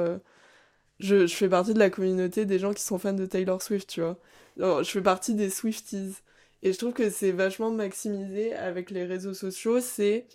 je, 0.98 1.26
je 1.26 1.35
fais 1.35 1.48
partie 1.48 1.74
de 1.74 1.79
la 1.79 1.90
communauté 1.90 2.44
des 2.46 2.59
gens 2.59 2.72
qui 2.72 2.83
sont 2.83 2.98
fans 2.98 3.12
de 3.12 3.26
Taylor 3.26 3.61
Swift, 3.62 3.88
tu 3.88 4.00
vois. 4.00 4.18
je 4.83 4.90
fais 4.90 5.02
partie 5.02 5.35
des 5.35 5.50
Swifties. 5.50 6.16
Et 6.66 6.72
je 6.72 6.79
trouve 6.79 6.94
que 6.94 7.11
c'est 7.11 7.31
vachement 7.31 7.70
maximisé 7.70 8.52
avec 8.57 8.90
les 8.90 9.05
réseaux 9.05 9.35
sociaux. 9.35 9.79
C'est, 9.79 10.26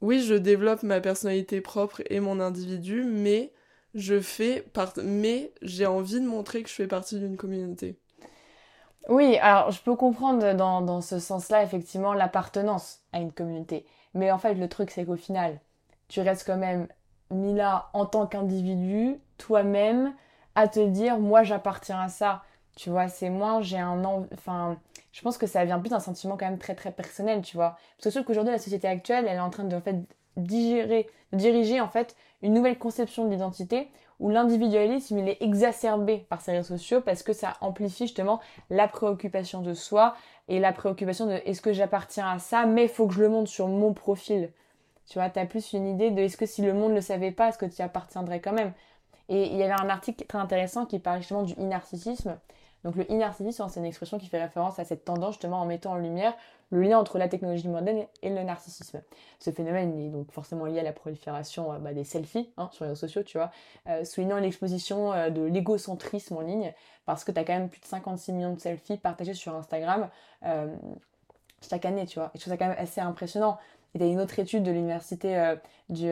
oui, 0.00 0.20
je 0.20 0.34
développe 0.34 0.82
ma 0.82 1.00
personnalité 1.00 1.60
propre 1.60 2.02
et 2.10 2.18
mon 2.18 2.40
individu, 2.40 3.04
mais 3.04 3.52
je 3.94 4.18
fais 4.18 4.62
part... 4.72 4.92
mais 5.04 5.52
j'ai 5.62 5.86
envie 5.86 6.18
de 6.18 6.26
montrer 6.26 6.64
que 6.64 6.68
je 6.68 6.74
fais 6.74 6.88
partie 6.88 7.20
d'une 7.20 7.36
communauté. 7.36 7.96
Oui, 9.08 9.38
alors 9.38 9.70
je 9.70 9.80
peux 9.80 9.94
comprendre 9.94 10.52
dans, 10.54 10.80
dans 10.80 11.00
ce 11.00 11.20
sens-là, 11.20 11.62
effectivement, 11.62 12.12
l'appartenance 12.12 12.98
à 13.12 13.20
une 13.20 13.30
communauté. 13.30 13.86
Mais 14.14 14.32
en 14.32 14.38
fait, 14.38 14.54
le 14.54 14.68
truc, 14.68 14.90
c'est 14.90 15.04
qu'au 15.04 15.14
final, 15.14 15.60
tu 16.08 16.22
restes 16.22 16.44
quand 16.44 16.58
même 16.58 16.88
mis 17.30 17.54
là 17.54 17.88
en 17.92 18.04
tant 18.04 18.26
qu'individu, 18.26 19.14
toi-même, 19.38 20.12
à 20.56 20.66
te 20.66 20.84
dire, 20.84 21.20
moi, 21.20 21.44
j'appartiens 21.44 22.00
à 22.00 22.08
ça. 22.08 22.42
Tu 22.74 22.90
vois, 22.90 23.06
c'est 23.06 23.30
moi, 23.30 23.60
j'ai 23.60 23.78
un... 23.78 24.02
Enfin, 24.34 24.76
je 25.12 25.20
pense 25.20 25.38
que 25.38 25.46
ça 25.46 25.64
vient 25.64 25.78
plus 25.78 25.90
d'un 25.90 26.00
sentiment 26.00 26.36
quand 26.36 26.46
même 26.46 26.58
très 26.58 26.74
très 26.74 26.90
personnel, 26.90 27.42
tu 27.42 27.56
vois. 27.56 27.76
Parce 27.96 28.04
que 28.04 28.08
trouve 28.10 28.24
qu'aujourd'hui, 28.24 28.52
la 28.52 28.58
société 28.58 28.88
actuelle, 28.88 29.26
elle 29.28 29.36
est 29.36 29.40
en 29.40 29.50
train 29.50 29.64
de, 29.64 29.76
en 29.76 29.80
fait, 29.80 29.96
digérer, 30.36 31.08
diriger, 31.32 31.80
en 31.80 31.88
fait, 31.88 32.16
une 32.42 32.54
nouvelle 32.54 32.78
conception 32.78 33.26
de 33.26 33.30
l'identité 33.30 33.88
où 34.18 34.30
l'individualisme, 34.30 35.18
il 35.18 35.28
est 35.28 35.42
exacerbé 35.42 36.26
par 36.28 36.40
ces 36.40 36.52
réseaux 36.52 36.76
sociaux 36.76 37.00
parce 37.00 37.22
que 37.22 37.32
ça 37.32 37.56
amplifie 37.60 38.06
justement 38.06 38.40
la 38.70 38.88
préoccupation 38.88 39.62
de 39.62 39.74
soi 39.74 40.14
et 40.48 40.60
la 40.60 40.72
préoccupation 40.72 41.26
de 41.26 41.32
est-ce 41.44 41.60
que 41.60 41.72
j'appartiens 41.72 42.28
à 42.28 42.38
ça, 42.38 42.64
mais 42.64 42.88
faut 42.88 43.06
que 43.06 43.14
je 43.14 43.20
le 43.20 43.28
montre 43.28 43.50
sur 43.50 43.68
mon 43.68 43.92
profil. 43.92 44.52
Tu 45.06 45.18
vois, 45.18 45.28
tu 45.28 45.38
as 45.38 45.46
plus 45.46 45.72
une 45.72 45.86
idée 45.86 46.10
de 46.10 46.22
est-ce 46.22 46.36
que 46.36 46.46
si 46.46 46.62
le 46.62 46.72
monde 46.72 46.92
le 46.92 47.00
savait 47.00 47.32
pas, 47.32 47.48
est-ce 47.48 47.58
que 47.58 47.66
tu 47.66 47.82
appartiendrais 47.82 48.40
quand 48.40 48.52
même? 48.52 48.72
Et 49.28 49.46
il 49.46 49.56
y 49.56 49.62
avait 49.62 49.72
un 49.72 49.88
article 49.88 50.24
très 50.26 50.38
intéressant 50.38 50.86
qui 50.86 50.98
parle 50.98 51.18
justement 51.18 51.42
du 51.42 51.58
narcissisme 51.58 52.38
donc 52.84 52.96
le 52.96 53.04
e-narcissisme, 53.04 53.66
c'est 53.68 53.80
une 53.80 53.86
expression 53.86 54.18
qui 54.18 54.26
fait 54.26 54.42
référence 54.42 54.78
à 54.78 54.84
cette 54.84 55.04
tendance 55.04 55.34
justement 55.34 55.60
en 55.60 55.66
mettant 55.66 55.92
en 55.92 55.96
lumière 55.96 56.34
le 56.70 56.80
lien 56.82 56.98
entre 56.98 57.18
la 57.18 57.28
technologie 57.28 57.68
moderne 57.68 58.06
et 58.22 58.30
le 58.30 58.42
narcissisme. 58.42 59.02
Ce 59.38 59.50
phénomène 59.50 59.98
est 60.00 60.08
donc 60.08 60.32
forcément 60.32 60.64
lié 60.64 60.80
à 60.80 60.82
la 60.82 60.92
prolifération 60.92 61.72
euh, 61.72 61.78
bah, 61.78 61.92
des 61.92 62.02
selfies 62.04 62.50
hein, 62.56 62.70
sur 62.72 62.84
les 62.84 62.90
réseaux 62.90 63.06
sociaux, 63.06 63.22
tu 63.22 63.36
vois, 63.36 63.50
euh, 63.88 64.04
soulignant 64.04 64.38
l'exposition 64.38 65.12
euh, 65.12 65.28
de 65.28 65.42
l'égocentrisme 65.42 66.36
en 66.36 66.40
ligne, 66.40 66.72
parce 67.04 67.24
que 67.24 67.30
tu 67.30 67.38
as 67.38 67.44
quand 67.44 67.52
même 67.52 67.68
plus 67.68 67.80
de 67.80 67.86
56 67.86 68.32
millions 68.32 68.54
de 68.54 68.58
selfies 68.58 68.96
partagés 68.96 69.34
sur 69.34 69.54
Instagram 69.54 70.08
chaque 71.60 71.84
année, 71.84 72.06
tu 72.06 72.18
vois. 72.18 72.30
Et 72.34 72.38
je 72.38 72.40
trouve 72.40 72.52
ça 72.52 72.56
quand 72.56 72.66
même 72.66 72.78
assez 72.78 73.00
impressionnant. 73.00 73.58
Et 73.94 73.98
tu 73.98 74.04
as 74.04 74.08
une 74.08 74.20
autre 74.20 74.36
étude 74.38 74.64
de 74.64 74.72
l'université 74.72 75.54
du 75.88 76.10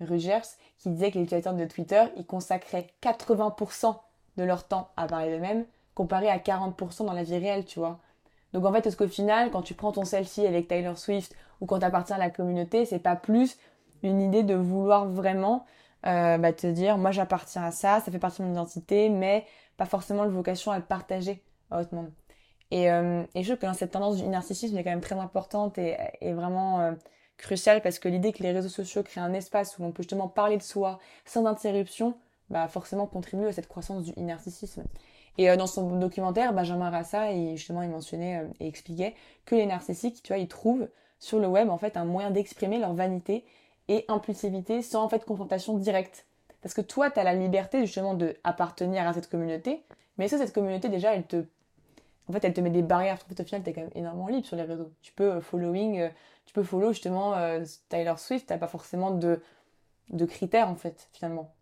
Rutgers 0.00 0.46
qui 0.78 0.88
disait 0.88 1.10
que 1.10 1.18
les 1.18 1.24
utilisateurs 1.24 1.54
de 1.54 1.64
Twitter, 1.66 2.04
ils 2.16 2.24
consacraient 2.24 2.86
80% 3.02 3.96
de 4.38 4.44
leur 4.44 4.66
temps 4.66 4.90
à 4.96 5.06
parler 5.06 5.32
d'eux-mêmes, 5.32 5.66
comparé 5.98 6.30
à 6.30 6.38
40% 6.38 7.06
dans 7.06 7.12
la 7.12 7.24
vie 7.24 7.38
réelle, 7.38 7.64
tu 7.64 7.80
vois. 7.80 7.98
Donc 8.52 8.64
en 8.64 8.72
fait, 8.72 8.86
est-ce 8.86 8.96
qu'au 8.96 9.08
final, 9.08 9.50
quand 9.50 9.62
tu 9.62 9.74
prends 9.74 9.90
ton 9.90 10.04
selfie 10.04 10.46
avec 10.46 10.68
Taylor 10.68 10.96
Swift 10.96 11.34
ou 11.60 11.66
quand 11.66 11.80
tu 11.80 11.84
appartiens 11.84 12.14
à 12.14 12.20
la 12.20 12.30
communauté, 12.30 12.84
c'est 12.84 13.00
pas 13.00 13.16
plus 13.16 13.58
une 14.04 14.20
idée 14.20 14.44
de 14.44 14.54
vouloir 14.54 15.08
vraiment 15.08 15.66
euh, 16.06 16.38
bah, 16.38 16.52
te 16.52 16.68
dire 16.68 16.98
moi 16.98 17.10
j'appartiens 17.10 17.64
à 17.64 17.72
ça, 17.72 18.00
ça 18.00 18.12
fait 18.12 18.20
partie 18.20 18.42
de 18.42 18.46
mon 18.46 18.52
identité, 18.52 19.08
mais 19.08 19.44
pas 19.76 19.86
forcément 19.86 20.22
la 20.22 20.30
vocation 20.30 20.70
à 20.70 20.78
le 20.78 20.84
partager 20.84 21.42
à 21.72 21.82
monde. 21.90 22.12
Et, 22.70 22.92
euh, 22.92 23.24
et 23.34 23.42
je 23.42 23.52
trouve 23.52 23.70
que 23.70 23.76
cette 23.76 23.90
tendance 23.90 24.18
du 24.18 24.28
narcissisme 24.28 24.78
est 24.78 24.84
quand 24.84 24.90
même 24.90 25.00
très 25.00 25.18
importante 25.18 25.78
et, 25.78 25.96
et 26.20 26.32
vraiment 26.32 26.80
euh, 26.80 26.92
cruciale 27.38 27.82
parce 27.82 27.98
que 27.98 28.08
l'idée 28.08 28.32
que 28.32 28.44
les 28.44 28.52
réseaux 28.52 28.68
sociaux 28.68 29.02
créent 29.02 29.20
un 29.20 29.34
espace 29.34 29.78
où 29.78 29.84
on 29.84 29.90
peut 29.90 30.04
justement 30.04 30.28
parler 30.28 30.58
de 30.58 30.62
soi 30.62 31.00
sans 31.24 31.44
interruption, 31.46 32.16
bah 32.50 32.68
forcément 32.68 33.06
contribue 33.06 33.46
à 33.46 33.52
cette 33.52 33.68
croissance 33.68 34.04
du 34.04 34.12
narcissisme. 34.22 34.84
Et 35.38 35.48
euh, 35.48 35.56
dans 35.56 35.68
son 35.68 35.96
documentaire, 35.98 36.52
Benjamin 36.52 36.90
Rassa, 36.90 37.32
et 37.32 37.56
justement, 37.56 37.82
il 37.82 37.88
mentionnait 37.88 38.40
euh, 38.40 38.48
et 38.60 38.66
expliquait 38.66 39.14
que 39.46 39.54
les 39.54 39.66
narcissiques, 39.66 40.22
tu 40.22 40.32
vois, 40.32 40.38
ils 40.38 40.48
trouvent 40.48 40.88
sur 41.20 41.38
le 41.38 41.46
web 41.46 41.70
en 41.70 41.78
fait 41.78 41.96
un 41.96 42.04
moyen 42.04 42.30
d'exprimer 42.30 42.78
leur 42.78 42.92
vanité 42.92 43.44
et 43.88 44.04
impulsivité 44.08 44.82
sans 44.82 45.02
en 45.02 45.08
fait 45.08 45.24
confrontation 45.24 45.78
directe. 45.78 46.26
Parce 46.60 46.74
que 46.74 46.80
toi, 46.80 47.10
tu 47.10 47.18
as 47.20 47.24
la 47.24 47.34
liberté 47.34 47.80
justement 47.86 48.14
de 48.14 48.36
à 48.44 49.12
cette 49.14 49.30
communauté, 49.30 49.84
mais 50.18 50.28
ça, 50.28 50.38
cette 50.38 50.52
communauté 50.52 50.88
déjà, 50.88 51.14
elle 51.14 51.24
te, 51.24 51.44
en 52.28 52.32
fait, 52.32 52.44
elle 52.44 52.52
te 52.52 52.60
met 52.60 52.70
des 52.70 52.82
barrières? 52.82 53.18
En 53.24 53.28
fait, 53.34 53.40
au 53.40 53.44
final, 53.44 53.62
es 53.64 53.72
quand 53.72 53.80
même 53.80 53.90
énormément 53.94 54.26
libre 54.26 54.46
sur 54.46 54.56
les 54.56 54.64
réseaux. 54.64 54.90
Tu 55.02 55.12
peux 55.12 55.34
euh, 55.34 55.40
following, 55.40 56.10
tu 56.46 56.52
peux 56.52 56.64
follow 56.64 56.92
justement 56.92 57.34
Tyler 57.88 58.14
Swift, 58.16 58.48
t'as 58.48 58.58
pas 58.58 58.68
forcément 58.68 59.12
de, 59.12 59.40
de 60.10 60.24
critères 60.24 60.68
en 60.68 60.76
fait 60.76 61.08
finalement 61.12 61.52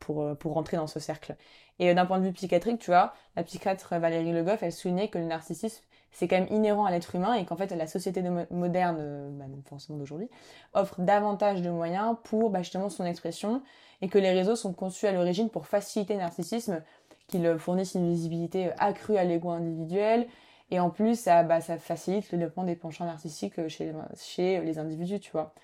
pour, 0.00 0.36
pour 0.38 0.54
rentrer 0.54 0.76
dans 0.76 0.86
ce 0.86 1.00
cercle. 1.00 1.36
Et 1.78 1.90
euh, 1.90 1.94
d'un 1.94 2.06
point 2.06 2.18
de 2.18 2.24
vue 2.24 2.32
psychiatrique, 2.32 2.78
tu 2.78 2.90
vois, 2.90 3.14
la 3.36 3.42
psychiatre 3.42 3.96
Valérie 3.98 4.32
Le 4.32 4.42
Goff, 4.42 4.62
elle 4.62 4.72
soulignait 4.72 5.08
que 5.08 5.18
le 5.18 5.24
narcissisme, 5.24 5.82
c'est 6.10 6.26
quand 6.26 6.38
même 6.38 6.48
inhérent 6.50 6.84
à 6.84 6.90
l'être 6.90 7.14
humain 7.14 7.34
et 7.34 7.44
qu'en 7.44 7.56
fait, 7.56 7.70
la 7.70 7.86
société 7.86 8.22
moderne, 8.50 8.96
euh, 8.98 9.28
bah, 9.32 9.44
forcément 9.68 9.98
d'aujourd'hui, 9.98 10.28
offre 10.74 11.00
davantage 11.00 11.62
de 11.62 11.70
moyens 11.70 12.16
pour 12.24 12.50
bah, 12.50 12.62
justement 12.62 12.88
son 12.88 13.04
expression 13.04 13.62
et 14.00 14.08
que 14.08 14.18
les 14.18 14.32
réseaux 14.32 14.56
sont 14.56 14.72
conçus 14.72 15.06
à 15.06 15.12
l'origine 15.12 15.50
pour 15.50 15.66
faciliter 15.66 16.14
le 16.14 16.20
narcissisme, 16.20 16.82
qu'ils 17.26 17.58
fournissent 17.58 17.94
une 17.94 18.08
visibilité 18.08 18.70
accrue 18.78 19.18
à 19.18 19.24
l'ego 19.24 19.50
individuel 19.50 20.26
et 20.70 20.80
en 20.80 20.90
plus, 20.90 21.18
ça, 21.18 21.42
bah, 21.44 21.60
facilite 21.60 22.30
le 22.32 22.38
développement 22.38 22.64
des 22.64 22.76
penchants 22.76 23.06
narcissiques 23.06 23.68
chez, 23.68 24.60
les 24.60 24.78
individus, 24.78 25.20
tu 25.20 25.30
vois. 25.30 25.54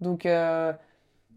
Donc, 0.00 0.26
euh, 0.26 0.72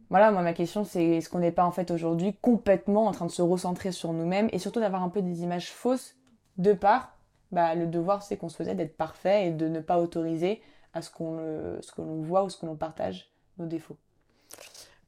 voilà, 0.09 0.31
moi 0.31 0.41
ma 0.41 0.53
question 0.53 0.83
c'est 0.83 1.03
est-ce 1.03 1.29
qu'on 1.29 1.39
n'est 1.39 1.51
pas 1.51 1.65
en 1.65 1.71
fait 1.71 1.91
aujourd'hui 1.91 2.35
complètement 2.41 3.07
en 3.07 3.11
train 3.11 3.25
de 3.25 3.31
se 3.31 3.41
recentrer 3.41 3.91
sur 3.91 4.13
nous-mêmes 4.13 4.49
et 4.51 4.59
surtout 4.59 4.79
d'avoir 4.79 5.03
un 5.03 5.09
peu 5.09 5.21
des 5.21 5.43
images 5.43 5.71
fausses 5.71 6.15
de 6.57 6.73
par 6.73 7.17
bah, 7.51 7.75
le 7.75 7.87
devoir 7.87 8.23
c'est 8.23 8.37
qu'on 8.37 8.49
se 8.49 8.57
faisait 8.57 8.75
d'être 8.75 8.97
parfait 8.97 9.47
et 9.47 9.51
de 9.51 9.67
ne 9.67 9.79
pas 9.79 9.99
autoriser 9.99 10.61
à 10.93 11.01
ce 11.01 11.11
qu'on 11.11 11.37
ce 11.81 11.91
que 11.91 12.01
l'on 12.01 12.21
voit 12.21 12.43
ou 12.43 12.49
ce 12.49 12.57
que 12.57 12.65
l'on 12.65 12.75
partage 12.75 13.31
nos 13.57 13.65
défauts. 13.65 13.97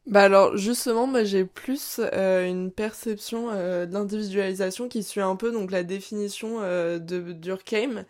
Bah 0.06 0.24
alors 0.24 0.58
justement, 0.58 1.06
moi 1.06 1.24
j'ai 1.24 1.46
plus 1.46 2.00
euh, 2.00 2.48
une 2.48 2.72
perception 2.72 3.50
euh, 3.52 3.86
d'individualisation 3.86 4.88
qui 4.88 5.04
suit 5.04 5.22
un 5.22 5.36
peu 5.36 5.52
donc 5.52 5.70
la 5.72 5.84
définition 5.84 6.62
euh, 6.62 6.98
de 6.98 7.32
Durkheim 7.34 8.06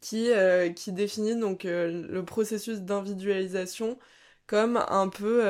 qui 0.00 0.30
qui 0.76 0.92
définit 0.92 1.34
donc 1.34 1.62
le 1.64 2.20
processus 2.22 2.80
d'individualisation 2.80 3.98
comme 4.46 4.84
un 4.88 5.08
peu 5.08 5.42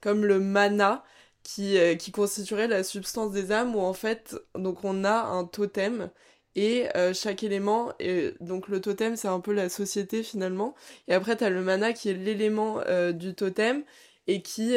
comme 0.00 0.24
le 0.24 0.38
mana 0.38 1.04
qui, 1.42 1.78
euh, 1.78 1.94
qui 1.94 2.12
constituerait 2.12 2.68
la 2.68 2.82
substance 2.84 3.32
des 3.32 3.52
âmes 3.52 3.74
où 3.74 3.80
en 3.80 3.94
fait 3.94 4.36
donc 4.54 4.84
on 4.84 5.04
a 5.04 5.22
un 5.22 5.44
totem 5.44 6.10
et 6.54 6.88
euh, 6.96 7.14
chaque 7.14 7.42
élément 7.42 7.92
et 8.00 8.34
donc 8.40 8.68
le 8.68 8.80
totem 8.80 9.16
c'est 9.16 9.28
un 9.28 9.40
peu 9.40 9.52
la 9.52 9.68
société 9.68 10.22
finalement 10.22 10.74
et 11.08 11.14
après 11.14 11.36
tu 11.36 11.44
as 11.44 11.50
le 11.50 11.62
mana 11.62 11.92
qui 11.92 12.10
est 12.10 12.14
l'élément 12.14 12.80
euh, 12.86 13.12
du 13.12 13.34
totem 13.34 13.84
et 14.26 14.42
qui 14.42 14.76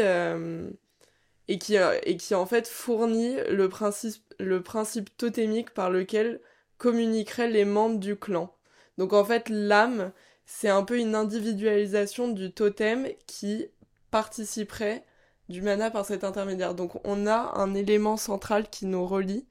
et 1.47 1.57
qui 1.59 1.75
et 1.75 2.17
qui 2.17 2.35
en 2.35 2.45
fait 2.45 2.67
fournit 2.67 3.35
le 3.49 3.67
principe 3.67 4.23
le 4.39 4.63
principe 4.63 5.15
totémique 5.17 5.71
par 5.71 5.89
lequel 5.89 6.39
communiqueraient 6.77 7.49
les 7.49 7.65
membres 7.65 7.99
du 7.99 8.15
clan. 8.15 8.55
Donc 8.97 9.13
en 9.13 9.25
fait 9.25 9.49
l'âme 9.49 10.13
c'est 10.45 10.69
un 10.69 10.83
peu 10.83 10.97
une 10.97 11.15
individualisation 11.15 12.29
du 12.29 12.51
totem 12.53 13.07
qui 13.27 13.67
participerait 14.09 15.05
du 15.51 15.61
mana 15.61 15.91
par 15.91 16.05
cet 16.05 16.23
intermédiaire. 16.23 16.75
Donc 16.75 17.05
on 17.05 17.27
a 17.27 17.53
un 17.55 17.73
élément 17.73 18.17
central 18.17 18.69
qui 18.69 18.85
nous 18.85 19.05
relie 19.05 19.45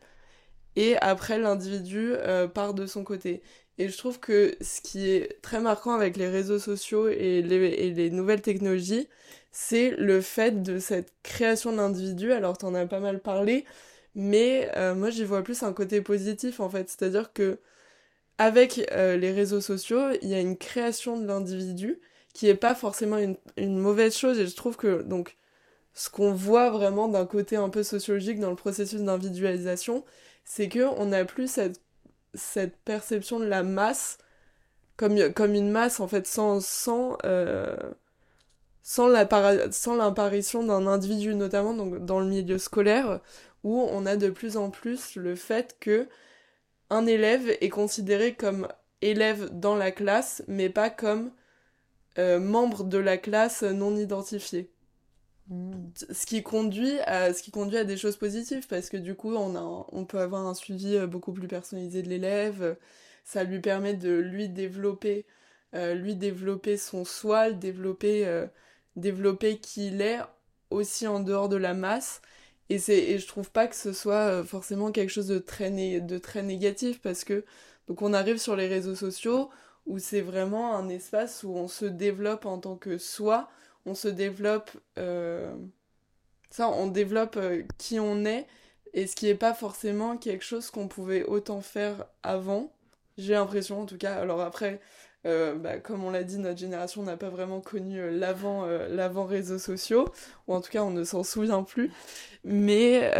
et 0.76 0.96
après 0.98 1.38
l'individu 1.38 2.12
euh, 2.14 2.48
part 2.48 2.74
de 2.74 2.86
son 2.86 3.04
côté. 3.04 3.42
Et 3.78 3.88
je 3.88 3.96
trouve 3.96 4.20
que 4.20 4.54
ce 4.60 4.80
qui 4.82 5.10
est 5.10 5.40
très 5.42 5.60
marquant 5.60 5.92
avec 5.94 6.16
les 6.16 6.28
réseaux 6.28 6.58
sociaux 6.58 7.08
et 7.08 7.42
les, 7.42 8.10
nouvelles 8.10 8.42
technologies, 8.42 9.08
c'est 9.52 9.90
le 9.92 10.20
fait 10.20 10.62
de 10.62 10.78
cette 10.78 11.12
création 11.22 11.72
d'individus. 11.72 12.32
Alors 12.32 12.58
t'en 12.58 12.74
as 12.74 12.86
pas 12.86 13.00
mal 13.00 13.20
parlé, 13.20 13.64
mais 14.14 14.70
euh, 14.76 14.94
moi 14.94 15.10
j'y 15.10 15.24
vois 15.24 15.42
plus 15.42 15.62
un 15.62 15.72
côté 15.72 16.02
positif 16.02 16.60
en 16.60 16.68
fait. 16.68 16.88
C'est-à-dire 16.90 17.32
que 17.32 17.58
avec 18.38 18.90
euh, 18.92 19.16
les 19.16 19.32
réseaux 19.32 19.60
sociaux, 19.60 20.00
il 20.22 20.28
y 20.28 20.34
a 20.34 20.40
une 20.40 20.56
création 20.56 21.18
de 21.20 21.26
l'individu 21.26 22.00
qui 22.32 22.48
est 22.48 22.54
pas 22.54 22.74
forcément 22.74 23.18
une, 23.56 23.78
mauvaise 23.78 24.16
chose. 24.16 24.38
Et 24.38 24.46
je 24.46 24.56
trouve 24.56 24.76
que 24.76 25.02
donc 25.02 25.36
ce 25.94 26.10
qu'on 26.10 26.32
voit 26.32 26.70
vraiment 26.70 27.08
d'un 27.08 27.26
côté 27.26 27.56
un 27.56 27.68
peu 27.68 27.82
sociologique 27.82 28.40
dans 28.40 28.50
le 28.50 28.56
processus 28.56 29.00
d'individualisation, 29.02 30.04
c'est 30.44 30.68
que 30.68 30.80
on 30.98 31.06
n'a 31.06 31.24
plus 31.24 31.50
cette, 31.50 31.80
perception 32.84 33.40
de 33.40 33.46
la 33.46 33.62
masse 33.62 34.18
comme, 34.96 35.16
une 35.16 35.70
masse 35.70 36.00
en 36.00 36.08
fait 36.08 36.26
sans 36.26 36.64
sans 36.64 37.16
euh, 37.24 37.76
sans 38.82 39.08
l'apparition 39.08 40.64
d'un 40.64 40.86
individu 40.86 41.34
notamment 41.34 41.74
dans 41.74 42.20
le 42.20 42.26
milieu 42.26 42.58
scolaire 42.58 43.20
où 43.64 43.80
on 43.90 44.06
a 44.06 44.16
de 44.16 44.30
plus 44.30 44.56
en 44.56 44.70
plus 44.70 45.16
le 45.16 45.34
fait 45.36 45.76
que 45.80 46.08
un 46.90 47.06
élève 47.06 47.48
est 47.60 47.68
considéré 47.68 48.34
comme 48.34 48.68
élève 49.02 49.48
dans 49.52 49.76
la 49.76 49.92
classe, 49.92 50.42
mais 50.48 50.68
pas 50.68 50.90
comme 50.90 51.30
membre 52.16 52.84
de 52.84 52.98
la 52.98 53.16
classe 53.16 53.62
non 53.62 53.96
identifié. 53.96 54.70
Ce 55.94 56.26
qui, 56.26 56.42
conduit 56.42 57.00
à, 57.00 57.32
ce 57.34 57.42
qui 57.42 57.50
conduit 57.50 57.78
à 57.78 57.84
des 57.84 57.96
choses 57.96 58.16
positives, 58.16 58.66
parce 58.68 58.88
que 58.88 58.96
du 58.96 59.14
coup, 59.14 59.34
on, 59.34 59.56
a, 59.56 59.86
on 59.92 60.04
peut 60.04 60.20
avoir 60.20 60.46
un 60.46 60.54
suivi 60.54 60.98
beaucoup 61.06 61.32
plus 61.32 61.48
personnalisé 61.48 62.02
de 62.02 62.08
l'élève, 62.08 62.76
ça 63.24 63.42
lui 63.44 63.60
permet 63.60 63.94
de 63.94 64.12
lui 64.12 64.48
développer, 64.48 65.26
lui 65.72 66.14
développer 66.14 66.76
son 66.76 67.04
soi, 67.04 67.50
développer, 67.50 68.46
développer 68.94 69.58
qui 69.58 69.88
il 69.88 70.02
est 70.02 70.20
aussi 70.70 71.08
en 71.08 71.18
dehors 71.20 71.48
de 71.48 71.56
la 71.56 71.74
masse, 71.74 72.22
et, 72.70 72.78
c'est, 72.78 72.98
et 72.98 73.18
je 73.18 73.26
trouve 73.26 73.50
pas 73.50 73.66
que 73.66 73.74
ce 73.74 73.92
soit 73.92 74.14
euh, 74.14 74.44
forcément 74.44 74.92
quelque 74.92 75.10
chose 75.10 75.26
de 75.26 75.40
très, 75.40 75.70
de 76.00 76.18
très 76.18 76.42
négatif 76.42 77.00
parce 77.02 77.24
que 77.24 77.44
donc 77.88 78.00
on 78.00 78.14
arrive 78.14 78.38
sur 78.38 78.54
les 78.54 78.68
réseaux 78.68 78.94
sociaux 78.94 79.50
où 79.86 79.98
c'est 79.98 80.20
vraiment 80.20 80.76
un 80.76 80.88
espace 80.88 81.42
où 81.42 81.50
on 81.50 81.66
se 81.66 81.84
développe 81.84 82.46
en 82.46 82.58
tant 82.58 82.76
que 82.76 82.96
soi, 82.96 83.50
on 83.86 83.94
se 83.94 84.08
développe, 84.08 84.70
euh, 84.98 85.54
ça, 86.50 86.68
on 86.68 86.86
développe 86.86 87.36
euh, 87.36 87.62
qui 87.78 88.00
on 88.00 88.24
est 88.24 88.46
et 88.92 89.06
ce 89.06 89.14
qui 89.14 89.26
n'est 89.26 89.34
pas 89.34 89.54
forcément 89.54 90.16
quelque 90.16 90.44
chose 90.44 90.70
qu'on 90.70 90.88
pouvait 90.88 91.24
autant 91.24 91.60
faire 91.60 92.06
avant. 92.22 92.72
J'ai 93.18 93.34
l'impression 93.34 93.82
en 93.82 93.86
tout 93.86 93.98
cas. 93.98 94.14
Alors 94.16 94.40
après, 94.40 94.80
euh, 95.26 95.54
bah, 95.54 95.78
comme 95.78 96.04
on 96.04 96.10
l'a 96.10 96.24
dit, 96.24 96.38
notre 96.38 96.58
génération 96.58 97.02
n'a 97.02 97.16
pas 97.16 97.28
vraiment 97.28 97.60
connu 97.60 98.10
l'avant, 98.18 98.66
l'avant 98.66 99.26
réseaux 99.26 99.58
sociaux, 99.58 100.06
ou 100.48 100.54
en 100.54 100.60
tout 100.60 100.70
cas 100.70 100.82
on 100.82 100.90
ne 100.90 101.04
s'en 101.04 101.22
souvient 101.22 101.62
plus. 101.62 101.92
Mais, 102.44 103.12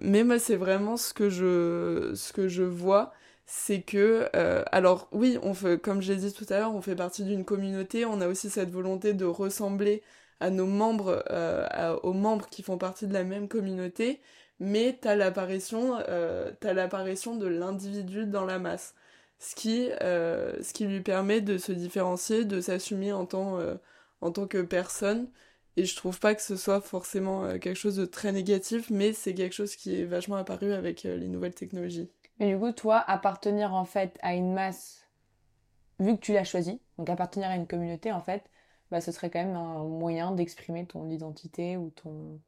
mais 0.00 0.24
moi 0.24 0.38
c'est 0.38 0.56
vraiment 0.56 0.96
ce 0.96 1.12
que 1.12 1.28
je, 1.28 2.12
ce 2.14 2.32
que 2.32 2.48
je 2.48 2.62
vois, 2.62 3.12
c'est 3.50 3.82
que, 3.82 4.28
alors 4.72 5.08
oui, 5.12 5.38
on 5.42 5.54
fait, 5.54 5.80
comme 5.80 6.02
j'ai 6.02 6.16
dit 6.16 6.32
tout 6.32 6.46
à 6.50 6.58
l'heure, 6.58 6.74
on 6.74 6.82
fait 6.82 6.96
partie 6.96 7.24
d'une 7.24 7.44
communauté, 7.44 8.04
on 8.04 8.20
a 8.20 8.28
aussi 8.28 8.50
cette 8.50 8.70
volonté 8.70 9.14
de 9.14 9.24
ressembler 9.24 10.02
à 10.40 10.50
nos 10.50 10.66
membres, 10.66 11.24
aux 12.02 12.12
membres 12.12 12.48
qui 12.50 12.62
font 12.62 12.78
partie 12.78 13.06
de 13.06 13.14
la 13.14 13.24
même 13.24 13.48
communauté, 13.48 14.20
mais 14.60 14.98
t'as 15.00 15.14
l'apparition, 15.16 15.98
t'as 16.60 16.72
l'apparition 16.74 17.36
de 17.36 17.46
l'individu 17.46 18.26
dans 18.26 18.44
la 18.44 18.58
masse 18.58 18.94
ce 19.38 19.54
qui, 19.54 19.90
euh, 20.02 20.62
ce 20.62 20.72
qui 20.72 20.86
lui 20.86 21.00
permet 21.00 21.40
de 21.40 21.58
se 21.58 21.72
différencier, 21.72 22.44
de 22.44 22.60
s'assumer 22.60 23.12
en, 23.12 23.26
tant, 23.26 23.58
euh, 23.60 23.76
en 24.20 24.32
tant 24.32 24.46
que 24.46 24.62
personne. 24.62 25.30
Et 25.76 25.84
je 25.84 25.96
trouve 25.96 26.18
pas 26.20 26.34
que 26.34 26.42
ce 26.42 26.56
soit 26.56 26.80
forcément 26.80 27.44
euh, 27.44 27.58
quelque 27.58 27.76
chose 27.76 27.96
de 27.96 28.06
très 28.06 28.32
négatif, 28.32 28.90
mais 28.90 29.12
c'est 29.12 29.34
quelque 29.34 29.54
chose 29.54 29.76
qui 29.76 30.00
est 30.00 30.04
vachement 30.04 30.36
apparu 30.36 30.72
avec 30.72 31.04
les 31.04 31.28
nouvelles 31.28 31.54
technologies. 31.54 32.10
Mais 32.38 32.52
du 32.52 32.58
coup, 32.58 32.72
toi, 32.72 32.98
appartenir 32.98 33.74
en 33.74 33.84
fait 33.84 34.18
à 34.22 34.34
une 34.34 34.52
masse, 34.52 35.08
vu 35.98 36.14
que 36.16 36.20
tu 36.20 36.32
l'as 36.32 36.44
choisi, 36.44 36.80
donc 36.98 37.10
appartenir 37.10 37.48
à 37.48 37.56
une 37.56 37.66
communauté, 37.66 38.12
en 38.12 38.20
fait, 38.20 38.44
bah, 38.90 39.00
ce 39.00 39.12
serait 39.12 39.30
quand 39.30 39.44
même 39.44 39.56
un 39.56 39.84
moyen 39.84 40.32
d'exprimer 40.32 40.86
ton 40.86 41.08
identité 41.10 41.76
ou 41.76 41.90
ton, 41.90 42.40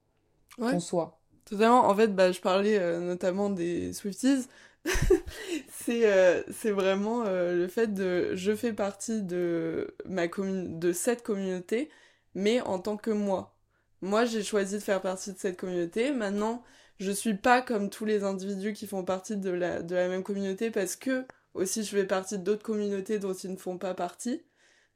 ton 0.56 0.80
soi. 0.80 1.18
Totalement. 1.44 1.88
En 1.88 1.94
fait, 1.94 2.14
bah, 2.14 2.32
je 2.32 2.40
parlais 2.40 3.00
notamment 3.00 3.50
des 3.50 3.92
Swifties. 3.92 4.46
c'est 5.70 6.10
euh, 6.10 6.42
c'est 6.50 6.70
vraiment 6.70 7.24
euh, 7.26 7.54
le 7.54 7.68
fait 7.68 7.88
de 7.88 8.34
je 8.34 8.54
fais 8.54 8.72
partie 8.72 9.22
de 9.22 9.94
ma 10.06 10.26
de 10.26 10.92
cette 10.92 11.22
communauté 11.22 11.90
mais 12.34 12.60
en 12.62 12.78
tant 12.78 12.96
que 12.96 13.10
moi 13.10 13.54
moi 14.00 14.24
j'ai 14.24 14.42
choisi 14.42 14.76
de 14.76 14.80
faire 14.80 15.02
partie 15.02 15.32
de 15.32 15.38
cette 15.38 15.58
communauté 15.58 16.12
maintenant 16.12 16.62
je 17.00 17.10
suis 17.10 17.34
pas 17.34 17.62
comme 17.62 17.90
tous 17.90 18.04
les 18.04 18.22
individus 18.22 18.72
qui 18.72 18.86
font 18.86 19.04
partie 19.04 19.36
de 19.36 19.50
la 19.50 20.08
même 20.08 20.22
communauté 20.22 20.70
parce 20.70 20.96
que 20.96 21.24
aussi 21.54 21.82
je 21.82 21.90
fais 21.90 22.06
partie 22.06 22.38
d'autres 22.38 22.62
communautés 22.62 23.18
dont 23.18 23.34
ils 23.34 23.50
ne 23.50 23.56
font 23.56 23.78
pas 23.78 23.94
partie 23.94 24.42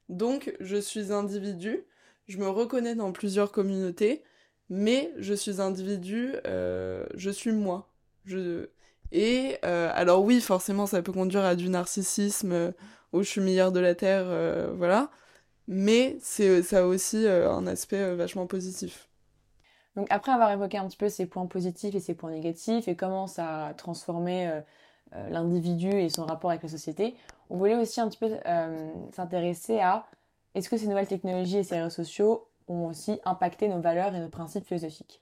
donc 0.07 0.55
je 0.61 0.77
suis 0.77 1.11
individu 1.11 1.83
je 2.27 2.37
me 2.37 2.47
reconnais 2.47 2.95
dans 2.95 3.11
plusieurs 3.11 3.51
communautés 3.51 4.23
mais 4.69 5.11
je 5.17 5.33
suis 5.33 5.61
individu 5.61 6.35
euh, 6.47 7.05
je 7.15 7.29
suis 7.29 7.51
moi 7.51 7.91
et 9.11 9.57
euh, 9.63 9.91
alors 9.93 10.23
oui, 10.23 10.41
forcément, 10.41 10.87
ça 10.87 11.01
peut 11.01 11.11
conduire 11.11 11.43
à 11.43 11.55
du 11.55 11.69
narcissisme, 11.69 12.51
euh, 12.51 12.71
où 13.13 13.23
je 13.23 13.39
de 13.71 13.79
la 13.79 13.95
Terre, 13.95 14.25
euh, 14.27 14.73
voilà. 14.75 15.11
Mais 15.67 16.17
c'est 16.21 16.63
ça 16.63 16.79
a 16.81 16.85
aussi 16.85 17.27
un 17.27 17.67
aspect 17.67 18.15
vachement 18.15 18.47
positif. 18.47 19.09
Donc 19.95 20.07
après 20.09 20.31
avoir 20.31 20.51
évoqué 20.51 20.77
un 20.77 20.87
petit 20.87 20.97
peu 20.97 21.09
ses 21.09 21.25
points 21.25 21.45
positifs 21.45 21.95
et 21.95 21.99
ses 21.99 22.15
points 22.15 22.31
négatifs 22.31 22.87
et 22.87 22.95
comment 22.95 23.27
ça 23.27 23.67
a 23.67 23.73
transformé 23.73 24.61
l'individu 25.29 25.89
et 25.89 26.09
son 26.09 26.25
rapport 26.25 26.49
avec 26.49 26.63
la 26.63 26.69
société, 26.69 27.15
on 27.49 27.57
voulait 27.57 27.75
aussi 27.75 28.01
un 28.01 28.09
petit 28.09 28.17
peu 28.17 28.37
s'intéresser 29.13 29.79
à 29.79 30.05
est-ce 30.53 30.69
que 30.69 30.75
ces 30.75 30.87
nouvelles 30.87 31.07
technologies 31.07 31.59
et 31.59 31.63
ces 31.63 31.77
réseaux 31.77 31.89
sociaux 31.89 32.47
ont 32.67 32.87
aussi 32.87 33.19
impacté 33.23 33.69
nos 33.69 33.79
valeurs 33.79 34.13
et 34.15 34.19
nos 34.19 34.29
principes 34.29 34.65
philosophiques? 34.65 35.21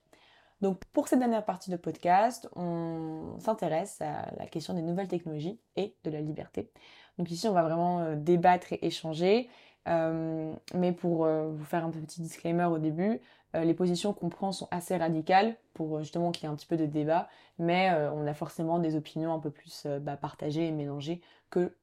Donc 0.64 0.80
pour 0.94 1.10
cette 1.10 1.20
dernière 1.20 1.44
partie 1.44 1.72
de 1.72 1.76
podcast, 1.76 2.48
on 2.56 3.38
s'intéresse 3.40 4.02
à 4.02 4.32
la 4.38 4.46
question 4.46 4.74
des 4.74 4.82
nouvelles 4.82 5.10
technologies 5.10 5.60
et 5.76 5.94
de 6.06 6.10
la 6.10 6.22
liberté. 6.22 6.72
Donc 7.18 7.30
ici, 7.32 7.50
on 7.50 7.52
va 7.52 7.64
vraiment 7.64 8.00
euh, 8.00 8.16
débattre 8.16 8.72
et 8.72 8.80
échanger. 8.86 9.50
Euh, 9.90 10.54
mais 10.74 10.94
pour 10.94 11.26
euh, 11.26 11.50
vous 11.50 11.66
faire 11.66 11.84
un 11.84 11.90
petit 11.90 12.22
disclaimer 12.22 12.64
au 12.64 12.78
début, 12.78 13.20
les 13.54 13.74
positions 13.74 14.14
qu'on 14.14 14.30
prend 14.30 14.52
sont 14.52 14.68
assez 14.72 14.98
radicales 14.98 15.56
pour 15.74 16.00
justement 16.00 16.32
qu'il 16.32 16.46
y 16.46 16.48
ait 16.48 16.54
un 16.54 16.56
petit 16.56 16.66
peu 16.66 16.78
de 16.78 16.86
débat, 16.86 17.28
mais 17.60 17.92
on 18.14 18.26
a 18.26 18.34
forcément 18.34 18.80
des 18.80 18.96
opinions 18.96 19.34
un 19.34 19.40
peu 19.40 19.52
plus 19.52 19.86
bah, 20.02 20.18
partagées 20.18 20.68
et 20.68 20.72
mélangées 20.72 21.22
que 21.50 21.76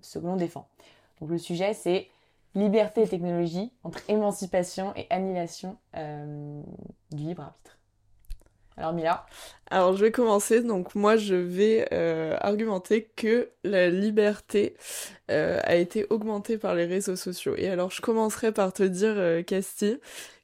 ce 0.00 0.18
que 0.18 0.26
l'on 0.26 0.36
défend. 0.36 0.68
Donc 1.20 1.30
le 1.30 1.38
sujet 1.38 1.74
c'est 1.74 2.08
liberté 2.54 3.02
et 3.02 3.08
technologie 3.08 3.72
entre 3.84 4.00
émancipation 4.08 4.92
et 4.96 5.06
annihilation 5.10 5.76
du 5.94 7.22
libre 7.22 7.42
arbitre. 7.42 7.76
Alors 8.80 8.94
Mila? 8.94 9.26
Alors 9.70 9.94
je 9.94 10.02
vais 10.02 10.10
commencer. 10.10 10.62
Donc 10.62 10.94
moi 10.94 11.16
je 11.16 11.34
vais 11.34 11.86
euh, 11.92 12.36
argumenter 12.40 13.10
que 13.14 13.50
la 13.62 13.90
liberté 13.90 14.74
euh, 15.30 15.60
a 15.64 15.76
été 15.76 16.06
augmentée 16.08 16.56
par 16.56 16.74
les 16.74 16.86
réseaux 16.86 17.16
sociaux. 17.16 17.54
Et 17.58 17.68
alors 17.68 17.90
je 17.90 18.00
commencerai 18.00 18.52
par 18.52 18.72
te 18.72 18.82
dire, 18.82 19.14
euh, 19.16 19.42
Casti, 19.42 19.98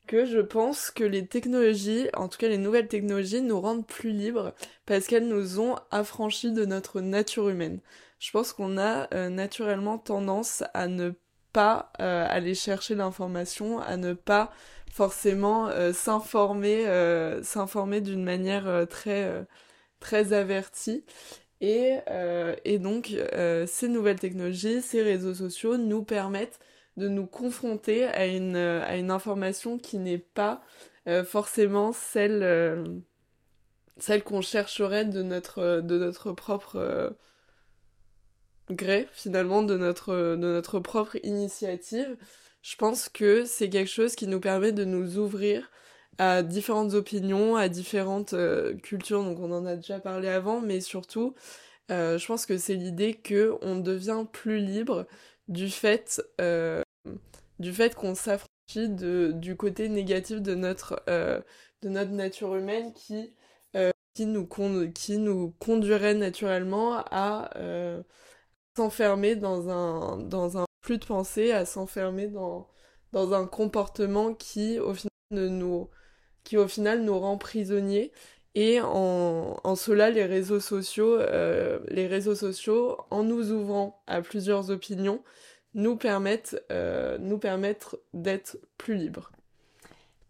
que 0.07 0.25
je 0.25 0.41
pense 0.41 0.91
que 0.91 1.05
les 1.05 1.27
technologies, 1.27 2.09
en 2.15 2.29
tout 2.29 2.39
cas 2.39 2.49
les 2.49 2.59
nouvelles 2.59 2.89
technologies, 2.89 3.43
nous 3.43 3.61
rendent 3.61 3.87
plus 3.87 4.11
libres 4.11 4.55
parce 4.87 5.07
qu'elles 5.07 5.29
nous 5.29 5.61
ont 5.61 5.77
affranchis 5.91 6.53
de 6.53 6.65
notre 6.65 7.01
nature 7.01 7.49
humaine. 7.49 7.81
Je 8.19 8.31
pense 8.31 8.53
qu'on 8.53 8.79
a 8.79 9.09
naturellement 9.29 9.99
tendance 9.99 10.65
à 10.75 10.89
ne 10.89 11.13
pas 11.53 11.93
aller 11.99 12.55
chercher 12.55 12.95
l'information, 12.95 13.81
à 13.81 13.97
ne 13.97 14.13
pas 14.15 14.53
forcément 14.97 15.69
euh, 15.69 15.93
s'informer 15.93 16.85
euh, 16.87 18.01
d'une 18.01 18.25
manière 18.25 18.67
euh, 18.67 18.87
très 18.87 19.47
très 20.01 20.33
avertie 20.33 21.05
et 21.61 21.99
donc 22.79 23.15
ces 23.67 23.89
nouvelles 23.89 24.19
technologies 24.19 24.83
ces 24.83 25.03
réseaux 25.03 25.35
sociaux 25.35 25.79
nous 25.79 26.03
permettent 26.03 26.59
de 26.97 27.09
nous 27.09 27.27
confronter 27.27 28.05
à 28.05 28.27
une 28.27 29.11
information 29.11 29.79
qui 29.79 29.99
n'est 29.99 30.19
pas 30.19 30.63
forcément 31.25 31.93
celle 31.93 33.03
celle 33.99 34.25
qu'on 34.25 34.41
chercherait 34.41 35.05
de 35.05 35.23
notre 35.23 36.33
propre 36.33 37.15
gré 38.71 39.09
finalement 39.13 39.63
de 39.63 39.77
notre 39.77 40.81
propre 40.81 41.17
initiative. 41.23 42.17
Je 42.63 42.75
pense 42.77 43.09
que 43.09 43.45
c'est 43.45 43.69
quelque 43.69 43.91
chose 43.91 44.17
qui 44.17 44.27
nous 44.27 44.41
permet 44.41 44.73
de 44.73 44.85
nous 44.85 45.19
ouvrir 45.19 45.71
à 46.19 46.43
différentes 46.43 46.95
opinions, 46.95 47.57
à 47.57 47.69
différentes 47.69 48.33
euh, 48.33 48.75
cultures, 48.75 49.23
donc 49.23 49.39
on 49.39 49.53
en 49.53 49.67
a 49.67 49.77
déjà 49.77 50.01
parlé 50.01 50.29
avant, 50.29 50.61
mais 50.61 50.81
surtout, 50.81 51.35
euh, 51.91 52.19
je 52.19 52.27
pense 52.27 52.47
que 52.47 52.59
c'est 52.59 52.75
l'idée 52.75 53.15
que 53.15 53.55
on 53.63 53.77
devient 53.77 54.25
plus 54.33 54.59
libre 54.59 55.07
du 55.49 55.71
fait, 55.71 56.23
euh, 56.41 56.83
du 57.59 57.73
fait 57.73 57.95
qu'on 57.95 58.15
s'affranchit 58.15 58.89
du 58.89 59.57
côté 59.57 59.89
négatif 59.89 60.43
de 60.43 60.55
notre, 60.55 61.03
de 61.07 61.89
notre 61.89 62.11
nature 62.11 62.57
humaine 62.57 62.93
qui, 62.95 63.33
qui, 64.15 64.27
nous, 64.27 64.47
qui 64.93 65.19
nous 65.19 65.55
conduirait 65.59 66.15
naturellement 66.15 67.05
à 67.11 67.51
s'enfermer 68.77 69.37
dans 69.37 69.69
un, 69.71 70.19
dans 70.19 70.59
un 70.59 70.67
plus 70.83 70.99
de 70.99 71.05
penser 71.05 71.53
à 71.53 71.65
s'enfermer 71.65 72.29
dans, 72.29 72.69
dans 73.13 73.35
un 73.35 73.47
comportement 73.47 74.35
qui 74.35 74.79
au 74.79 74.95
final 74.95 75.11
nous 75.31 75.91
qui 76.45 76.57
au 76.57 76.69
final 76.69 77.03
nous 77.03 77.19
rend 77.19 77.39
prisonniers. 77.39 78.13
Et 78.55 78.81
en, 78.81 79.77
cela 79.77 80.11
les 80.11 80.25
réseaux 80.25 80.61
sociaux 80.61 81.17
euh, 81.19 81.81
les 81.89 82.07
réseaux 82.07 82.35
sociaux 82.35 82.97
en 83.11 83.25
nous 83.25 83.51
ouvrant 83.53 84.03
à 84.07 84.23
plusieurs 84.23 84.71
opinions 84.71 85.23
nous 85.77 85.97
permettent 85.97 86.61
euh, 86.73 87.39
permettre 87.39 87.99
d'être 88.13 88.59
plus 88.77 88.97
libres 88.97 89.31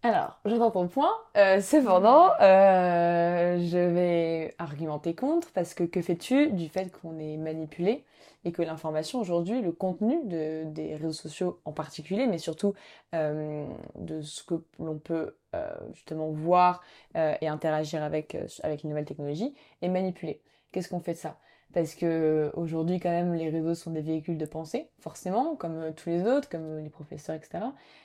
alors, 0.02 0.38
j'entends 0.44 0.70
ton 0.70 0.86
point. 0.86 1.10
Euh, 1.36 1.60
cependant, 1.60 2.30
je 2.38 3.92
vais 3.92 4.54
argumenter 4.56 5.16
contre 5.16 5.50
parce 5.52 5.74
que 5.74 5.82
que 5.82 6.00
fais-tu 6.00 6.52
du 6.52 6.68
fait 6.68 6.92
qu'on 6.92 7.18
est 7.18 7.36
manipulé 7.36 8.04
et 8.46 8.52
que 8.52 8.62
l'information 8.62 9.20
aujourd'hui, 9.20 9.60
le 9.60 9.72
contenu 9.72 10.24
de, 10.24 10.62
des 10.66 10.94
réseaux 10.94 11.12
sociaux 11.12 11.60
en 11.64 11.72
particulier, 11.72 12.28
mais 12.28 12.38
surtout 12.38 12.74
euh, 13.12 13.66
de 13.96 14.22
ce 14.22 14.44
que 14.44 14.54
l'on 14.78 14.98
peut 14.98 15.36
euh, 15.56 15.74
justement 15.94 16.30
voir 16.30 16.80
euh, 17.16 17.34
et 17.40 17.48
interagir 17.48 18.04
avec, 18.04 18.36
avec 18.62 18.84
une 18.84 18.90
nouvelle 18.90 19.04
technologie, 19.04 19.52
est 19.82 19.88
manipulé. 19.88 20.40
Qu'est-ce 20.70 20.88
qu'on 20.88 21.00
fait 21.00 21.14
de 21.14 21.18
ça? 21.18 21.40
Parce 21.76 21.94
que 21.94 22.50
aujourd'hui 22.54 23.00
quand 23.00 23.10
même 23.10 23.34
les 23.34 23.50
réseaux 23.50 23.74
sont 23.74 23.90
des 23.90 24.00
véhicules 24.00 24.38
de 24.38 24.46
pensée, 24.46 24.88
forcément, 24.98 25.56
comme 25.56 25.92
tous 25.94 26.08
les 26.08 26.26
autres, 26.26 26.48
comme 26.48 26.78
les 26.78 26.88
professeurs, 26.88 27.36
etc. 27.36 27.64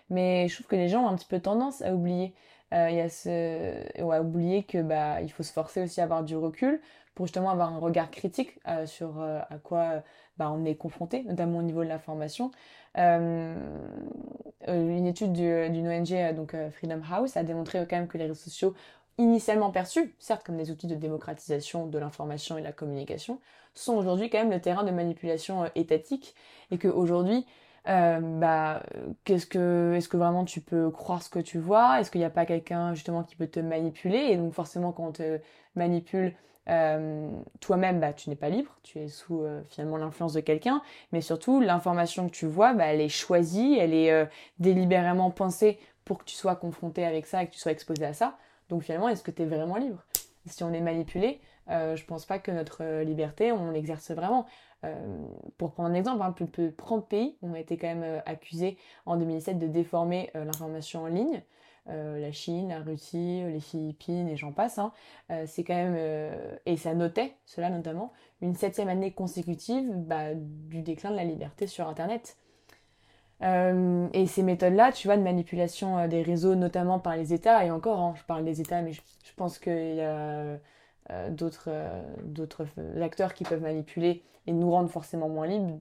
Mais 0.09 0.49
je 0.49 0.55
trouve 0.55 0.67
que 0.67 0.76
les 0.76 0.89
gens 0.89 1.05
ont 1.05 1.07
un 1.07 1.15
petit 1.15 1.28
peu 1.28 1.39
tendance 1.39 1.82
à 1.82 1.95
oublier. 1.95 2.34
il 2.74 2.95
y 2.95 2.99
a 2.99 4.03
ou 4.03 4.11
à 4.11 4.22
oublier 4.22 4.63
que 4.63 4.82
bah 4.82 5.22
il 5.22 5.32
faut 5.32 5.43
se 5.43 5.53
forcer 5.53 5.82
aussi 5.82 6.01
à 6.01 6.03
avoir 6.03 6.24
du 6.24 6.36
recul 6.36 6.82
pour 7.15 7.28
justement 7.28 7.49
avoir 7.49 7.74
un 7.74 7.80
regard 7.80 8.09
critique 8.11 8.59
euh, 8.67 8.86
sur 8.86 9.22
euh, 9.22 9.39
à 9.49 9.57
quoi 9.57 9.80
euh, 9.80 10.01
bah, 10.38 10.51
on 10.51 10.65
est 10.65 10.76
confronté, 10.76 11.24
notamment 11.24 11.59
au 11.59 11.61
niveau 11.61 11.84
de 11.84 11.89
la 11.89 11.99
formation. 11.99 12.51
une 12.95 13.55
étude 15.07 15.34
d'une 15.34 15.88
ONG, 15.88 16.36
donc 16.36 16.55
Freedom 16.72 17.01
House, 17.09 17.38
a 17.38 17.43
démontré 17.43 17.86
quand 17.89 17.95
même 17.97 18.07
que 18.07 18.17
les 18.17 18.26
réseaux 18.26 18.36
sociaux, 18.36 18.74
initialement 19.22 19.72
perçus, 19.72 20.15
certes 20.19 20.43
comme 20.43 20.57
des 20.57 20.72
outils 20.72 20.88
de 20.88 20.95
démocratisation 20.95 21.88
de 21.88 21.97
l'information 21.99 22.57
et 22.57 22.61
de 22.61 22.65
la 22.65 22.72
communication, 22.72 23.39
sont 23.74 23.93
aujourd'hui 23.95 24.30
quand 24.30 24.39
même 24.39 24.51
le 24.51 24.61
terrain 24.61 24.84
de 24.84 24.91
manipulation 24.91 25.69
étatique. 25.76 26.36
Et 26.72 26.78
qu'aujourd'hui, 26.78 27.45
euh, 27.88 28.19
bah, 28.22 28.84
qu'est-ce 29.24 29.45
que, 29.45 29.93
est-ce 29.95 30.09
que 30.09 30.17
vraiment 30.17 30.45
tu 30.45 30.61
peux 30.61 30.91
croire 30.91 31.24
ce 31.24 31.30
que 31.30 31.39
tu 31.39 31.59
vois? 31.59 31.99
Est-ce 31.99 32.11
qu'il 32.11 32.19
n'y 32.19 32.26
a 32.26 32.30
pas 32.30 32.45
quelqu'un 32.45 32.93
justement 32.93 33.24
qui 33.24 33.36
peut 33.36 33.47
te 33.47 33.59
manipuler? 33.59 34.28
Et 34.32 34.38
donc 34.38 34.53
forcément, 34.53 34.91
quand 34.91 35.07
on 35.07 35.11
te 35.11 35.39
manipule, 35.76 36.36
euh, 36.69 37.30
toi-même, 37.59 37.99
bah, 37.99 38.13
tu 38.13 38.30
n'es 38.30 38.36
pas 38.36 38.49
libre, 38.49 38.78
tu 38.84 38.99
es 38.99 39.07
sous 39.07 39.41
euh, 39.41 39.61
finalement 39.69 39.97
l'influence 39.97 40.34
de 40.34 40.41
quelqu'un, 40.41 40.82
mais 41.11 41.22
surtout 41.22 41.59
l'information 41.59 42.28
que 42.30 42.34
tu 42.34 42.45
vois, 42.45 42.74
bah, 42.74 42.86
elle 42.86 43.01
est 43.01 43.09
choisie, 43.09 43.78
elle 43.80 43.93
est 43.93 44.11
euh, 44.11 44.26
délibérément 44.59 45.32
pensée 45.32 45.80
pour 46.05 46.19
que 46.19 46.26
tu 46.26 46.36
sois 46.36 46.55
confronté 46.55 47.05
avec 47.05 47.26
ça 47.26 47.43
et 47.43 47.47
que 47.47 47.51
tu 47.51 47.59
sois 47.59 47.72
exposé 47.72 48.05
à 48.05 48.13
ça. 48.13 48.38
Donc 48.72 48.82
finalement, 48.82 49.07
est-ce 49.07 49.22
que 49.22 49.30
tu 49.30 49.43
es 49.43 49.45
vraiment 49.45 49.76
libre? 49.78 50.03
Si 50.47 50.63
on 50.63 50.74
est 50.74 50.82
manipulé, 50.82 51.39
je 51.67 52.03
pense 52.05 52.26
pas 52.26 52.39
que 52.39 52.49
notre 52.49 53.03
liberté, 53.03 53.51
on 53.51 53.69
l'exerce 53.69 54.09
vraiment. 54.09 54.47
pour 55.59 55.72
prendre 55.74 55.89
un 55.89 55.93
exemple, 55.93 56.24
hein, 56.24 56.32
plus 56.32 56.47
de 56.47 56.72
30 56.72 57.07
pays 57.07 57.38
ont 57.43 57.53
été 57.53 57.78
quand 57.78 57.93
même 57.93 58.24
accusés 58.26 58.78
en 59.05 59.17
2017 59.17 59.59
de 59.59 59.67
déformer 59.67 60.32
l'information 60.34 61.03
en 61.03 61.07
ligne. 61.07 61.43
Euh, 61.89 62.19
la 62.19 62.32
Chine, 62.32 62.69
la 62.69 62.80
Russie, 62.80 63.41
les 63.43 63.59
Philippines 63.59 64.28
et 64.28 64.38
j'en 64.38 64.51
passe. 64.51 64.78
Hein. 64.78 64.93
Euh, 65.32 65.45
c'est 65.47 65.63
quand 65.63 65.74
même, 65.74 65.95
euh, 65.97 66.55
et 66.67 66.78
ça 66.78 66.93
notait, 66.93 67.36
cela 67.45 67.69
notamment, 67.69 68.13
une 68.41 68.55
septième 68.55 68.88
année 68.88 69.11
consécutive 69.11 69.91
bah, 69.95 70.34
du 70.36 70.84
déclin 70.84 71.09
de 71.11 71.15
la 71.15 71.24
liberté 71.24 71.65
sur 71.65 71.88
Internet. 71.88 72.38
Et 73.41 74.27
ces 74.27 74.43
méthodes-là, 74.43 74.91
tu 74.91 75.07
vois, 75.07 75.17
de 75.17 75.23
manipulation 75.23 76.07
des 76.07 76.21
réseaux, 76.21 76.55
notamment 76.55 76.99
par 76.99 77.17
les 77.17 77.33
États, 77.33 77.65
et 77.65 77.71
encore, 77.71 77.99
hein, 77.99 78.13
je 78.15 78.23
parle 78.23 78.45
des 78.45 78.61
États, 78.61 78.81
mais 78.81 78.93
je, 78.93 79.01
pense 79.35 79.57
qu'il 79.57 79.95
y 79.95 80.01
a 80.01 80.59
d'autres 81.29 81.71
acteurs 83.01 83.33
qui 83.33 83.43
peuvent 83.43 83.61
manipuler 83.61 84.23
et 84.47 84.53
nous 84.53 84.69
rendre 84.71 84.89
forcément 84.89 85.29
moins 85.29 85.47
libres, 85.47 85.79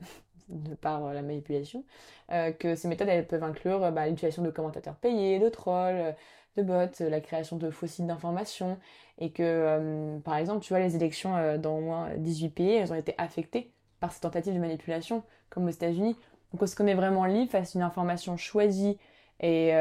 de 0.48 0.74
par 0.74 1.04
euh, 1.04 1.12
la 1.12 1.22
manipulation, 1.22 1.84
euh, 2.30 2.52
que 2.52 2.74
ces 2.74 2.88
méthodes 2.88 3.08
elles 3.08 3.26
peuvent 3.26 3.42
inclure 3.42 3.90
bah, 3.92 4.06
l'utilisation 4.06 4.42
de 4.42 4.50
commentateurs 4.50 4.96
payés, 4.96 5.38
de 5.38 5.48
trolls, 5.48 5.96
euh, 5.96 6.12
de 6.56 6.62
bots, 6.62 7.08
la 7.08 7.20
création 7.20 7.56
de 7.56 7.70
faux 7.70 7.86
sites 7.86 8.06
d'information, 8.06 8.78
et 9.18 9.30
que 9.30 10.18
par 10.22 10.36
exemple, 10.36 10.60
tu 10.60 10.74
vois, 10.74 10.80
les 10.80 10.96
élections 10.96 11.56
dans 11.56 11.78
au 11.78 11.80
moins 11.80 12.10
18 12.18 12.50
pays, 12.50 12.74
elles 12.74 12.92
ont 12.92 12.96
été 12.96 13.14
affectées 13.16 13.72
par 14.00 14.12
ces 14.12 14.20
tentatives 14.20 14.52
de 14.52 14.58
manipulation, 14.58 15.22
comme 15.48 15.64
aux 15.64 15.70
États-Unis. 15.70 16.14
Donc 16.52 16.62
est-ce 16.62 16.76
qu'on 16.76 16.86
est 16.86 16.94
vraiment 16.94 17.24
libre 17.24 17.50
face 17.50 17.74
à 17.74 17.78
une 17.78 17.84
information 17.84 18.36
choisie 18.36 18.98
et 19.40 19.72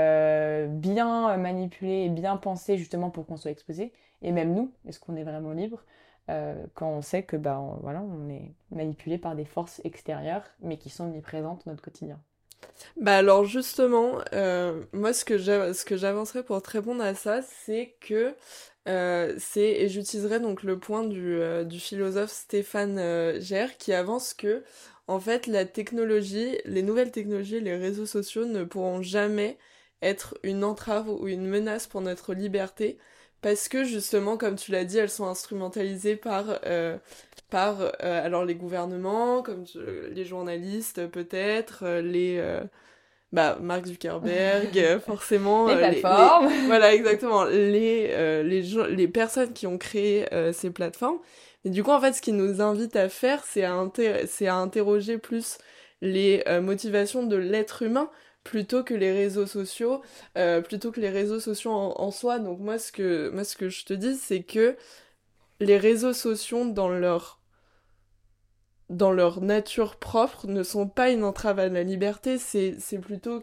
bien 0.69 1.37
manipulée 1.37 2.05
et 2.05 2.09
bien 2.09 2.37
pensée 2.37 2.77
justement 2.77 3.09
pour 3.09 3.25
qu'on 3.25 3.37
soit 3.37 3.51
exposé? 3.51 3.91
Et 4.21 4.31
même 4.31 4.53
nous, 4.53 4.71
est-ce 4.87 4.99
qu'on 4.99 5.15
est 5.15 5.23
vraiment 5.23 5.51
libre 5.51 5.83
euh, 6.29 6.55
quand 6.75 6.89
on 6.89 7.01
sait 7.01 7.23
que 7.23 7.35
bah, 7.35 7.59
on, 7.59 7.79
voilà, 7.81 8.01
on 8.01 8.29
est 8.29 8.53
manipulé 8.71 9.17
par 9.17 9.35
des 9.35 9.45
forces 9.45 9.81
extérieures, 9.83 10.43
mais 10.61 10.77
qui 10.77 10.89
sont 10.89 11.05
omniprésentes 11.05 11.63
dans 11.65 11.71
notre 11.71 11.83
quotidien? 11.83 12.19
Bah 12.95 13.17
alors 13.17 13.45
justement, 13.45 14.19
euh, 14.33 14.83
moi 14.93 15.13
ce 15.13 15.25
que 15.25 15.37
j'avancerais 15.97 16.43
pour 16.43 16.61
te 16.61 16.69
répondre 16.69 17.03
à 17.03 17.15
ça, 17.15 17.41
c'est 17.41 17.95
que 17.99 18.35
euh, 18.87 19.33
c'est 19.39 19.61
et 19.61 19.89
j'utiliserai 19.89 20.39
donc 20.39 20.63
le 20.63 20.77
point 20.77 21.03
du, 21.03 21.39
du 21.65 21.79
philosophe 21.79 22.31
Stéphane 22.31 23.39
Gère 23.39 23.77
qui 23.77 23.93
avance 23.93 24.33
que 24.33 24.63
en 25.11 25.19
fait 25.19 25.47
la 25.47 25.65
technologie, 25.65 26.57
les 26.65 26.83
nouvelles 26.83 27.11
technologies, 27.11 27.59
les 27.59 27.75
réseaux 27.75 28.05
sociaux 28.05 28.45
ne 28.45 28.63
pourront 28.63 29.01
jamais 29.01 29.57
être 30.01 30.37
une 30.43 30.63
entrave 30.63 31.09
ou 31.09 31.27
une 31.27 31.45
menace 31.45 31.85
pour 31.85 32.01
notre 32.01 32.33
liberté 32.33 32.97
parce 33.41 33.67
que 33.67 33.83
justement, 33.83 34.37
comme 34.37 34.55
tu 34.55 34.71
l'as 34.71 34.85
dit, 34.85 34.99
elles 34.99 35.09
sont 35.09 35.25
instrumentalisées 35.25 36.15
par, 36.15 36.45
euh, 36.65 36.97
par 37.49 37.81
euh, 37.81 37.91
alors 38.25 38.45
les 38.45 38.55
gouvernements, 38.55 39.41
comme 39.41 39.65
les 40.11 40.25
journalistes 40.25 41.07
peut-être, 41.07 41.83
euh, 41.83 42.01
les 42.01 42.41
bah 43.33 43.57
Mark 43.61 43.85
Zuckerberg, 43.85 44.99
forcément, 45.05 45.67
les 45.67 45.77
plateformes, 45.77 46.51
voilà 46.67 46.93
exactement, 46.93 47.45
les 47.45 48.43
les 48.43 48.61
les 48.89 49.07
personnes 49.07 49.53
qui 49.53 49.67
ont 49.67 49.77
créé 49.77 50.25
ces 50.53 50.69
plateformes. 50.69 51.19
Et 51.65 51.69
du 51.69 51.83
coup, 51.83 51.91
en 51.91 52.01
fait, 52.01 52.13
ce 52.13 52.21
qui 52.21 52.31
nous 52.33 52.61
invite 52.61 52.95
à 52.95 53.09
faire, 53.09 53.43
c'est 53.45 53.63
à, 53.63 54.55
interroger 54.55 55.17
plus 55.17 55.57
les 56.01 56.43
motivations 56.61 57.23
de 57.23 57.35
l'être 57.35 57.83
humain 57.83 58.09
plutôt 58.43 58.83
que 58.83 58.93
les 58.93 59.11
réseaux 59.11 59.45
sociaux, 59.45 60.01
euh, 60.37 60.61
plutôt 60.61 60.91
que 60.91 60.99
les 60.99 61.09
réseaux 61.09 61.39
sociaux 61.39 61.71
en, 61.71 62.11
soi. 62.11 62.39
Donc 62.39 62.59
moi 62.59 62.77
ce 62.77 62.91
que 62.91 63.29
moi 63.29 63.43
ce 63.43 63.55
que 63.55 63.69
je 63.69 63.85
te 63.85 63.93
dis 63.93 64.15
c'est 64.15 64.43
que 64.43 64.75
les 65.59 65.77
réseaux 65.77 66.13
sociaux 66.13 66.69
dans 66.71 66.89
leur 66.89 67.39
dans 68.89 69.11
leur 69.11 69.41
nature 69.41 69.97
propre 69.97 70.47
ne 70.47 70.63
sont 70.63 70.87
pas 70.87 71.11
une 71.11 71.23
entrave 71.23 71.59
à 71.59 71.69
la 71.69 71.83
liberté, 71.83 72.37
c'est 72.37 72.99
plutôt 72.99 73.41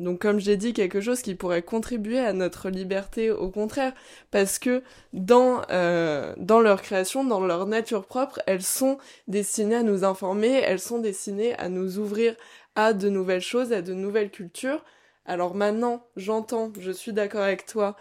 donc 0.00 0.18
comme 0.20 0.40
j'ai 0.40 0.56
dit 0.56 0.72
quelque 0.72 1.00
chose 1.00 1.20
qui 1.20 1.34
pourrait 1.34 1.62
contribuer 1.62 2.18
à 2.18 2.32
notre 2.32 2.70
liberté 2.70 3.30
au 3.30 3.50
contraire 3.50 3.92
parce 4.30 4.58
que 4.58 4.82
dans 5.12 5.62
euh, 5.70 6.34
dans 6.38 6.60
leur 6.60 6.80
création, 6.82 7.22
dans 7.22 7.40
leur 7.40 7.66
nature 7.66 8.06
propre, 8.06 8.40
elles 8.46 8.62
sont 8.62 8.98
destinées 9.28 9.76
à 9.76 9.82
nous 9.82 10.02
informer, 10.02 10.52
elles 10.52 10.80
sont 10.80 10.98
destinées 10.98 11.54
à 11.58 11.68
nous 11.68 11.98
ouvrir 11.98 12.34
à 12.76 12.94
de 12.94 13.10
nouvelles 13.10 13.42
choses, 13.42 13.72
à 13.72 13.82
de 13.82 13.92
nouvelles 13.92 14.30
cultures. 14.30 14.82
Alors 15.26 15.54
maintenant, 15.54 16.06
j'entends, 16.16 16.72
je 16.80 16.90
suis 16.90 17.12
d'accord 17.12 17.42
avec 17.42 17.66
toi, 17.66 17.94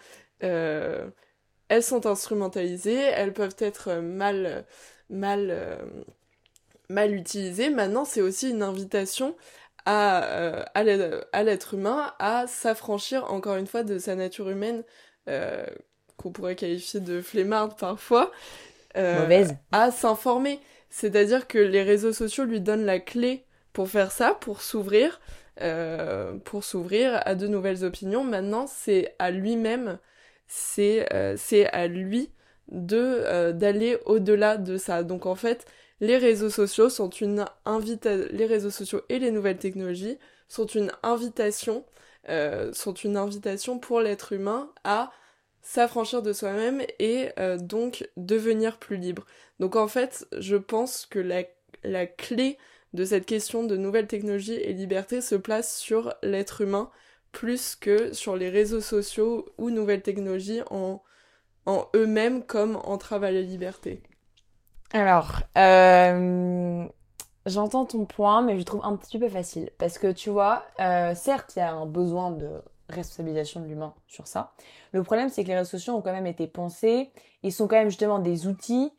euh, 0.44 1.10
elles 1.68 1.84
sont 1.84 2.06
instrumentalisées, 2.06 2.96
elles 2.96 3.34
peuvent 3.34 3.58
être 3.60 3.96
mal, 3.96 4.66
mal, 5.10 5.48
euh, 5.52 5.76
mal 6.90 7.14
utilisées. 7.14 7.70
Maintenant, 7.70 8.06
c'est 8.06 8.22
aussi 8.22 8.50
une 8.50 8.64
invitation 8.64 9.36
à, 9.90 10.24
euh, 10.24 10.64
à 11.34 11.44
l'être 11.44 11.74
humain 11.74 12.14
à 12.20 12.46
s'affranchir 12.48 13.32
encore 13.32 13.56
une 13.56 13.68
fois 13.68 13.84
de 13.84 13.98
sa 13.98 14.16
nature 14.16 14.50
humaine 14.50 14.84
qu'on 16.18 16.32
pourrait 16.32 16.56
qualifier 16.56 17.00
de 17.00 17.22
flemmarde 17.22 17.78
parfois. 17.78 18.32
Mauvaise. 18.96 19.56
À 19.72 19.92
s'informer. 19.92 20.60
C'est-à-dire 20.90 21.48
que 21.48 21.60
les 21.60 21.84
réseaux 21.84 22.14
sociaux 22.14 22.46
lui 22.46 22.62
donnent 22.62 22.86
la 22.86 23.00
clé 23.00 23.46
pour 23.74 23.90
faire 23.90 24.12
ça, 24.12 24.34
pour 24.34 24.62
s'ouvrir, 24.62 25.20
euh, 25.62 26.38
pour 26.46 26.64
s'ouvrir 26.64 27.22
à 27.26 27.36
de 27.36 27.48
nouvelles 27.48 27.84
opinions. 27.84 28.24
Maintenant, 28.24 28.66
c'est 28.68 29.16
à 29.20 29.32
lui-même, 29.32 30.00
c'est 30.48 31.14
euh, 31.14 31.36
c'est 31.38 31.68
à 31.68 31.88
lui 31.88 32.32
de 32.70 32.98
euh, 32.98 33.52
d'aller 33.52 33.98
au-delà 34.06 34.58
de 34.58 34.78
ça. 34.78 35.04
Donc 35.04 35.26
en 35.26 35.36
fait, 35.36 35.66
les 36.02 36.18
réseaux 36.18 36.50
sociaux 36.50 36.90
sont 36.90 37.10
une 37.10 37.46
invitation, 37.66 38.28
les 38.32 38.46
réseaux 38.46 38.70
sociaux 38.70 39.02
et 39.10 39.20
les 39.20 39.32
nouvelles 39.32 39.58
technologies 39.58 40.18
sont 40.48 40.66
une 40.66 40.92
invitation, 41.04 41.86
sont 42.74 42.94
une 42.94 43.18
invitation 43.18 43.80
pour 43.80 44.02
l'être 44.02 44.34
humain 44.34 44.72
à 44.84 45.12
s'affranchir 45.62 46.22
de 46.22 46.34
soi-même 46.34 46.82
et 47.00 47.30
donc 47.60 48.10
devenir 48.18 48.78
plus 48.78 48.98
libre. 48.98 49.26
Donc 49.60 49.76
en 49.76 49.88
fait, 49.88 50.28
je 50.38 50.56
pense 50.56 51.06
que 51.06 51.20
la, 51.20 52.06
clé 52.08 52.58
de 52.94 53.06
cette 53.06 53.26
question 53.26 53.64
de 53.64 53.78
nouvelles 53.78 54.08
technologies 54.08 54.54
et 54.54 54.74
liberté 54.74 55.22
se 55.22 55.36
place 55.36 55.78
sur 55.78 56.14
l'être 56.24 56.62
humain 56.62 56.90
plus 57.32 57.76
que 57.76 58.14
sur 58.14 58.36
les 58.36 58.50
réseaux 58.50 58.82
sociaux 58.82 59.46
ou 59.58 59.70
nouvelles 59.70 60.02
technologies 60.02 60.62
en, 60.72 61.04
en 61.66 61.88
eux-mêmes 61.96 62.44
comme 62.46 62.78
entrave 62.78 63.24
à 63.24 63.32
la 63.32 63.42
liberté. 63.42 64.02
Alors, 64.92 65.42
euh, 65.58 66.88
j'entends 67.46 67.86
ton 67.86 68.06
point, 68.06 68.42
mais 68.42 68.58
je 68.58 68.64
trouve 68.64 68.82
un 68.84 68.96
petit 68.96 69.20
peu 69.20 69.30
facile. 69.30 69.70
Parce 69.78 69.98
que 69.98 70.12
tu 70.12 70.30
vois, 70.30 70.64
euh, 70.80 71.14
certes, 71.16 71.54
il 71.56 71.60
y 71.60 71.62
a 71.62 71.72
un 71.72 71.86
besoin 71.86 72.32
de 72.32 72.62
responsabilisation 72.90 73.60
de 73.60 73.68
l'humain 73.68 73.94
sur 74.08 74.26
ça. 74.26 74.54
Le 74.92 75.04
problème, 75.04 75.30
c'est 75.30 75.44
que 75.44 75.50
les 75.50 75.56
réseaux 75.56 75.70
sociaux 75.70 75.94
ont 75.94 76.02
quand 76.02 76.12
même 76.12 76.26
été 76.26 76.48
pensés. 76.48 77.12
Ils 77.44 77.54
sont 77.54 77.68
quand 77.68 77.76
même 77.76 77.90
justement 77.90 78.20
des 78.20 78.48
outils 78.48 78.92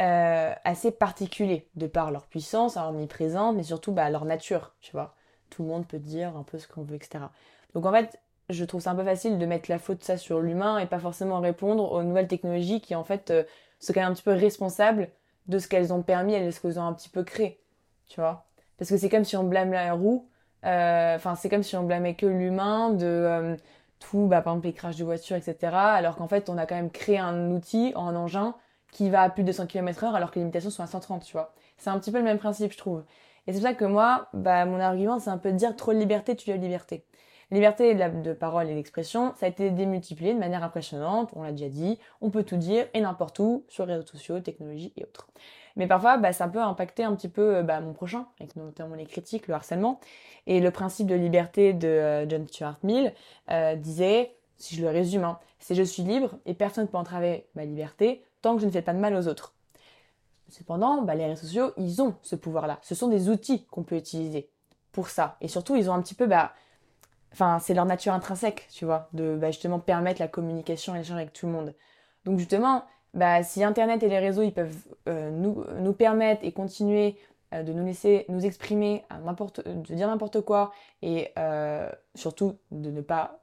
assez 0.00 0.92
particuliers 0.92 1.68
de 1.74 1.88
par 1.88 2.12
leur 2.12 2.26
puissance, 2.28 2.76
leur 2.76 2.90
omniprésence, 2.90 3.56
mais 3.56 3.64
surtout 3.64 3.90
bah, 3.90 4.08
leur 4.10 4.24
nature, 4.26 4.76
tu 4.80 4.92
vois. 4.92 5.16
Tout 5.50 5.64
le 5.64 5.68
monde 5.68 5.88
peut 5.88 5.98
dire 5.98 6.36
un 6.36 6.44
peu 6.44 6.58
ce 6.58 6.68
qu'on 6.68 6.82
veut, 6.82 6.94
etc. 6.94 7.24
Donc 7.74 7.84
en 7.84 7.90
fait, 7.90 8.20
je 8.50 8.64
trouve 8.64 8.80
ça 8.80 8.92
un 8.92 8.94
peu 8.94 9.04
facile 9.04 9.38
de 9.38 9.46
mettre 9.46 9.70
la 9.70 9.78
faute 9.78 10.02
ça 10.02 10.16
sur 10.16 10.40
l'humain 10.40 10.78
et 10.78 10.86
pas 10.86 10.98
forcément 10.98 11.40
répondre 11.40 11.92
aux 11.92 12.02
nouvelles 12.02 12.28
technologies 12.28 12.80
qui 12.80 12.94
en 12.94 13.04
fait 13.04 13.30
euh, 13.30 13.44
sont 13.78 13.92
quand 13.92 14.00
même 14.00 14.10
un 14.10 14.14
petit 14.14 14.22
peu 14.22 14.32
responsables 14.32 15.10
de 15.48 15.58
ce 15.58 15.68
qu'elles 15.68 15.92
ont 15.92 16.02
permis 16.02 16.34
et 16.34 16.44
de 16.44 16.50
ce 16.50 16.60
qu'elles 16.60 16.78
ont 16.78 16.86
un 16.86 16.92
petit 16.92 17.08
peu 17.08 17.24
créé. 17.24 17.60
Tu 18.08 18.20
vois 18.20 18.46
Parce 18.78 18.90
que 18.90 18.96
c'est 18.96 19.08
comme 19.08 19.24
si 19.24 19.36
on 19.36 19.44
blâme 19.44 19.72
la 19.72 19.92
roue, 19.92 20.28
euh, 20.64 21.16
enfin 21.16 21.34
c'est 21.34 21.48
comme 21.48 21.62
si 21.62 21.76
on 21.76 21.84
blâmait 21.84 22.14
que 22.14 22.26
l'humain 22.26 22.90
de 22.90 23.06
euh, 23.06 23.56
tout, 23.98 24.26
bah, 24.26 24.42
par 24.42 24.54
exemple 24.54 24.66
les 24.66 24.72
crashs 24.72 24.96
de 24.96 25.04
voitures, 25.04 25.36
etc. 25.36 25.72
Alors 25.72 26.16
qu'en 26.16 26.28
fait 26.28 26.48
on 26.48 26.58
a 26.58 26.66
quand 26.66 26.76
même 26.76 26.90
créé 26.90 27.18
un 27.18 27.50
outil, 27.50 27.92
un 27.96 28.14
engin 28.16 28.54
qui 28.92 29.10
va 29.10 29.22
à 29.22 29.30
plus 29.30 29.44
de 29.44 29.52
100 29.52 29.66
km 29.66 30.04
h 30.04 30.14
alors 30.14 30.30
que 30.30 30.36
les 30.36 30.42
limitations 30.42 30.70
sont 30.70 30.82
à 30.82 30.86
130, 30.86 31.24
tu 31.24 31.32
vois. 31.32 31.54
C'est 31.76 31.90
un 31.90 31.98
petit 31.98 32.10
peu 32.10 32.18
le 32.18 32.24
même 32.24 32.38
principe, 32.38 32.72
je 32.72 32.78
trouve. 32.78 33.04
Et 33.46 33.52
c'est 33.52 33.60
pour 33.60 33.68
ça 33.68 33.74
que 33.74 33.84
moi, 33.84 34.28
bah, 34.34 34.64
mon 34.64 34.80
argument, 34.80 35.18
c'est 35.18 35.30
un 35.30 35.38
peu 35.38 35.52
de 35.52 35.56
dire 35.56 35.76
trop 35.76 35.92
de 35.92 35.98
liberté, 35.98 36.36
tu 36.36 36.50
as 36.50 36.56
liberté 36.56 37.04
liberté 37.50 37.94
de, 37.94 38.32
parole 38.32 38.68
et 38.68 38.74
d'expression, 38.74 39.32
ça 39.36 39.46
a 39.46 39.48
été 39.48 39.70
démultiplié 39.70 40.34
de 40.34 40.38
manière 40.38 40.62
impressionnante, 40.62 41.30
on 41.34 41.42
l'a 41.42 41.52
déjà 41.52 41.68
dit, 41.68 41.98
on 42.20 42.30
peut 42.30 42.42
tout 42.42 42.56
dire 42.56 42.86
et 42.92 43.00
n'importe 43.00 43.38
où, 43.38 43.64
sur 43.68 43.86
les 43.86 43.94
réseaux 43.94 44.06
sociaux, 44.06 44.40
technologie 44.40 44.92
et 44.96 45.04
autres. 45.04 45.28
Mais 45.76 45.86
parfois, 45.86 46.18
bah, 46.18 46.32
ça 46.32 46.48
peut 46.48 46.60
impacter 46.60 47.04
un 47.04 47.14
petit 47.14 47.28
peu 47.28 47.62
bah, 47.62 47.80
mon 47.80 47.92
prochain, 47.92 48.26
notamment 48.56 48.96
les 48.96 49.06
critiques, 49.06 49.46
le 49.46 49.54
harcèlement. 49.54 50.00
Et 50.46 50.60
le 50.60 50.70
principe 50.70 51.06
de 51.06 51.14
liberté 51.14 51.72
de 51.72 51.88
euh, 51.88 52.28
John 52.28 52.46
Stuart 52.48 52.78
Mill 52.82 53.14
euh, 53.50 53.76
disait, 53.76 54.34
si 54.56 54.74
je 54.74 54.82
le 54.82 54.90
résume, 54.90 55.24
hein, 55.24 55.38
c'est 55.60 55.76
je 55.76 55.84
suis 55.84 56.02
libre 56.02 56.36
et 56.46 56.54
personne 56.54 56.84
ne 56.84 56.88
peut 56.88 56.96
entraver 56.96 57.46
ma 57.54 57.64
liberté 57.64 58.24
tant 58.42 58.56
que 58.56 58.60
je 58.60 58.66
ne 58.66 58.72
fais 58.72 58.82
pas 58.82 58.92
de 58.92 58.98
mal 58.98 59.14
aux 59.14 59.28
autres. 59.28 59.54
Cependant, 60.48 61.02
bah, 61.02 61.14
les 61.14 61.26
réseaux 61.26 61.42
sociaux, 61.42 61.72
ils 61.76 62.02
ont 62.02 62.14
ce 62.22 62.34
pouvoir-là. 62.34 62.78
Ce 62.82 62.94
sont 62.94 63.08
des 63.08 63.28
outils 63.28 63.64
qu'on 63.66 63.84
peut 63.84 63.96
utiliser 63.96 64.50
pour 64.92 65.08
ça. 65.08 65.36
Et 65.40 65.48
surtout, 65.48 65.76
ils 65.76 65.88
ont 65.90 65.94
un 65.94 66.02
petit 66.02 66.14
peu 66.14 66.26
bah, 66.26 66.54
Enfin, 67.32 67.58
c'est 67.58 67.74
leur 67.74 67.84
nature 67.84 68.12
intrinsèque, 68.12 68.66
tu 68.70 68.84
vois, 68.84 69.08
de 69.12 69.36
bah, 69.36 69.50
justement 69.50 69.78
permettre 69.78 70.20
la 70.20 70.28
communication 70.28 70.94
et 70.94 70.98
l'échange 70.98 71.16
avec 71.16 71.32
tout 71.32 71.46
le 71.46 71.52
monde. 71.52 71.74
Donc 72.24 72.38
justement, 72.38 72.84
bah, 73.14 73.42
si 73.42 73.62
Internet 73.62 74.02
et 74.02 74.08
les 74.08 74.18
réseaux, 74.18 74.42
ils 74.42 74.52
peuvent 74.52 74.76
euh, 75.08 75.30
nous, 75.30 75.64
nous 75.80 75.92
permettre 75.92 76.44
et 76.44 76.52
continuer 76.52 77.16
euh, 77.54 77.62
de 77.62 77.72
nous 77.72 77.84
laisser 77.84 78.24
nous 78.28 78.44
exprimer, 78.44 79.04
de 79.10 79.94
dire 79.94 80.08
n'importe 80.08 80.40
quoi, 80.40 80.72
et 81.02 81.32
euh, 81.38 81.90
surtout 82.14 82.56
de 82.70 82.90
ne 82.90 83.00
pas, 83.00 83.40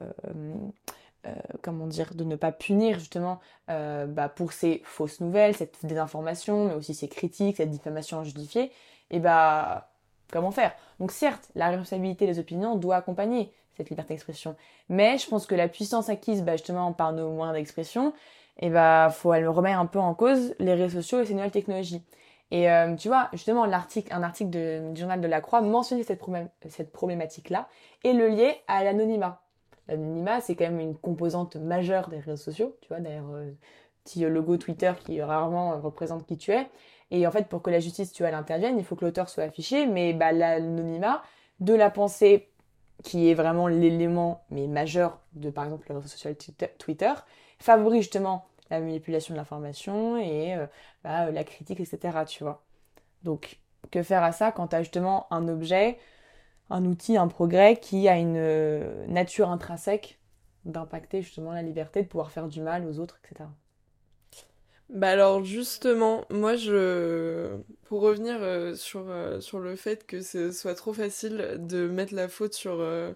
comment 1.61 1.87
dire, 1.87 2.13
de 2.13 2.23
ne 2.23 2.35
pas 2.35 2.51
punir 2.51 2.99
justement 2.99 3.39
bah, 3.67 4.29
pour 4.29 4.51
ces 4.51 4.81
fausses 4.83 5.21
nouvelles, 5.21 5.55
cette 5.55 5.83
désinformation, 5.83 6.67
mais 6.67 6.73
aussi 6.75 6.93
ces 6.93 7.07
critiques, 7.07 7.57
cette 7.57 7.71
diffamation 7.71 8.19
injustifiée, 8.19 8.71
et 9.09 9.19
bah 9.19 9.89
comment 10.31 10.51
faire? 10.51 10.73
Donc 10.99 11.11
certes, 11.11 11.49
la 11.55 11.69
responsabilité 11.69 12.25
des 12.27 12.39
opinions 12.39 12.75
doit 12.75 12.97
accompagner 12.97 13.51
cette 13.77 13.89
liberté 13.89 14.13
d'expression. 14.13 14.55
Mais 14.89 15.17
je 15.17 15.27
pense 15.27 15.45
que 15.45 15.55
la 15.55 15.67
puissance 15.67 16.09
acquise 16.09 16.43
bah, 16.43 16.53
justement 16.53 16.93
par 16.93 17.13
nos 17.13 17.31
moyens 17.31 17.55
d'expression, 17.55 18.13
et 18.57 18.67
eh 18.67 18.69
bah, 18.69 19.09
faut 19.11 19.33
elle 19.33 19.47
remettre 19.49 19.79
un 19.79 19.85
peu 19.85 19.99
en 19.99 20.13
cause 20.13 20.55
les 20.59 20.73
réseaux 20.73 21.01
sociaux 21.01 21.19
et 21.19 21.25
ces 21.25 21.33
nouvelles 21.33 21.51
technologies. 21.51 22.01
Et 22.51 22.71
euh, 22.71 22.95
tu 22.95 23.09
vois, 23.09 23.27
justement, 23.33 23.65
l'article, 23.65 24.13
un 24.13 24.23
article 24.23 24.49
du 24.49 24.99
journal 24.99 25.19
de 25.19 25.27
la 25.27 25.41
Croix 25.41 25.61
mentionnait 25.61 26.03
cette, 26.03 26.91
problématique-là 26.91 27.67
et 28.03 28.13
le 28.13 28.29
liait 28.29 28.61
à 28.67 28.83
l'anonymat. 28.83 29.41
L'anonymat, 29.89 30.39
c'est 30.41 30.55
quand 30.55 30.65
même 30.65 30.79
une 30.79 30.95
composante 30.95 31.57
majeure 31.57 32.07
des 32.07 32.19
réseaux 32.19 32.37
sociaux, 32.37 32.77
tu 32.81 32.87
vois, 32.87 32.99
d'ailleurs, 32.99 33.25
petit 34.05 34.21
logo 34.21 34.57
Twitter 34.57 34.93
qui 35.03 35.21
rarement 35.21 35.79
représente 35.81 36.25
qui 36.25 36.37
tu 36.37 36.51
es. 36.51 36.67
Et 37.11 37.27
en 37.27 37.31
fait, 37.31 37.47
pour 37.47 37.61
que 37.61 37.69
la 37.69 37.79
justice, 37.79 38.11
tu 38.11 38.23
vois, 38.23 38.29
elle 38.29 38.35
intervienne, 38.35 38.77
il 38.77 38.85
faut 38.85 38.95
que 38.95 39.05
l'auteur 39.05 39.29
soit 39.29 39.43
affiché, 39.43 39.85
mais 39.85 40.13
bah, 40.13 40.31
l'anonymat 40.31 41.21
de 41.59 41.73
la 41.73 41.89
pensée 41.89 42.49
qui 43.03 43.29
est 43.29 43.33
vraiment 43.33 43.67
l'élément 43.67 44.45
mais 44.49 44.67
majeur 44.67 45.19
de 45.33 45.49
par 45.49 45.65
exemple 45.65 45.85
le 45.89 45.97
réseau 45.97 46.07
social 46.07 46.35
Twitter, 46.77 47.13
favorise 47.59 48.01
justement 48.03 48.47
la 48.69 48.79
manipulation 48.79 49.33
de 49.33 49.37
l'information 49.37 50.17
et 50.17 50.55
euh, 50.55 50.65
bah, 51.03 51.31
la 51.31 51.43
critique, 51.43 51.79
etc. 51.79 52.19
Tu 52.27 52.43
vois. 52.43 52.63
Donc, 53.23 53.59
que 53.91 54.01
faire 54.01 54.23
à 54.23 54.31
ça 54.31 54.51
quand 54.51 54.69
tu 54.69 54.75
as 54.75 54.83
justement 54.83 55.27
un 55.31 55.47
objet, 55.47 55.99
un 56.69 56.85
outil, 56.85 57.17
un 57.17 57.27
progrès 57.27 57.77
qui 57.77 58.07
a 58.07 58.17
une 58.17 58.37
euh, 58.37 59.05
nature 59.07 59.49
intrinsèque 59.49 60.19
d'impacter 60.65 61.21
justement 61.21 61.51
la 61.51 61.61
liberté, 61.61 62.01
de 62.01 62.07
pouvoir 62.07 62.31
faire 62.31 62.47
du 62.47 62.61
mal 62.61 62.87
aux 62.87 62.99
autres, 62.99 63.19
etc. 63.23 63.45
Bah 64.89 65.09
alors 65.09 65.43
justement, 65.43 66.25
moi 66.29 66.55
je 66.55 67.57
pour 67.85 68.01
revenir 68.01 68.37
euh, 68.41 68.75
sur 68.75 69.09
euh, 69.09 69.39
sur 69.41 69.59
le 69.59 69.75
fait 69.75 70.05
que 70.05 70.21
ce 70.21 70.51
soit 70.51 70.75
trop 70.75 70.93
facile 70.93 71.55
de 71.59 71.87
mettre 71.87 72.13
la 72.13 72.27
faute 72.27 72.53
sur 72.53 72.77
euh, 72.79 73.11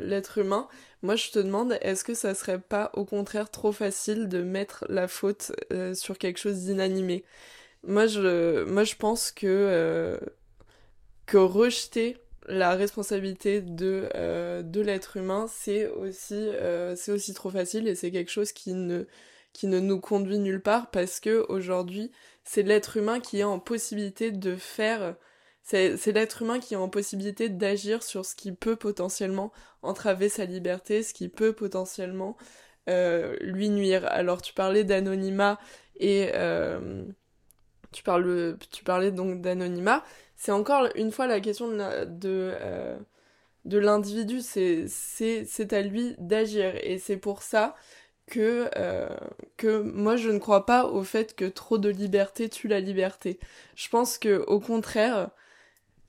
l'être 0.00 0.38
humain, 0.38 0.68
moi 1.02 1.16
je 1.16 1.30
te 1.30 1.38
demande 1.40 1.76
est-ce 1.80 2.04
que 2.04 2.14
ça 2.14 2.34
serait 2.34 2.60
pas 2.60 2.90
au 2.94 3.04
contraire 3.04 3.50
trop 3.50 3.72
facile 3.72 4.28
de 4.28 4.42
mettre 4.42 4.84
la 4.88 5.08
faute 5.08 5.52
sur 5.94 6.16
quelque 6.18 6.38
chose 6.38 6.60
d'inanimé? 6.64 7.24
Moi 7.84 8.06
je 8.06 8.94
pense 8.96 9.32
que 9.32 10.20
que 11.26 11.38
rejeter 11.38 12.16
la 12.48 12.74
responsabilité 12.74 13.60
de 13.62 14.08
l'être 14.80 15.16
humain, 15.16 15.46
c'est 15.48 15.88
aussi 15.88 17.34
trop 17.34 17.50
facile 17.50 17.88
et 17.88 17.94
c'est 17.94 18.10
quelque 18.10 18.30
chose 18.30 18.52
qui 18.52 18.74
ne 18.74 19.04
qui 19.54 19.66
ne 19.68 19.80
nous 19.80 20.00
conduit 20.00 20.38
nulle 20.38 20.60
part 20.60 20.90
parce 20.90 21.20
que 21.20 21.46
aujourd'hui, 21.48 22.10
c'est 22.44 22.62
l'être 22.62 22.98
humain 22.98 23.20
qui 23.20 23.40
est 23.40 23.44
en 23.44 23.58
possibilité 23.58 24.30
de 24.30 24.56
faire 24.56 25.16
c'est 25.64 26.12
l'être 26.12 26.42
humain 26.42 26.60
qui 26.60 26.74
est 26.74 26.76
en 26.76 26.90
possibilité 26.90 27.48
d'agir 27.48 28.02
sur 28.02 28.26
ce 28.26 28.34
qui 28.34 28.52
peut 28.52 28.76
potentiellement 28.76 29.50
entraver 29.80 30.28
sa 30.28 30.44
liberté, 30.44 31.02
ce 31.02 31.14
qui 31.14 31.30
peut 31.30 31.54
potentiellement 31.54 32.36
euh, 32.90 33.34
lui 33.40 33.70
nuire. 33.70 34.06
Alors 34.08 34.42
tu 34.42 34.52
parlais 34.52 34.84
d'anonymat 34.84 35.58
et 35.96 36.30
euh, 36.34 37.04
tu, 37.92 38.02
parles, 38.02 38.58
tu 38.70 38.84
parlais 38.84 39.10
donc 39.10 39.40
d'anonymat. 39.40 40.04
C'est 40.36 40.52
encore 40.52 40.88
une 40.96 41.10
fois 41.10 41.26
la 41.26 41.40
question 41.40 41.68
de, 41.68 42.04
de, 42.04 42.52
euh, 42.60 42.98
de 43.64 43.78
l'individu, 43.78 44.40
c'est 44.42 45.72
à 45.72 45.80
lui 45.80 46.14
d'agir. 46.18 46.74
Et 46.82 46.98
c'est 46.98 47.16
pour 47.16 47.42
ça 47.42 47.74
que, 48.26 48.70
euh, 48.76 49.08
que 49.56 49.82
moi 49.82 50.16
je 50.16 50.30
ne 50.30 50.38
crois 50.38 50.66
pas 50.66 50.86
au 50.86 51.04
fait 51.04 51.34
que 51.34 51.44
trop 51.44 51.78
de 51.78 51.88
liberté 51.88 52.48
tue 52.48 52.68
la 52.68 52.80
liberté. 52.80 53.38
Je 53.76 53.88
pense 53.88 54.18
que 54.18 54.44
au 54.46 54.60
contraire, 54.60 55.30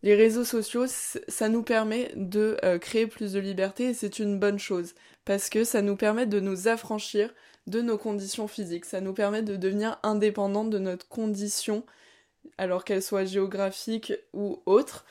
les 0.03 0.16
réseaux 0.16 0.43
sociaux, 0.43 0.86
ça 0.88 1.49
nous 1.49 1.63
permet 1.63 2.11
de 2.16 2.57
euh, 2.63 2.78
créer 2.78 3.07
plus 3.07 3.34
de 3.34 3.39
liberté 3.39 3.89
et 3.89 3.93
c'est 3.93 4.20
une 4.20 4.39
bonne 4.39 4.59
chose 4.59 4.93
parce 5.26 5.49
que 5.49 5.63
ça 5.63 5.82
nous 5.82 5.95
permet 5.95 6.28
de 6.28 6.39
nous 6.39 6.68
affranchir 6.68 7.34
de 7.68 7.82
nos 7.82 7.97
conditions 7.97 8.47
physiques, 8.47 8.86
ça 8.86 9.01
nous 9.01 9.13
permet 9.13 9.41
de 9.41 9.55
devenir 9.55 9.97
indépendants 10.03 10.66
de 10.66 10.78
notre 10.78 11.07
condition, 11.07 11.84
alors 12.59 12.86
qu'elle 12.86 13.01
soit 13.01 13.26
géographique 13.26 14.13
ou 14.34 14.61
autre. 14.68 15.05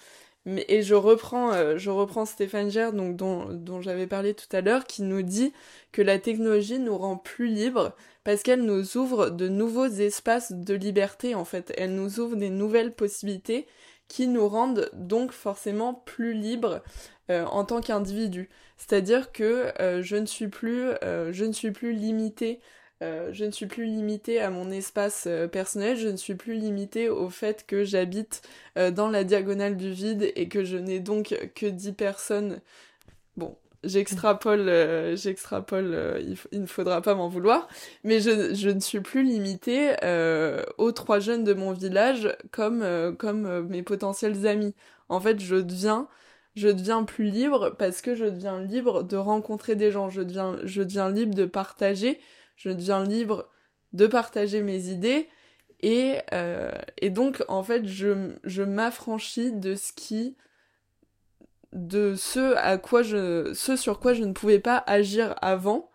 Et 0.47 0.83
je 0.83 0.95
reprends, 0.95 1.53
euh, 1.53 1.79
je 1.79 1.89
reprends 1.91 2.27
Stéphane 2.27 2.71
Gère, 2.71 2.93
donc, 2.93 3.17
dont, 3.17 3.81
j'avais 3.81 4.07
parlé 4.07 4.35
tout 4.35 4.55
à 4.55 4.61
l'heure, 4.61 4.85
qui 4.85 5.03
nous 5.03 5.23
dit 5.23 5.55
que 5.91 6.03
la 6.03 6.19
technologie 6.19 6.79
nous 6.79 6.99
rend 6.99 7.17
plus 7.17 7.47
libres 7.47 7.95
parce 8.25 8.43
qu'elle 8.43 8.63
nous 8.63 8.97
ouvre 8.99 9.31
de 9.31 9.49
nouveaux 9.49 9.87
espaces 9.87 10.53
de 10.53 10.75
liberté, 10.75 11.35
en 11.35 11.47
fait. 11.47 11.73
Elle 11.79 11.95
nous 11.95 12.21
ouvre 12.21 12.37
des 12.37 12.51
nouvelles 12.51 12.93
possibilités 12.93 13.67
qui 14.09 14.27
nous 14.27 14.47
rendent 14.47 14.91
donc 14.93 15.33
forcément 15.33 15.95
plus 15.95 16.35
libres 16.35 16.83
euh, 17.31 17.45
en 17.47 17.65
tant 17.65 17.81
qu'individu. 17.81 18.51
C'est-à-dire 18.77 19.33
que 19.33 19.73
euh, 19.81 20.03
je 20.03 20.17
ne 20.17 20.27
suis 20.27 20.49
plus, 20.49 20.91
je 21.03 21.45
ne 21.45 21.53
suis 21.53 21.71
plus 21.71 21.93
limitée 21.93 22.61
euh, 23.03 23.31
je 23.33 23.45
ne 23.45 23.51
suis 23.51 23.67
plus 23.67 23.87
limitée 23.87 24.41
à 24.41 24.51
mon 24.51 24.71
espace 24.71 25.25
euh, 25.27 25.49
personnel, 25.49 25.97
je 25.97 26.09
ne 26.09 26.17
suis 26.17 26.37
plus 26.37 26.55
limitée 26.55 27.09
au 27.09 27.29
fait 27.29 27.67
que 27.67 27.85
j'habite 27.85 28.43
euh, 28.79 28.91
dans 28.93 29.09
la 29.09 29.25
diagonale 29.25 29.77
du 29.77 29.91
vide 29.91 30.33
et 30.37 30.49
que 30.49 30.65
je 30.65 30.77
n'ai 30.77 31.01
donc 31.01 31.37
que 31.57 31.67
10 31.67 31.93
personnes. 31.93 32.61
Bon, 33.37 33.57
j'extrapole, 33.83 34.71
j'extrapole, 35.17 36.23
il, 36.53 36.61
ne 36.61 36.67
faudra 36.67 37.03
pas 37.03 37.17
m'en 37.17 37.29
vouloir, 37.29 37.69
mais 38.05 38.21
je, 38.21 38.55
je, 38.55 38.71
ne 38.71 38.81
suis 38.81 39.01
plus 39.01 39.25
limitée 39.25 39.95
aux 40.79 40.93
trois 40.93 41.19
jeunes 41.19 41.45
de 41.45 41.53
mon 41.53 41.73
village 41.73 42.35
comme, 42.53 43.17
comme 43.19 43.67
mes 43.69 43.83
potentiels 43.83 44.47
amis. 44.47 44.75
En 45.09 45.21
fait, 45.21 45.41
je 45.41 45.57
deviens 45.57 46.09
je 46.55 46.69
deviens 46.69 47.03
plus 47.03 47.25
libre 47.25 47.75
parce 47.77 48.01
que 48.01 48.15
je 48.15 48.27
deviens 48.27 48.61
libre 48.63 49.03
de 49.03 49.17
rencontrer 49.17 49.75
des 49.75 49.91
gens, 49.91 50.09
je 50.09 50.23
deviens, 50.23 50.57
je 50.63 50.83
deviens 50.83 51.11
libre 51.11 51.35
de 51.35 51.47
partager 51.47 52.21
je 52.57 52.71
deviens 52.71 53.05
libre 53.05 53.49
de 53.93 54.07
partager 54.07 54.63
mes 54.63 54.89
idées 54.89 55.29
et, 55.81 56.19
euh, 56.33 56.73
et 56.99 57.11
donc 57.11 57.45
en 57.49 57.63
fait 57.63 57.87
je, 57.87 58.63
m'affranchis 58.63 59.53
de 59.53 59.75
ce 59.75 59.93
qui 59.93 60.37
de 61.73 62.15
ce 62.15 62.55
à 62.57 62.79
quoi 62.79 63.03
je 63.03 63.53
ce 63.55 63.77
sur 63.77 64.01
quoi 64.01 64.15
je 64.15 64.25
ne 64.25 64.33
pouvais 64.33 64.61
pas 64.61 64.83
agir 64.87 65.35
avant 65.43 65.91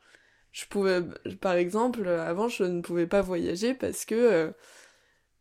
Je 0.52 0.66
pouvais, 0.66 1.02
par 1.42 1.54
exemple, 1.54 2.08
avant, 2.08 2.48
je 2.50 2.64
ne 2.64 2.82
pouvais 2.82 3.08
pas 3.08 3.22
voyager 3.22 3.74
parce 3.74 4.04
que, 4.06 4.16
euh, 4.16 4.52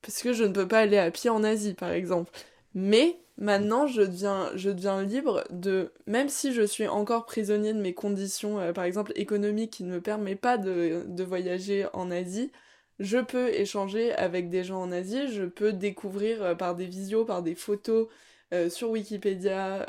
parce 0.02 0.22
que 0.22 0.32
je 0.32 0.44
ne 0.44 0.52
peux 0.52 0.68
pas 0.68 0.80
aller 0.80 0.98
à 0.98 1.10
pied 1.10 1.30
en 1.30 1.42
Asie, 1.44 1.74
par 1.74 1.90
exemple. 1.90 2.30
Mais 2.74 3.18
maintenant, 3.38 3.86
je 3.86 4.02
deviens, 4.02 5.02
libre 5.02 5.44
de, 5.50 5.92
même 6.06 6.28
si 6.28 6.52
je 6.52 6.62
suis 6.62 6.86
encore 6.88 7.24
prisonnier 7.26 7.72
de 7.72 7.80
mes 7.80 7.94
conditions, 7.94 8.60
euh, 8.60 8.72
par 8.72 8.84
exemple, 8.84 9.12
économiques 9.16 9.72
qui 9.72 9.84
ne 9.84 9.94
me 9.94 10.00
permettent 10.00 10.40
pas 10.40 10.58
de, 10.58 11.22
voyager 11.22 11.86
en 11.94 12.10
Asie, 12.10 12.52
je 12.98 13.18
peux 13.18 13.48
échanger 13.48 14.12
avec 14.14 14.50
des 14.50 14.64
gens 14.64 14.82
en 14.82 14.92
Asie, 14.92 15.28
je 15.32 15.44
peux 15.44 15.72
découvrir 15.72 16.42
euh, 16.42 16.54
par 16.54 16.74
des 16.74 16.86
visios, 16.86 17.24
par 17.24 17.42
des 17.42 17.54
photos 17.54 18.08
sur 18.70 18.90
Wikipédia 18.90 19.86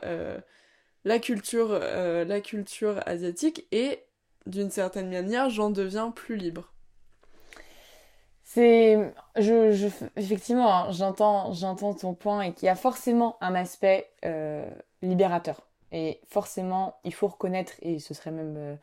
la 1.06 1.20
culture, 1.20 1.70
la 1.80 2.42
culture 2.42 3.00
asiatique 3.06 3.66
et 3.72 4.00
d'une 4.48 4.70
certaine 4.70 5.10
manière, 5.10 5.50
j'en 5.50 5.70
deviens 5.70 6.12
plus 6.12 6.36
libre. 6.36 6.74
C'est, 8.52 9.14
je, 9.38 9.90
effectivement, 10.16 10.74
hein, 10.74 10.92
j'entends, 10.92 11.54
j'entends 11.54 11.94
ton 11.94 12.16
point 12.16 12.42
et 12.42 12.52
qu'il 12.52 12.66
y 12.66 12.70
a 12.70 12.76
forcément 12.76 13.38
un 13.42 13.54
aspect 13.54 14.10
euh, 14.26 14.68
libérateur. 15.04 15.68
Et 15.92 16.20
forcément, 16.28 16.96
il 17.04 17.14
faut 17.14 17.28
reconnaître, 17.28 17.74
et 17.84 18.00
ce 18.00 18.16
serait 18.16 18.32
même 18.32 18.56
euh, 18.58 18.76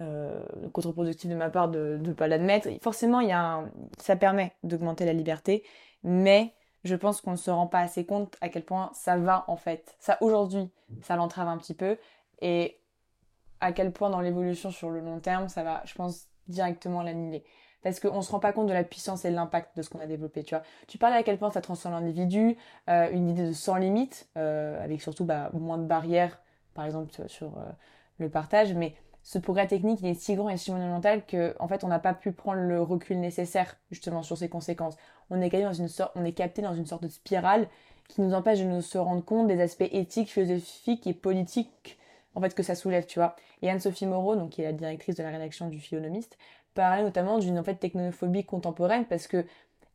euh, 0.00 0.42
contre-productif 0.72 1.28
de 1.28 1.34
ma 1.34 1.50
part 1.50 1.68
de 1.68 2.00
ne 2.00 2.14
pas 2.14 2.28
l'admettre, 2.28 2.70
forcément, 2.80 3.20
il 3.20 3.28
y 3.28 3.32
a 3.32 3.62
ça 3.98 4.16
permet 4.16 4.54
d'augmenter 4.62 5.04
la 5.04 5.12
liberté, 5.12 5.64
mais 6.02 6.54
je 6.84 6.94
pense 6.94 7.20
qu'on 7.20 7.32
ne 7.32 7.36
se 7.36 7.50
rend 7.50 7.66
pas 7.66 7.80
assez 7.80 8.06
compte 8.06 8.38
à 8.40 8.48
quel 8.48 8.64
point 8.64 8.90
ça 8.94 9.18
va 9.18 9.44
en 9.48 9.56
fait. 9.56 9.96
Ça 9.98 10.16
aujourd'hui, 10.22 10.70
ça 11.02 11.16
l'entrave 11.16 11.48
un 11.48 11.58
petit 11.58 11.74
peu. 11.74 11.98
Et 12.40 12.80
à 13.60 13.72
quel 13.72 13.92
point 13.92 14.08
dans 14.08 14.22
l'évolution 14.22 14.70
sur 14.70 14.88
le 14.88 15.00
long 15.00 15.20
terme, 15.20 15.50
ça 15.50 15.62
va, 15.62 15.82
je 15.84 15.94
pense, 15.94 16.28
directement 16.48 17.02
l'annuler. 17.02 17.44
Parce 17.82 17.98
qu'on 18.00 18.16
ne 18.16 18.22
se 18.22 18.30
rend 18.30 18.40
pas 18.40 18.52
compte 18.52 18.66
de 18.66 18.72
la 18.72 18.84
puissance 18.84 19.24
et 19.24 19.30
de 19.30 19.34
l'impact 19.34 19.76
de 19.76 19.82
ce 19.82 19.88
qu'on 19.88 20.00
a 20.00 20.06
développé, 20.06 20.42
tu 20.42 20.54
vois. 20.54 20.62
Tu 20.86 20.98
parlais 20.98 21.16
à 21.16 21.22
quel 21.22 21.38
point 21.38 21.50
ça 21.50 21.60
transforme 21.60 21.94
l'individu, 21.94 22.56
euh, 22.88 23.10
une 23.10 23.30
idée 23.30 23.46
de 23.46 23.52
sans 23.52 23.76
limite, 23.76 24.28
euh, 24.36 24.82
avec 24.84 25.00
surtout 25.00 25.24
bah, 25.24 25.50
moins 25.54 25.78
de 25.78 25.86
barrières, 25.86 26.42
par 26.74 26.84
exemple, 26.84 27.10
sur 27.28 27.58
euh, 27.58 27.62
le 28.18 28.28
partage, 28.28 28.74
mais 28.74 28.94
ce 29.22 29.38
progrès 29.38 29.66
technique, 29.66 30.00
il 30.02 30.08
est 30.08 30.14
si 30.14 30.34
grand 30.34 30.48
et 30.50 30.56
si 30.56 30.72
monumental 30.72 31.24
que, 31.24 31.54
en 31.58 31.68
fait, 31.68 31.84
on 31.84 31.88
n'a 31.88 31.98
pas 31.98 32.14
pu 32.14 32.32
prendre 32.32 32.60
le 32.60 32.82
recul 32.82 33.18
nécessaire, 33.18 33.76
justement, 33.90 34.22
sur 34.22 34.36
ses 34.36 34.48
conséquences. 34.48 34.96
On 35.30 35.40
est, 35.40 35.50
dans 35.50 35.72
une 35.72 35.88
sorte, 35.88 36.12
on 36.16 36.24
est 36.24 36.32
capté 36.32 36.62
dans 36.62 36.74
une 36.74 36.86
sorte 36.86 37.02
de 37.02 37.08
spirale 37.08 37.68
qui 38.08 38.20
nous 38.20 38.34
empêche 38.34 38.58
de 38.58 38.64
nous 38.64 38.82
se 38.82 38.98
rendre 38.98 39.24
compte 39.24 39.46
des 39.46 39.60
aspects 39.60 39.88
éthiques, 39.90 40.30
philosophiques 40.30 41.06
et 41.06 41.14
politiques 41.14 41.98
en 42.34 42.40
fait 42.40 42.54
que 42.54 42.62
ça 42.62 42.74
soulève, 42.74 43.06
tu 43.06 43.18
vois. 43.18 43.36
Et 43.62 43.70
Anne-Sophie 43.70 44.06
Moreau, 44.06 44.36
donc 44.36 44.50
qui 44.50 44.62
est 44.62 44.64
la 44.64 44.72
directrice 44.72 45.16
de 45.16 45.22
la 45.22 45.30
rédaction 45.30 45.68
du 45.68 45.78
Philonomiste, 45.78 46.38
parlait 46.74 47.02
notamment 47.02 47.38
d'une 47.38 47.58
en 47.58 47.64
fait 47.64 47.76
technophobie 47.76 48.44
contemporaine 48.44 49.04
parce 49.06 49.26
que 49.26 49.44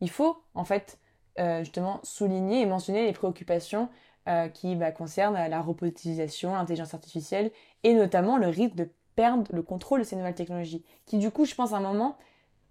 il 0.02 0.10
faut 0.10 0.38
en 0.54 0.66
fait 0.66 1.00
euh, 1.40 1.60
justement 1.60 2.00
souligner 2.04 2.62
et 2.62 2.66
mentionner 2.66 3.06
les 3.06 3.14
préoccupations 3.14 3.90
euh, 4.28 4.48
qui 4.50 4.76
bah, 4.76 4.92
concernent 4.92 5.36
la 5.36 5.62
robotisation, 5.62 6.54
l'intelligence 6.54 6.94
artificielle 6.94 7.52
et 7.84 7.94
notamment 7.94 8.38
le 8.38 8.48
risque 8.48 8.76
de 8.76 8.90
perdre 9.16 9.44
le 9.54 9.62
contrôle 9.62 10.00
de 10.00 10.04
ces 10.04 10.16
nouvelles 10.16 10.36
technologies. 10.36 10.84
Qui 11.06 11.18
du 11.18 11.32
coup, 11.32 11.46
je 11.46 11.56
pense 11.56 11.74
à 11.74 11.78
un 11.78 11.82
moment, 11.82 12.18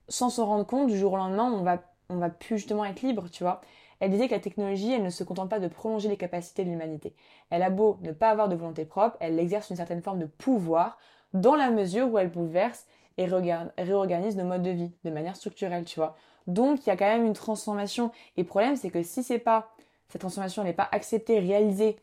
sans 0.09 0.31
se 0.31 0.41
rendre 0.41 0.67
compte, 0.67 0.89
du 0.89 0.99
jour 0.99 1.15
au 1.15 1.17
lendemain, 1.17 1.51
on 1.51 1.63
va 1.63 1.83
on 2.09 2.17
va 2.17 2.31
plus 2.31 2.59
justement 2.59 2.85
être 2.85 3.03
libre, 3.03 3.29
tu 3.31 3.43
vois. 3.43 3.61
Elle 4.01 4.11
disait 4.11 4.29
que 4.29 4.35
la 4.35 4.41
technologie, 4.41 4.93
elle 4.93 5.03
ne 5.03 5.11
se 5.11 5.25
contente 5.25 5.49
pas 5.49 5.61
de 5.61 5.69
prolonger 5.69 6.09
les 6.09 6.17
capacités 6.17 6.65
de 6.65 6.71
l'humanité. 6.71 7.15
Elle 7.51 7.63
a 7.63 7.71
beau 7.71 7.99
ne 8.03 8.13
pas 8.13 8.31
avoir 8.31 8.49
de 8.49 8.57
volonté 8.57 8.85
propre, 8.85 9.17
elle 9.21 9.39
exerce 9.39 9.71
une 9.71 9.77
certaine 9.77 10.03
forme 10.03 10.19
de 10.19 10.27
pouvoir 10.27 10.99
dans 11.33 11.55
la 11.55 11.71
mesure 11.71 12.11
où 12.11 12.19
elle 12.19 12.31
bouleverse 12.31 12.87
et 13.17 13.27
réorganise 13.27 14.37
nos 14.37 14.45
modes 14.45 14.63
de 14.63 14.71
vie 14.71 14.93
de 15.05 15.11
manière 15.11 15.37
structurelle, 15.37 15.85
tu 15.85 16.01
vois. 16.01 16.17
Donc 16.47 16.87
il 16.87 16.89
y 16.89 16.93
a 16.93 16.97
quand 16.97 17.07
même 17.07 17.25
une 17.25 17.33
transformation. 17.33 18.11
Et 18.37 18.43
le 18.43 18.47
problème, 18.47 18.77
c'est 18.77 18.91
que 18.91 19.03
si 19.03 19.23
c'est 19.23 19.39
pas 19.39 19.71
cette 20.09 20.21
transformation 20.21 20.63
n'est 20.65 20.73
pas 20.73 20.89
acceptée, 20.93 21.41
réalisée 21.41 21.97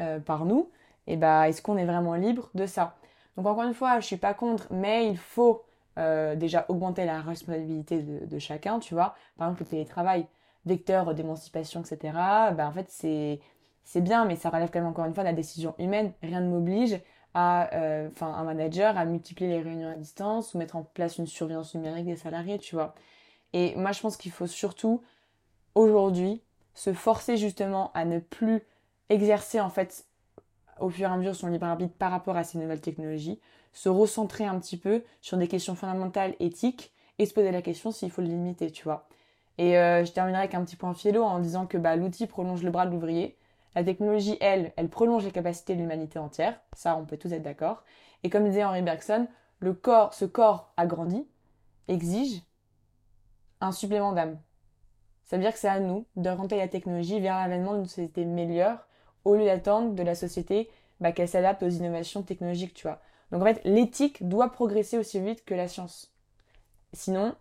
euh, 0.00 0.20
par 0.20 0.44
nous, 0.44 0.70
et 1.06 1.14
eh 1.14 1.16
ben 1.16 1.44
est-ce 1.44 1.62
qu'on 1.62 1.76
est 1.76 1.86
vraiment 1.86 2.14
libre 2.14 2.50
de 2.54 2.66
ça? 2.66 2.96
Donc 3.36 3.46
encore 3.46 3.64
une 3.64 3.74
fois, 3.74 3.98
je 4.00 4.06
suis 4.06 4.16
pas 4.16 4.34
contre, 4.34 4.66
mais 4.70 5.08
il 5.08 5.16
faut 5.16 5.64
euh, 5.98 6.36
déjà 6.36 6.66
augmenter 6.68 7.04
la 7.06 7.20
responsabilité 7.20 8.02
de, 8.02 8.38
chacun, 8.38 8.78
tu 8.78 8.94
vois. 8.94 9.14
Par 9.38 9.48
exemple, 9.48 9.62
le 9.62 9.70
télétravail 9.70 10.26
vecteur 10.66 11.14
d'émancipation, 11.14 11.80
etc., 11.80 12.12
bah, 12.12 12.68
en 12.68 12.72
fait, 12.72 12.86
c'est, 12.90 13.40
c'est 13.84 14.02
bien, 14.02 14.24
mais 14.26 14.36
ça 14.36 14.50
relève 14.50 14.70
quand 14.70 14.80
même 14.80 14.88
encore 14.88 15.06
une 15.06 15.14
fois 15.14 15.24
de 15.24 15.28
la 15.28 15.34
décision 15.34 15.74
humaine. 15.78 16.12
Rien 16.22 16.40
ne 16.40 16.50
m'oblige 16.50 17.00
à, 17.34 17.72
euh, 17.74 18.08
un 18.20 18.44
manager 18.44 18.96
à 18.96 19.04
multiplier 19.04 19.50
les 19.50 19.62
réunions 19.62 19.90
à 19.90 19.94
distance 19.94 20.54
ou 20.54 20.58
mettre 20.58 20.76
en 20.76 20.82
place 20.82 21.18
une 21.18 21.26
surveillance 21.26 21.74
numérique 21.74 22.06
des 22.06 22.16
salariés, 22.16 22.58
tu 22.58 22.74
vois. 22.74 22.94
Et 23.52 23.74
moi, 23.76 23.92
je 23.92 24.00
pense 24.00 24.16
qu'il 24.16 24.32
faut 24.32 24.46
surtout, 24.46 25.02
aujourd'hui, 25.74 26.42
se 26.74 26.92
forcer 26.92 27.36
justement 27.36 27.90
à 27.94 28.04
ne 28.04 28.18
plus 28.18 28.62
exercer, 29.08 29.60
en 29.60 29.70
fait, 29.70 30.06
au 30.80 30.90
fur 30.90 31.08
et 31.08 31.12
à 31.12 31.16
mesure 31.16 31.34
son 31.34 31.48
libre 31.48 31.66
arbitre 31.66 31.94
par 31.94 32.10
rapport 32.10 32.36
à 32.36 32.44
ces 32.44 32.58
nouvelles 32.58 32.80
technologies, 32.80 33.40
se 33.72 33.88
recentrer 33.88 34.44
un 34.44 34.58
petit 34.58 34.76
peu 34.76 35.02
sur 35.20 35.36
des 35.36 35.48
questions 35.48 35.74
fondamentales 35.74 36.34
éthiques 36.40 36.92
et 37.18 37.26
se 37.26 37.34
poser 37.34 37.50
la 37.50 37.62
question 37.62 37.90
s'il 37.90 38.10
faut 38.10 38.22
le 38.22 38.28
limiter, 38.28 38.70
tu 38.70 38.84
vois. 38.84 39.08
Et 39.58 39.76
euh, 39.76 40.04
je 40.04 40.12
terminerai 40.12 40.42
avec 40.42 40.54
un 40.54 40.64
petit 40.64 40.76
point 40.76 40.94
philo 40.94 41.22
en 41.22 41.40
disant 41.40 41.66
que 41.66 41.78
bah, 41.78 41.96
l'outil 41.96 42.26
prolonge 42.26 42.62
le 42.62 42.70
bras 42.70 42.86
de 42.86 42.92
l'ouvrier. 42.92 43.36
La 43.74 43.84
technologie, 43.84 44.36
elle, 44.40 44.72
elle 44.76 44.88
prolonge 44.88 45.24
les 45.24 45.30
capacités 45.30 45.74
de 45.74 45.80
l'humanité 45.80 46.18
entière. 46.18 46.60
Ça, 46.72 46.96
on 46.96 47.04
peut 47.04 47.16
tous 47.16 47.32
être 47.32 47.42
d'accord. 47.42 47.84
Et 48.22 48.30
comme 48.30 48.44
disait 48.44 48.64
Henri 48.64 48.82
Bergson, 48.82 49.28
le 49.60 49.74
corps, 49.74 50.14
ce 50.14 50.24
corps 50.24 50.72
agrandi 50.76 51.26
exige 51.88 52.42
un 53.60 53.72
supplément 53.72 54.12
d'âme. 54.12 54.38
Ça 55.24 55.36
veut 55.36 55.42
dire 55.42 55.52
que 55.52 55.58
c'est 55.58 55.68
à 55.68 55.80
nous 55.80 56.06
d'orienter 56.16 56.56
la 56.56 56.68
technologie 56.68 57.20
vers 57.20 57.36
l'avènement 57.36 57.74
d'une 57.74 57.86
société 57.86 58.24
meilleure 58.24 58.86
au 59.24 59.34
lieu 59.34 59.44
d'attendre 59.44 59.94
de 59.94 60.02
la 60.02 60.14
société 60.14 60.70
bah, 61.00 61.12
qu'elle 61.12 61.28
s'adapte 61.28 61.62
aux 61.62 61.68
innovations 61.68 62.22
technologiques, 62.22 62.74
tu 62.74 62.84
vois. 62.84 63.00
Donc 63.30 63.42
en 63.42 63.44
fait, 63.44 63.60
l'éthique 63.64 64.26
doit 64.26 64.50
progresser 64.50 64.96
aussi 64.96 65.20
vite 65.20 65.44
que 65.44 65.54
la 65.54 65.68
science. 65.68 66.14
Sinon, 66.94 67.34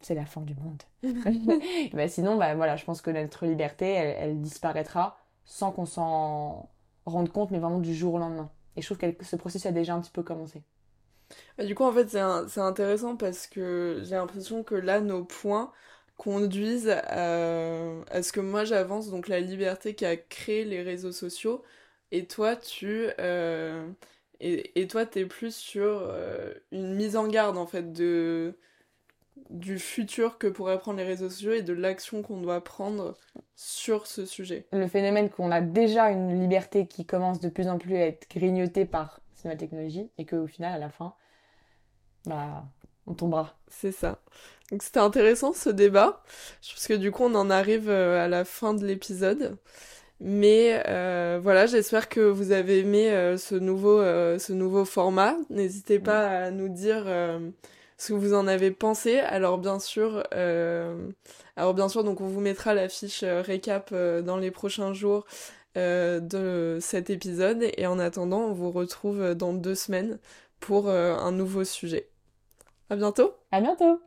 c'est 0.00 0.14
la 0.14 0.26
fin 0.26 0.40
du 0.40 0.54
monde. 0.54 0.82
bah, 1.92 2.08
sinon, 2.08 2.36
bah, 2.36 2.54
voilà, 2.54 2.76
je 2.76 2.84
pense 2.84 3.02
que 3.02 3.10
notre 3.10 3.46
liberté, 3.46 3.86
elle, 3.86 4.40
disparaîtra 4.40 5.18
sans 5.44 5.72
qu'on 5.72 5.86
s'en 5.86 6.70
rende 7.06 7.30
compte, 7.30 7.50
mais 7.50 7.58
vraiment 7.58 7.80
du 7.80 7.94
jour 7.94 8.14
au 8.14 8.18
lendemain. 8.18 8.50
Et 8.76 8.82
je 8.82 8.86
trouve 8.86 8.98
que 8.98 9.24
ce 9.24 9.36
processus 9.36 9.66
a 9.66 9.72
déjà 9.72 9.94
un 9.94 10.00
petit 10.00 10.12
peu 10.12 10.22
commencé. 10.22 10.62
Du 11.58 11.74
coup, 11.74 11.84
en 11.84 11.92
fait, 11.92 12.08
c'est 12.08 12.60
intéressant 12.60 13.16
parce 13.16 13.46
que 13.46 14.00
j'ai 14.04 14.16
l'impression 14.16 14.64
que 14.64 14.74
là, 14.74 15.00
nos 15.00 15.24
points 15.24 15.72
conduisent 16.16 16.88
à, 16.88 18.22
ce 18.22 18.32
que 18.32 18.40
moi 18.40 18.64
j'avance, 18.64 19.10
donc 19.10 19.28
la 19.28 19.40
liberté 19.40 19.94
qui 19.94 20.04
a 20.04 20.16
créé 20.16 20.64
les 20.64 20.82
réseaux 20.82 21.12
sociaux, 21.12 21.62
et 22.12 22.26
toi, 22.26 22.56
tu... 22.56 23.08
Euh, 23.18 23.88
et, 24.40 24.80
et, 24.80 24.86
toi, 24.88 25.04
t'es 25.06 25.26
plus 25.26 25.54
sur 25.54 26.00
euh, 26.02 26.54
une 26.72 26.94
mise 26.94 27.16
en 27.16 27.28
garde, 27.28 27.58
en 27.58 27.66
fait, 27.66 27.92
de 27.92 28.56
du 29.50 29.78
futur 29.78 30.38
que 30.38 30.46
pourraient 30.46 30.78
prendre 30.78 30.98
les 30.98 31.04
réseaux 31.04 31.28
sociaux 31.28 31.52
et 31.52 31.62
de 31.62 31.72
l'action 31.72 32.22
qu'on 32.22 32.40
doit 32.40 32.62
prendre 32.62 33.16
sur 33.56 34.06
ce 34.06 34.24
sujet. 34.24 34.66
Le 34.72 34.86
phénomène 34.86 35.28
qu'on 35.28 35.50
a 35.50 35.60
déjà 35.60 36.10
une 36.10 36.40
liberté 36.40 36.86
qui 36.86 37.04
commence 37.04 37.40
de 37.40 37.48
plus 37.48 37.68
en 37.68 37.76
plus 37.76 37.96
à 37.96 38.06
être 38.06 38.28
grignotée 38.30 38.84
par 38.84 39.20
ces 39.34 39.48
nouvelles 39.48 39.58
technologies 39.58 40.10
et 40.18 40.24
qu'au 40.24 40.46
final, 40.46 40.74
à 40.74 40.78
la 40.78 40.88
fin, 40.88 41.14
bah, 42.26 42.64
on 43.06 43.14
tombera. 43.14 43.56
C'est 43.68 43.92
ça. 43.92 44.20
Donc 44.70 44.82
c'était 44.84 45.00
intéressant 45.00 45.52
ce 45.52 45.68
débat. 45.68 46.22
Je 46.62 46.72
pense 46.72 46.86
que 46.86 46.94
du 46.94 47.10
coup, 47.10 47.24
on 47.24 47.34
en 47.34 47.50
arrive 47.50 47.90
euh, 47.90 48.24
à 48.24 48.28
la 48.28 48.44
fin 48.44 48.72
de 48.72 48.86
l'épisode. 48.86 49.58
Mais 50.20 50.82
euh, 50.86 51.40
voilà, 51.42 51.66
j'espère 51.66 52.08
que 52.08 52.20
vous 52.20 52.52
avez 52.52 52.80
aimé 52.80 53.10
euh, 53.10 53.36
ce, 53.36 53.54
nouveau, 53.54 54.00
ce 54.00 54.52
nouveau 54.52 54.84
format. 54.84 55.34
N'hésitez 55.48 55.98
pas 55.98 56.28
à 56.28 56.50
nous 56.50 56.68
dire 56.68 57.06
ce 58.00 58.14
que 58.14 58.18
vous 58.18 58.32
en 58.32 58.46
avez 58.46 58.70
pensé. 58.70 59.18
Alors 59.18 59.58
bien 59.58 59.78
sûr, 59.78 60.24
euh, 60.34 61.10
alors 61.54 61.74
bien 61.74 61.88
sûr, 61.88 62.02
donc 62.02 62.22
on 62.22 62.28
vous 62.28 62.40
mettra 62.40 62.72
la 62.72 62.88
fiche 62.88 63.22
euh, 63.22 63.42
récap 63.42 63.90
euh, 63.92 64.22
dans 64.22 64.38
les 64.38 64.50
prochains 64.50 64.94
jours 64.94 65.26
de 65.76 66.78
cet 66.80 67.10
épisode. 67.10 67.64
Et 67.76 67.86
en 67.86 67.98
attendant, 68.00 68.40
on 68.40 68.52
vous 68.52 68.72
retrouve 68.72 69.34
dans 69.34 69.52
deux 69.52 69.76
semaines 69.76 70.18
pour 70.58 70.90
un 70.90 71.30
nouveau 71.30 71.62
sujet. 71.62 72.10
À 72.90 72.96
bientôt. 72.96 73.34
À 73.52 73.60
bientôt. 73.60 74.00